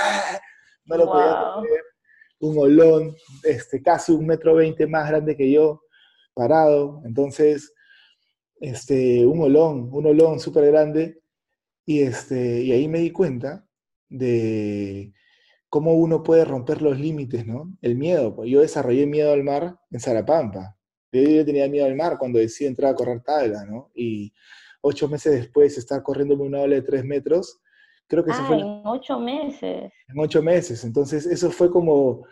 No 0.85 0.97
lo 0.97 1.05
podía 1.05 1.37
creer. 1.61 1.83
Un 2.39 2.57
olón, 2.57 3.15
este, 3.43 3.81
casi 3.81 4.11
un 4.11 4.25
metro 4.25 4.55
veinte 4.55 4.85
más 4.85 5.07
grande 5.07 5.37
que 5.37 5.49
yo, 5.49 5.83
parado, 6.33 7.01
entonces, 7.05 7.73
este, 8.59 9.25
un 9.25 9.39
olón, 9.39 9.89
un 9.93 10.07
olón 10.07 10.39
súper 10.41 10.65
grande, 10.65 11.21
y, 11.85 12.01
este, 12.01 12.61
y 12.63 12.71
ahí 12.71 12.87
me 12.87 12.99
di 12.99 13.11
cuenta 13.11 13.65
de 14.09 15.13
cómo 15.69 15.93
uno 15.93 16.23
puede 16.23 16.45
romper 16.45 16.81
los 16.81 16.99
límites, 16.99 17.45
¿no? 17.45 17.75
El 17.81 17.95
miedo. 17.97 18.35
Pues 18.35 18.49
yo 18.49 18.61
desarrollé 18.61 19.05
miedo 19.05 19.33
al 19.33 19.43
mar 19.43 19.77
en 19.91 19.99
Zarapampa. 19.99 20.77
Yo 21.11 21.45
tenía 21.45 21.67
miedo 21.69 21.85
al 21.85 21.95
mar 21.95 22.17
cuando 22.17 22.39
decidí 22.39 22.67
entrar 22.67 22.91
a 22.91 22.95
correr 22.95 23.21
tabla, 23.21 23.65
¿no? 23.65 23.91
Y 23.95 24.33
ocho 24.81 25.07
meses 25.07 25.33
después 25.33 25.77
estar 25.77 26.03
corriendo 26.03 26.35
una 26.35 26.61
ola 26.61 26.75
de 26.75 26.81
tres 26.81 27.03
metros, 27.05 27.61
creo 28.07 28.23
que 28.23 28.31
eso 28.31 28.41
Ah, 28.43 28.47
fue 28.47 28.57
en 28.57 28.81
ocho 28.85 29.19
meses. 29.19 29.91
en 30.07 30.19
ocho 30.19 30.41
meses. 30.43 30.83
Entonces, 30.83 31.25
eso 31.25 31.49
fue 31.51 31.71
como 31.71 32.25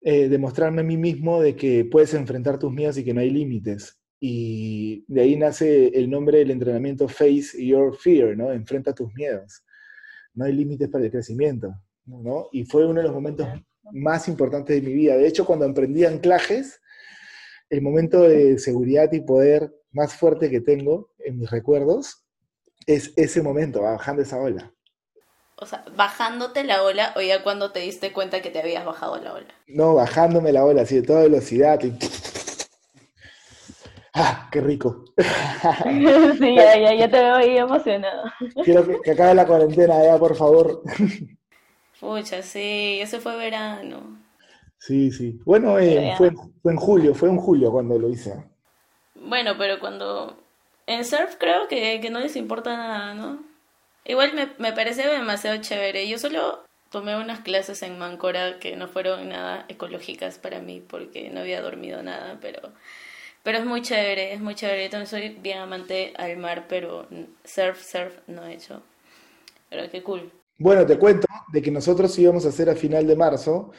eh, 0.00 0.28
demostrarme 0.28 0.80
a 0.80 0.84
mí 0.84 0.96
mismo 0.96 1.40
de 1.40 1.54
que 1.54 1.84
puedes 1.84 2.14
enfrentar 2.14 2.58
tus 2.58 2.72
miedos 2.72 2.96
y 2.98 3.04
que 3.04 3.12
no 3.14 3.20
hay 3.20 3.30
límites. 3.30 4.00
Y 4.20 5.04
de 5.06 5.20
ahí 5.20 5.36
nace 5.36 5.88
el 5.88 6.10
nombre 6.10 6.38
del 6.38 6.50
entrenamiento 6.50 7.08
Face 7.08 7.64
Your 7.64 7.96
Fear, 7.96 8.36
¿no? 8.36 8.52
Enfrenta 8.52 8.92
tus 8.94 9.12
miedos. 9.14 9.62
No 10.34 10.44
hay 10.44 10.52
límites 10.52 10.88
para 10.88 11.04
el 11.04 11.10
crecimiento, 11.10 11.72
¿no? 12.06 12.48
Y 12.52 12.64
fue 12.64 12.86
uno 12.86 13.00
de 13.00 13.04
los 13.04 13.14
momentos 13.14 13.48
más 13.92 14.28
importantes 14.28 14.76
de 14.76 14.86
mi 14.88 14.94
vida. 14.94 15.16
De 15.16 15.26
hecho, 15.26 15.46
cuando 15.46 15.64
emprendí 15.64 16.04
anclajes, 16.04 16.80
el 17.70 17.80
momento 17.82 18.22
de 18.22 18.58
seguridad 18.58 19.12
y 19.12 19.20
poder 19.20 19.72
más 19.92 20.14
fuerte 20.14 20.50
que 20.50 20.60
tengo 20.60 21.12
en 21.18 21.38
mis 21.38 21.50
recuerdos 21.50 22.24
es 22.86 23.12
ese 23.16 23.42
momento, 23.42 23.82
bajando 23.82 24.22
esa 24.22 24.40
ola. 24.40 24.72
O 25.56 25.66
sea, 25.66 25.84
bajándote 25.96 26.62
la 26.64 26.82
ola 26.82 27.12
o 27.16 27.20
ya 27.20 27.42
cuando 27.42 27.72
te 27.72 27.80
diste 27.80 28.12
cuenta 28.12 28.40
que 28.42 28.50
te 28.50 28.60
habías 28.60 28.84
bajado 28.84 29.18
la 29.20 29.34
ola. 29.34 29.48
No, 29.66 29.94
bajándome 29.94 30.52
la 30.52 30.64
ola 30.64 30.82
así 30.82 30.96
de 30.96 31.02
toda 31.02 31.22
velocidad. 31.22 31.80
y- 31.82 31.92
¡Ah, 34.14 34.48
qué 34.50 34.60
rico! 34.60 35.04
Sí, 36.38 36.54
ya, 36.54 36.78
ya, 36.78 36.94
ya 36.94 37.10
te 37.10 37.20
veo 37.20 37.34
ahí 37.34 37.56
emocionado. 37.58 38.24
Quiero 38.62 38.86
que, 38.86 39.00
que 39.00 39.10
acabe 39.12 39.34
la 39.34 39.46
cuarentena 39.46 40.02
ya, 40.04 40.18
por 40.18 40.34
favor. 40.36 40.82
Pucha, 42.00 42.42
sí, 42.42 42.98
ese 43.00 43.20
fue 43.20 43.36
verano. 43.36 44.18
Sí, 44.78 45.10
sí. 45.12 45.40
Bueno, 45.44 45.78
eh, 45.78 46.14
fue, 46.16 46.32
fue 46.62 46.72
en 46.72 46.78
julio, 46.78 47.14
fue 47.14 47.28
en 47.28 47.36
julio 47.38 47.70
cuando 47.70 47.98
lo 47.98 48.08
hice. 48.08 48.44
Bueno, 49.14 49.56
pero 49.58 49.78
cuando... 49.80 50.36
En 50.86 51.04
surf 51.04 51.36
creo 51.38 51.68
que, 51.68 52.00
que 52.00 52.10
no 52.10 52.20
les 52.20 52.36
importa 52.36 52.76
nada, 52.76 53.14
¿no? 53.14 53.42
Igual 54.04 54.32
me, 54.34 54.48
me 54.58 54.72
parece 54.72 55.06
demasiado 55.06 55.58
chévere. 55.60 56.08
Yo 56.08 56.18
solo 56.18 56.64
tomé 56.90 57.16
unas 57.16 57.40
clases 57.40 57.82
en 57.82 57.98
Mancora 57.98 58.58
que 58.58 58.76
no 58.76 58.88
fueron 58.88 59.28
nada 59.28 59.66
ecológicas 59.68 60.38
para 60.38 60.60
mí 60.60 60.80
porque 60.80 61.30
no 61.30 61.40
había 61.40 61.60
dormido 61.62 62.02
nada, 62.02 62.38
pero... 62.40 62.72
Pero 63.48 63.60
es 63.60 63.64
muy 63.64 63.80
chévere, 63.80 64.34
es 64.34 64.40
muy 64.42 64.54
chévere. 64.54 64.84
Yo 64.84 64.90
también 64.90 65.06
soy 65.06 65.30
bien 65.40 65.56
amante 65.56 66.12
al 66.18 66.36
mar, 66.36 66.66
pero 66.68 67.06
surf, 67.44 67.82
surf 67.82 68.12
no 68.26 68.44
he 68.44 68.52
hecho. 68.52 68.82
Pero 69.70 69.90
qué 69.90 70.02
cool. 70.02 70.30
Bueno, 70.58 70.84
te 70.84 70.98
cuento 70.98 71.26
de 71.50 71.62
que 71.62 71.70
nosotros 71.70 72.18
íbamos 72.18 72.44
a 72.44 72.50
hacer 72.50 72.68
a 72.68 72.74
final 72.74 73.06
de 73.06 73.16
marzo 73.16 73.72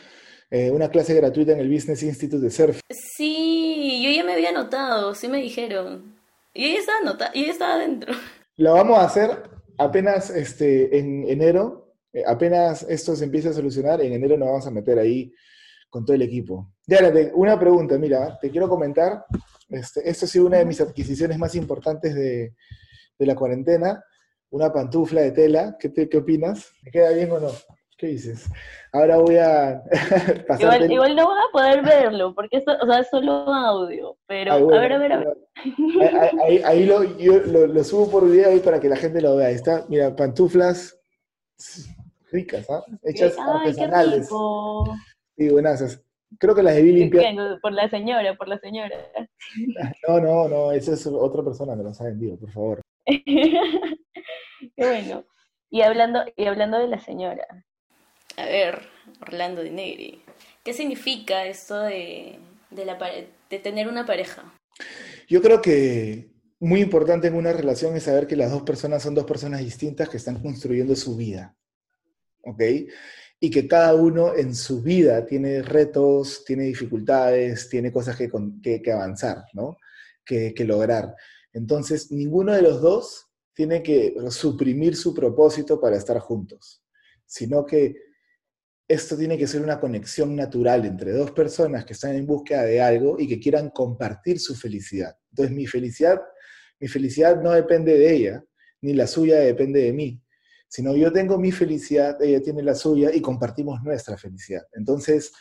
eh, 0.50 0.72
una 0.72 0.90
clase 0.90 1.14
gratuita 1.14 1.52
en 1.52 1.60
el 1.60 1.72
Business 1.72 2.02
Institute 2.02 2.42
de 2.42 2.50
Surf. 2.50 2.80
Sí, 2.90 4.02
yo 4.04 4.10
ya 4.10 4.24
me 4.24 4.34
había 4.34 4.50
anotado, 4.50 5.14
sí 5.14 5.28
me 5.28 5.38
dijeron. 5.38 6.16
Yo 6.56 6.66
ya 6.66 6.80
estaba 6.80 6.98
anotado, 7.04 7.32
yo 7.36 7.46
ya 7.46 7.52
estaba 7.52 7.76
adentro. 7.76 8.12
Lo 8.58 8.74
vamos 8.74 8.98
a 8.98 9.04
hacer 9.04 9.44
apenas 9.78 10.32
este, 10.32 10.98
en 10.98 11.30
enero, 11.30 11.94
eh, 12.12 12.24
apenas 12.26 12.88
esto 12.90 13.16
se 13.16 13.26
empiece 13.26 13.50
a 13.50 13.54
solucionar, 13.54 14.02
en 14.02 14.14
enero 14.14 14.36
nos 14.36 14.48
vamos 14.48 14.66
a 14.66 14.72
meter 14.72 14.98
ahí 14.98 15.32
con 15.92 16.06
todo 16.06 16.16
el 16.16 16.24
equipo. 16.24 16.74
Diana, 16.88 17.12
una 17.36 17.60
pregunta, 17.60 18.00
mira, 18.00 18.40
te 18.40 18.50
quiero 18.50 18.68
comentar, 18.68 19.26
este, 19.70 20.10
esto 20.10 20.26
ha 20.26 20.28
sido 20.30 20.46
una 20.48 20.58
de 20.58 20.66
mis 20.66 20.82
adquisiciones 20.82 21.38
más 21.38 21.56
importantes 21.56 22.14
de, 22.16 22.54
de 23.18 23.26
la 23.26 23.36
cuarentena, 23.36 24.04
una 24.52 24.72
pantufla 24.74 25.22
de 25.22 25.32
tela, 25.32 25.76
¿qué, 25.80 25.90
te- 25.90 26.10
qué 26.10 26.18
opinas? 26.18 26.72
¿Me 26.84 26.92
queda 26.92 27.12
bien 27.12 27.32
o 27.32 27.40
no? 27.40 27.50
¿Qué 27.98 28.08
dices? 28.08 28.46
Ahora 28.94 29.18
voy 29.18 29.36
a 29.38 29.84
pasarte... 30.48 30.86
Igual, 30.86 30.92
igual 30.92 31.16
no 31.18 31.28
vas 31.28 31.44
a 31.48 31.52
poder 31.52 31.84
verlo, 31.84 32.34
porque 32.34 32.58
o 32.58 32.86
sea, 32.88 33.00
es 33.00 33.10
solo 33.10 33.32
audio. 33.54 34.18
Pero, 34.26 34.54
Ay, 34.54 34.64
bueno, 34.64 34.78
a 34.78 34.82
ver, 34.82 34.94
a 34.94 34.98
ver, 34.98 35.14
a 35.14 35.18
ver. 35.20 35.38
Ahí, 35.64 36.02
ahí- 36.02 36.40
ahí- 36.48 36.62
ahí 36.64 36.86
lo, 36.86 37.04
yo 37.18 37.40
lo, 37.42 37.68
lo 37.68 37.84
subo 37.84 38.10
por 38.10 38.30
video 38.30 38.50
ahí 38.50 38.60
para 38.62 38.80
que 38.80 38.88
la 38.90 38.96
gente 38.96 39.22
lo 39.22 39.36
vea. 39.36 39.48
Ahí 39.50 39.56
está, 39.56 39.86
mira, 39.90 40.16
pantuflas 40.16 40.98
ricas, 42.32 42.70
¿ah? 42.70 42.84
Hechas 43.04 43.34
Ay, 43.38 43.46
qué 43.76 43.82
artesanales. 43.84 44.22
rico. 44.22 44.96
Sí, 45.38 45.50
buenas. 45.50 46.02
Creo 46.38 46.54
que 46.54 46.64
las 46.64 46.76
debí 46.76 46.92
limpiar. 46.92 47.34
Por 47.62 47.74
la 47.74 47.90
señora, 47.90 48.36
por 48.36 48.48
la 48.48 48.60
señora. 48.60 48.96
No, 50.08 50.20
no, 50.20 50.48
no, 50.48 50.72
esa 50.72 50.94
es 50.94 51.08
otra 51.08 51.44
persona 51.44 51.76
que 51.76 51.84
nos 51.84 52.00
ha 52.02 52.06
vendido, 52.06 52.38
por 52.38 52.52
favor. 52.52 52.82
Qué 53.06 53.98
bueno. 54.78 55.26
Y 55.72 55.82
hablando, 55.82 56.24
y 56.36 56.46
hablando 56.46 56.78
de 56.78 56.88
la 56.88 57.00
señora, 57.00 57.46
A 58.38 58.46
ver, 58.46 58.82
Orlando 59.22 59.64
de 59.64 59.72
Negri, 59.72 60.22
¿qué 60.64 60.74
significa 60.74 61.46
esto 61.46 61.80
de, 61.82 62.40
de, 62.70 62.86
la, 62.86 62.98
de 63.50 63.60
tener 63.60 63.88
una 63.88 64.06
pareja? 64.06 64.54
Yo 65.28 65.42
creo 65.42 65.62
que 65.62 66.30
muy 66.60 66.82
importante 66.82 67.28
en 67.28 67.36
una 67.36 67.54
relación 67.54 67.96
es 67.96 68.04
saber 68.04 68.28
que 68.28 68.36
las 68.36 68.52
dos 68.52 68.64
personas 68.64 69.04
son 69.04 69.16
dos 69.16 69.26
personas 69.26 69.62
distintas 69.62 70.10
que 70.10 70.18
están 70.18 70.42
construyendo 70.42 70.96
su 70.96 71.16
vida. 71.16 71.56
¿Ok? 72.44 72.62
Y 73.40 73.50
que 73.50 73.68
cada 73.68 73.94
uno 73.96 74.36
en 74.36 74.54
su 74.54 74.82
vida 74.82 75.26
tiene 75.26 75.62
retos, 75.62 76.44
tiene 76.46 76.64
dificultades, 76.66 77.70
tiene 77.70 77.92
cosas 77.92 78.18
que, 78.18 78.30
que- 78.62 78.82
que 78.82 78.92
avanzar, 78.92 79.46
¿no? 79.54 79.78
Que, 80.26 80.54
que 80.54 80.66
lograr. 80.66 81.16
Entonces, 81.54 82.12
ninguno 82.12 82.54
de 82.54 82.62
los 82.62 82.82
dos 82.82 83.28
tiene 83.54 83.82
que 83.82 84.16
suprimir 84.30 84.96
su 84.96 85.14
propósito 85.14 85.80
para 85.80 85.98
estar 85.98 86.20
juntos, 86.20 86.84
sino 87.26 87.66
que 87.66 87.96
esto 88.88 89.16
tiene 89.18 89.38
que 89.38 89.48
ser 89.48 89.62
una 89.62 89.80
conexión 89.80 90.36
natural 90.36 90.86
entre 90.86 91.12
dos 91.14 91.32
personas 91.32 91.86
que 91.86 91.94
están 91.94 92.16
en 92.16 92.26
búsqueda 92.26 92.64
de 92.64 92.82
algo 92.82 93.18
y 93.20 93.28
que 93.28 93.40
quieran 93.40 93.70
compartir 93.70 94.40
su 94.40 94.56
felicidad. 94.56 95.16
Entonces, 95.30 95.56
mi 95.56 95.68
felicidad, 95.68 96.20
mi 96.80 96.88
felicidad 96.88 97.42
no 97.42 97.52
depende 97.52 97.98
de 97.98 98.14
ella, 98.16 98.44
ni 98.82 98.94
la 98.94 99.06
suya 99.06 99.40
depende 99.40 99.82
de 99.84 99.94
mí, 99.94 100.22
sino 100.70 100.96
yo 100.96 101.12
tengo 101.12 101.38
mi 101.38 101.52
felicidad, 101.52 102.22
ella 102.22 102.42
tiene 102.42 102.62
la 102.62 102.76
suya 102.76 103.14
y 103.14 103.22
compartimos 103.22 103.82
nuestra 103.84 104.18
felicidad. 104.18 104.62
Entonces, 104.74 105.34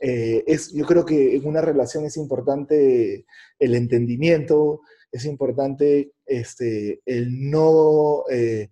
eh, 0.00 0.44
es, 0.46 0.72
yo 0.72 0.84
creo 0.84 1.04
que 1.04 1.36
en 1.36 1.46
una 1.46 1.60
relación 1.60 2.04
es 2.04 2.16
importante 2.16 3.26
el 3.58 3.74
entendimiento, 3.74 4.82
es 5.10 5.24
importante 5.24 6.12
este, 6.26 7.00
el, 7.06 7.50
no, 7.50 8.24
eh, 8.30 8.68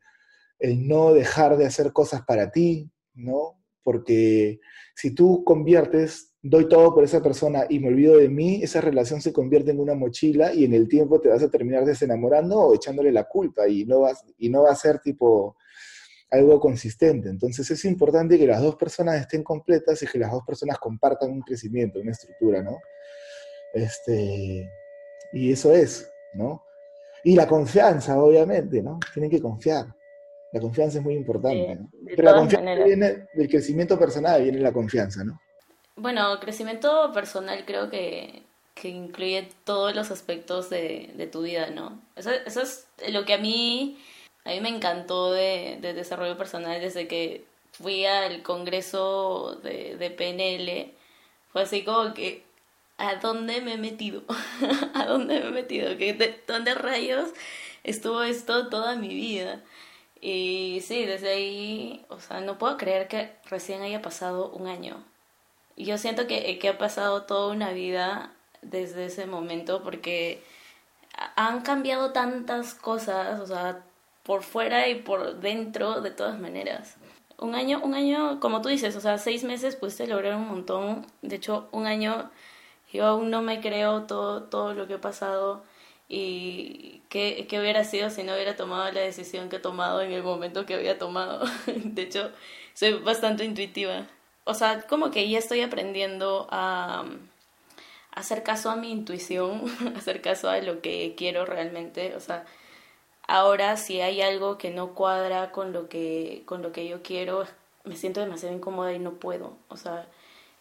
el 0.58 0.86
no 0.86 1.14
dejar 1.14 1.56
de 1.56 1.66
hacer 1.66 1.92
cosas 1.92 2.22
para 2.26 2.52
ti, 2.52 2.90
¿no? 3.14 3.58
Porque 3.82 4.60
si 4.94 5.12
tú 5.12 5.44
conviertes, 5.44 6.34
doy 6.48 6.68
todo 6.68 6.94
por 6.94 7.04
esa 7.04 7.22
persona 7.22 7.66
y 7.68 7.78
me 7.80 7.88
olvido 7.88 8.16
de 8.16 8.28
mí, 8.28 8.62
esa 8.62 8.80
relación 8.80 9.20
se 9.20 9.32
convierte 9.32 9.70
en 9.70 9.80
una 9.80 9.94
mochila 9.94 10.52
y 10.52 10.64
en 10.64 10.74
el 10.74 10.88
tiempo 10.88 11.20
te 11.20 11.28
vas 11.28 11.42
a 11.42 11.50
terminar 11.50 11.84
desenamorando 11.84 12.58
o 12.58 12.74
echándole 12.74 13.12
la 13.12 13.24
culpa 13.24 13.68
y 13.68 13.84
no, 13.84 14.00
vas, 14.00 14.24
y 14.38 14.48
no 14.48 14.62
va 14.62 14.70
a 14.70 14.76
ser 14.76 15.00
tipo 15.00 15.56
algo 16.30 16.60
consistente. 16.60 17.28
Entonces 17.28 17.70
es 17.70 17.84
importante 17.84 18.38
que 18.38 18.46
las 18.46 18.62
dos 18.62 18.76
personas 18.76 19.20
estén 19.20 19.42
completas 19.42 20.02
y 20.02 20.06
que 20.06 20.18
las 20.18 20.30
dos 20.30 20.42
personas 20.46 20.78
compartan 20.78 21.30
un 21.30 21.42
crecimiento, 21.42 22.00
una 22.00 22.12
estructura, 22.12 22.62
¿no? 22.62 22.78
Este, 23.74 24.70
y 25.32 25.52
eso 25.52 25.72
es, 25.74 26.10
¿no? 26.34 26.64
Y 27.24 27.34
la 27.34 27.46
confianza, 27.46 28.20
obviamente, 28.22 28.82
¿no? 28.82 29.00
Tienen 29.12 29.30
que 29.30 29.40
confiar. 29.40 29.86
La 30.52 30.60
confianza 30.60 30.98
es 30.98 31.04
muy 31.04 31.14
importante, 31.14 31.66
Sí, 31.66 31.80
¿no? 31.80 31.90
Pero 32.14 32.22
la 32.22 32.34
confianza 32.34 32.64
maneras. 32.64 32.86
viene 32.86 33.26
del 33.34 33.48
crecimiento 33.48 33.98
personal, 33.98 34.42
viene 34.42 34.60
la 34.60 34.72
confianza, 34.72 35.24
¿no? 35.24 35.40
Bueno, 35.96 36.38
crecimiento 36.40 37.10
personal 37.12 37.64
creo 37.64 37.88
que, 37.90 38.42
que 38.74 38.88
incluye 38.88 39.48
todos 39.64 39.94
los 39.96 40.10
aspectos 40.10 40.68
de, 40.70 41.10
de 41.14 41.26
tu 41.26 41.42
vida, 41.42 41.70
¿no? 41.70 42.00
Eso, 42.16 42.30
eso 42.30 42.60
es 42.62 42.86
lo 43.08 43.24
que 43.24 43.34
a 43.34 43.38
mí, 43.38 43.98
a 44.44 44.50
mí 44.50 44.60
me 44.60 44.68
encantó 44.68 45.32
de, 45.32 45.78
de 45.80 45.94
desarrollo 45.94 46.36
personal 46.36 46.80
desde 46.80 47.08
que 47.08 47.44
fui 47.72 48.04
al 48.06 48.42
congreso 48.42 49.58
de, 49.62 49.96
de 49.96 50.10
PNL. 50.10 50.94
Fue 51.52 51.62
así 51.62 51.84
como 51.84 52.12
que, 52.14 52.44
¿a 52.98 53.16
dónde 53.16 53.60
me 53.62 53.74
he 53.74 53.78
metido? 53.78 54.22
¿A 54.94 55.06
dónde 55.06 55.40
me 55.40 55.48
he 55.48 55.50
metido? 55.50 55.96
¿Qué, 55.96 56.12
de, 56.14 56.42
¿Dónde 56.46 56.74
rayos 56.74 57.30
estuvo 57.84 58.22
esto 58.22 58.68
toda 58.68 58.96
mi 58.96 59.08
vida? 59.08 59.62
Y 60.20 60.80
sí, 60.86 61.04
desde 61.06 61.30
ahí, 61.30 62.04
o 62.08 62.20
sea, 62.20 62.40
no 62.40 62.58
puedo 62.58 62.76
creer 62.76 63.08
que 63.08 63.32
recién 63.50 63.82
haya 63.82 64.02
pasado 64.02 64.50
un 64.50 64.66
año. 64.66 65.02
Yo 65.76 65.98
siento 65.98 66.26
que, 66.26 66.58
que 66.58 66.68
ha 66.68 66.78
pasado 66.78 67.22
toda 67.24 67.52
una 67.52 67.72
vida 67.72 68.32
desde 68.62 69.06
ese 69.06 69.26
momento 69.26 69.82
porque 69.82 70.42
ha- 71.16 71.48
han 71.48 71.62
cambiado 71.62 72.12
tantas 72.12 72.74
cosas, 72.74 73.40
o 73.40 73.46
sea, 73.46 73.84
por 74.24 74.42
fuera 74.42 74.88
y 74.88 74.96
por 74.96 75.40
dentro 75.40 76.00
de 76.00 76.10
todas 76.10 76.38
maneras. 76.40 76.96
Un 77.38 77.54
año, 77.54 77.80
un 77.82 77.94
año, 77.94 78.40
como 78.40 78.62
tú 78.62 78.68
dices, 78.70 78.96
o 78.96 79.00
sea, 79.00 79.18
seis 79.18 79.44
meses 79.44 79.76
pudiste 79.76 80.06
lograr 80.06 80.36
un 80.36 80.48
montón. 80.48 81.06
De 81.22 81.36
hecho, 81.36 81.68
un 81.72 81.86
año 81.86 82.30
yo 82.92 83.06
aún 83.06 83.30
no 83.30 83.42
me 83.42 83.60
creo 83.60 84.04
todo, 84.04 84.44
todo 84.44 84.74
lo 84.74 84.86
que 84.86 84.94
ha 84.94 85.00
pasado 85.00 85.64
y 86.08 87.02
qué, 87.08 87.46
qué 87.48 87.60
hubiera 87.60 87.84
sido 87.84 88.10
si 88.10 88.22
no 88.22 88.34
hubiera 88.34 88.56
tomado 88.56 88.90
la 88.92 89.00
decisión 89.00 89.48
que 89.48 89.56
he 89.56 89.60
tomado 89.60 90.00
en 90.02 90.12
el 90.12 90.22
momento 90.22 90.66
que 90.66 90.74
había 90.74 90.98
tomado. 90.98 91.44
De 91.66 92.02
hecho, 92.02 92.30
soy 92.74 92.94
bastante 92.94 93.44
intuitiva. 93.44 94.06
O 94.46 94.54
sea, 94.54 94.82
como 94.82 95.10
que 95.10 95.28
ya 95.28 95.38
estoy 95.38 95.60
aprendiendo 95.60 96.46
a, 96.50 97.04
hacer 98.12 98.44
caso 98.44 98.70
a 98.70 98.76
mi 98.76 98.92
intuición, 98.92 99.64
hacer 99.96 100.22
caso 100.22 100.48
a 100.48 100.58
lo 100.60 100.80
que 100.80 101.14
quiero 101.16 101.44
realmente. 101.44 102.14
O 102.16 102.20
sea, 102.20 102.46
ahora 103.26 103.76
si 103.76 104.00
hay 104.00 104.22
algo 104.22 104.56
que 104.56 104.70
no 104.70 104.94
cuadra 104.94 105.50
con 105.52 105.72
lo 105.72 105.88
que, 105.88 106.44
con 106.46 106.62
lo 106.62 106.72
que 106.72 106.88
yo 106.88 107.02
quiero, 107.02 107.44
me 107.84 107.96
siento 107.96 108.20
demasiado 108.20 108.54
incómoda 108.54 108.92
y 108.92 109.00
no 109.00 109.14
puedo. 109.14 109.56
O 109.68 109.76
sea, 109.76 110.06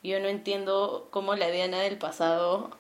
yo 0.04 0.20
no 0.20 0.28
entiendo 0.30 1.08
cómo 1.12 1.36
la 1.36 1.50
Diana 1.52 1.80
del 1.80 1.98
pasado 2.00 2.72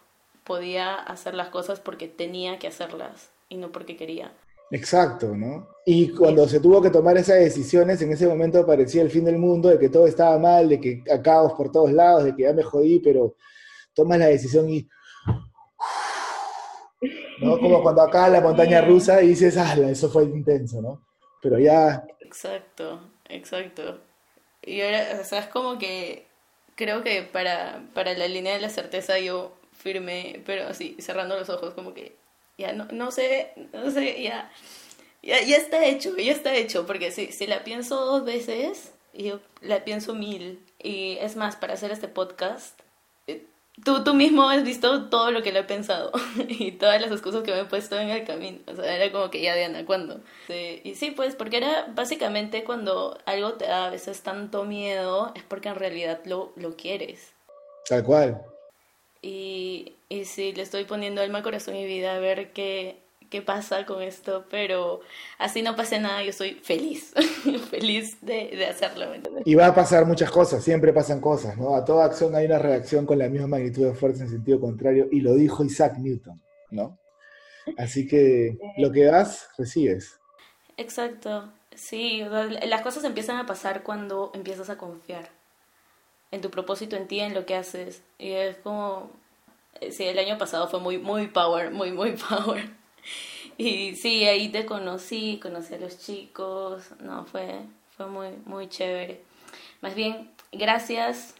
podía 0.43 0.95
hacer 0.95 1.35
las 1.35 1.49
cosas 1.49 1.79
porque 1.79 2.07
tenía 2.07 2.59
que 2.59 2.67
hacerlas 2.67 3.29
y 3.47 3.57
no 3.57 3.71
porque 3.71 3.95
quería. 3.95 4.31
Exacto, 4.75 5.37
¿no? 5.37 5.69
Y 5.85 6.09
cuando 6.09 6.45
se 6.49 6.59
tuvo 6.59 6.81
que 6.81 6.89
tomar 6.89 7.17
esas 7.17 7.39
decisiones, 7.39 8.01
en 8.01 8.11
ese 8.11 8.27
momento 8.27 8.65
parecía 8.65 9.03
el 9.03 9.09
fin 9.09 9.23
del 9.23 9.37
mundo, 9.37 9.69
de 9.69 9.79
que 9.79 9.87
todo 9.87 10.05
estaba 10.05 10.37
mal, 10.37 10.67
de 10.67 10.81
que 10.81 11.01
caos 11.23 11.53
por 11.53 11.71
todos 11.71 11.93
lados, 11.93 12.25
de 12.25 12.35
que 12.35 12.43
ya 12.43 12.51
me 12.51 12.61
jodí, 12.61 12.99
pero 12.99 13.37
tomas 13.93 14.19
la 14.19 14.25
decisión 14.25 14.69
y... 14.69 14.85
¿no? 17.39 17.57
Como 17.57 17.81
cuando 17.81 18.01
acá 18.01 18.27
en 18.27 18.33
la 18.33 18.41
montaña 18.41 18.81
rusa 18.81 19.21
y 19.21 19.29
dices, 19.29 19.55
ah, 19.55 19.75
eso 19.89 20.09
fue 20.09 20.25
intenso, 20.25 20.81
¿no? 20.81 21.07
Pero 21.41 21.57
ya... 21.57 22.05
Exacto, 22.19 22.99
exacto. 23.29 24.01
Y 24.61 24.81
ahora, 24.81 25.19
o 25.21 25.23
sea, 25.23 25.39
es 25.39 25.47
como 25.47 25.77
que 25.77 26.27
creo 26.75 27.01
que 27.01 27.23
para, 27.23 27.81
para 27.93 28.13
la 28.13 28.27
línea 28.27 28.55
de 28.55 28.61
la 28.61 28.69
certeza 28.69 29.19
yo 29.19 29.53
firme, 29.71 30.43
pero 30.45 30.67
así, 30.67 30.97
cerrando 30.99 31.37
los 31.37 31.49
ojos, 31.49 31.73
como 31.73 31.93
que 31.93 32.24
ya 32.57 32.73
no, 32.73 32.85
no 32.91 33.11
sé, 33.11 33.51
no 33.73 33.89
sé, 33.91 34.21
ya, 34.21 34.51
ya, 35.21 35.41
ya 35.41 35.57
está 35.57 35.85
hecho, 35.85 36.15
ya 36.17 36.31
está 36.31 36.55
hecho, 36.55 36.85
porque 36.85 37.11
si, 37.11 37.31
si 37.31 37.47
la 37.47 37.63
pienso 37.63 38.05
dos 38.05 38.25
veces, 38.25 38.91
yo 39.13 39.39
la 39.61 39.83
pienso 39.83 40.13
mil. 40.13 40.63
Y 40.81 41.17
es 41.19 41.35
más, 41.35 41.55
para 41.55 41.73
hacer 41.73 41.91
este 41.91 42.07
podcast, 42.07 42.79
eh, 43.27 43.45
tú, 43.83 44.03
tú 44.03 44.13
mismo 44.13 44.49
has 44.49 44.63
visto 44.63 45.09
todo 45.09 45.31
lo 45.31 45.41
que 45.41 45.51
le 45.51 45.59
he 45.59 45.63
pensado 45.63 46.11
y 46.47 46.73
todas 46.73 47.01
las 47.01 47.11
excusas 47.11 47.43
que 47.43 47.51
me 47.51 47.61
he 47.61 47.65
puesto 47.65 47.99
en 47.99 48.09
el 48.09 48.23
camino. 48.23 48.59
O 48.67 48.75
sea, 48.75 48.95
era 48.95 49.11
como 49.11 49.29
que 49.29 49.41
ya, 49.41 49.55
Diana, 49.55 49.85
¿cuándo? 49.85 50.21
y 50.47 50.95
sí, 50.95 51.11
pues, 51.11 51.35
porque 51.35 51.57
era 51.57 51.87
básicamente 51.93 52.63
cuando 52.63 53.17
algo 53.25 53.53
te 53.53 53.65
da 53.65 53.87
a 53.87 53.89
veces 53.89 54.21
tanto 54.21 54.63
miedo, 54.63 55.31
es 55.35 55.43
porque 55.43 55.69
en 55.69 55.75
realidad 55.75 56.21
lo, 56.25 56.53
lo 56.55 56.75
quieres. 56.75 57.33
Tal 57.87 58.03
cual. 58.03 58.41
Y, 59.21 59.94
y 60.09 60.25
sí, 60.25 60.53
le 60.53 60.63
estoy 60.63 60.85
poniendo 60.85 61.21
alma, 61.21 61.43
corazón 61.43 61.75
y 61.75 61.85
vida 61.85 62.15
a 62.15 62.19
ver 62.19 62.53
qué, 62.53 63.01
qué 63.29 63.41
pasa 63.41 63.85
con 63.85 64.01
esto, 64.01 64.45
pero 64.49 65.01
así 65.37 65.61
no 65.61 65.75
pase 65.75 65.99
nada, 65.99 66.23
yo 66.23 66.29
estoy 66.29 66.53
feliz, 66.55 67.13
feliz 67.69 68.21
de, 68.21 68.55
de 68.55 68.65
hacerlo. 68.67 69.07
Y 69.45 69.55
va 69.55 69.67
a 69.67 69.75
pasar 69.75 70.05
muchas 70.05 70.31
cosas, 70.31 70.63
siempre 70.63 70.93
pasan 70.93 71.19
cosas, 71.19 71.57
¿no? 71.57 71.75
A 71.75 71.83
toda 71.83 72.05
acción 72.05 72.35
hay 72.35 72.45
una 72.45 72.59
reacción 72.59 73.05
con 73.05 73.19
la 73.19 73.29
misma 73.29 73.47
magnitud 73.47 73.85
de 73.85 73.93
fuerza 73.93 74.23
en 74.23 74.29
sentido 74.29 74.59
contrario, 74.59 75.07
y 75.11 75.21
lo 75.21 75.33
dijo 75.33 75.63
Isaac 75.63 75.97
Newton, 75.97 76.41
¿no? 76.71 76.99
Así 77.77 78.07
que 78.07 78.57
lo 78.77 78.91
que 78.91 79.05
das, 79.05 79.49
recibes. 79.57 80.19
Exacto, 80.77 81.51
sí, 81.73 82.23
las 82.63 82.81
cosas 82.81 83.03
empiezan 83.05 83.37
a 83.37 83.45
pasar 83.45 83.81
cuando 83.83 84.31
empiezas 84.35 84.69
a 84.69 84.77
confiar 84.77 85.29
en 86.31 86.41
tu 86.41 86.51
propósito, 86.51 86.95
en 86.95 87.07
ti, 87.07 87.19
en 87.19 87.33
lo 87.33 87.45
que 87.45 87.55
haces. 87.55 88.03
Y 88.17 88.31
es 88.31 88.57
como, 88.57 89.11
sí, 89.91 90.03
el 90.03 90.19
año 90.19 90.37
pasado 90.37 90.67
fue 90.67 90.79
muy, 90.79 90.97
muy 90.97 91.27
power, 91.27 91.71
muy, 91.71 91.91
muy 91.91 92.11
power. 92.29 92.69
Y 93.57 93.95
sí, 93.95 94.25
ahí 94.25 94.49
te 94.49 94.65
conocí, 94.65 95.39
conocí 95.41 95.73
a 95.73 95.79
los 95.79 95.99
chicos, 95.99 96.91
no, 96.99 97.25
fue, 97.25 97.61
fue 97.95 98.07
muy, 98.07 98.29
muy 98.45 98.67
chévere. 98.67 99.21
Más 99.81 99.95
bien, 99.95 100.31
gracias 100.51 101.35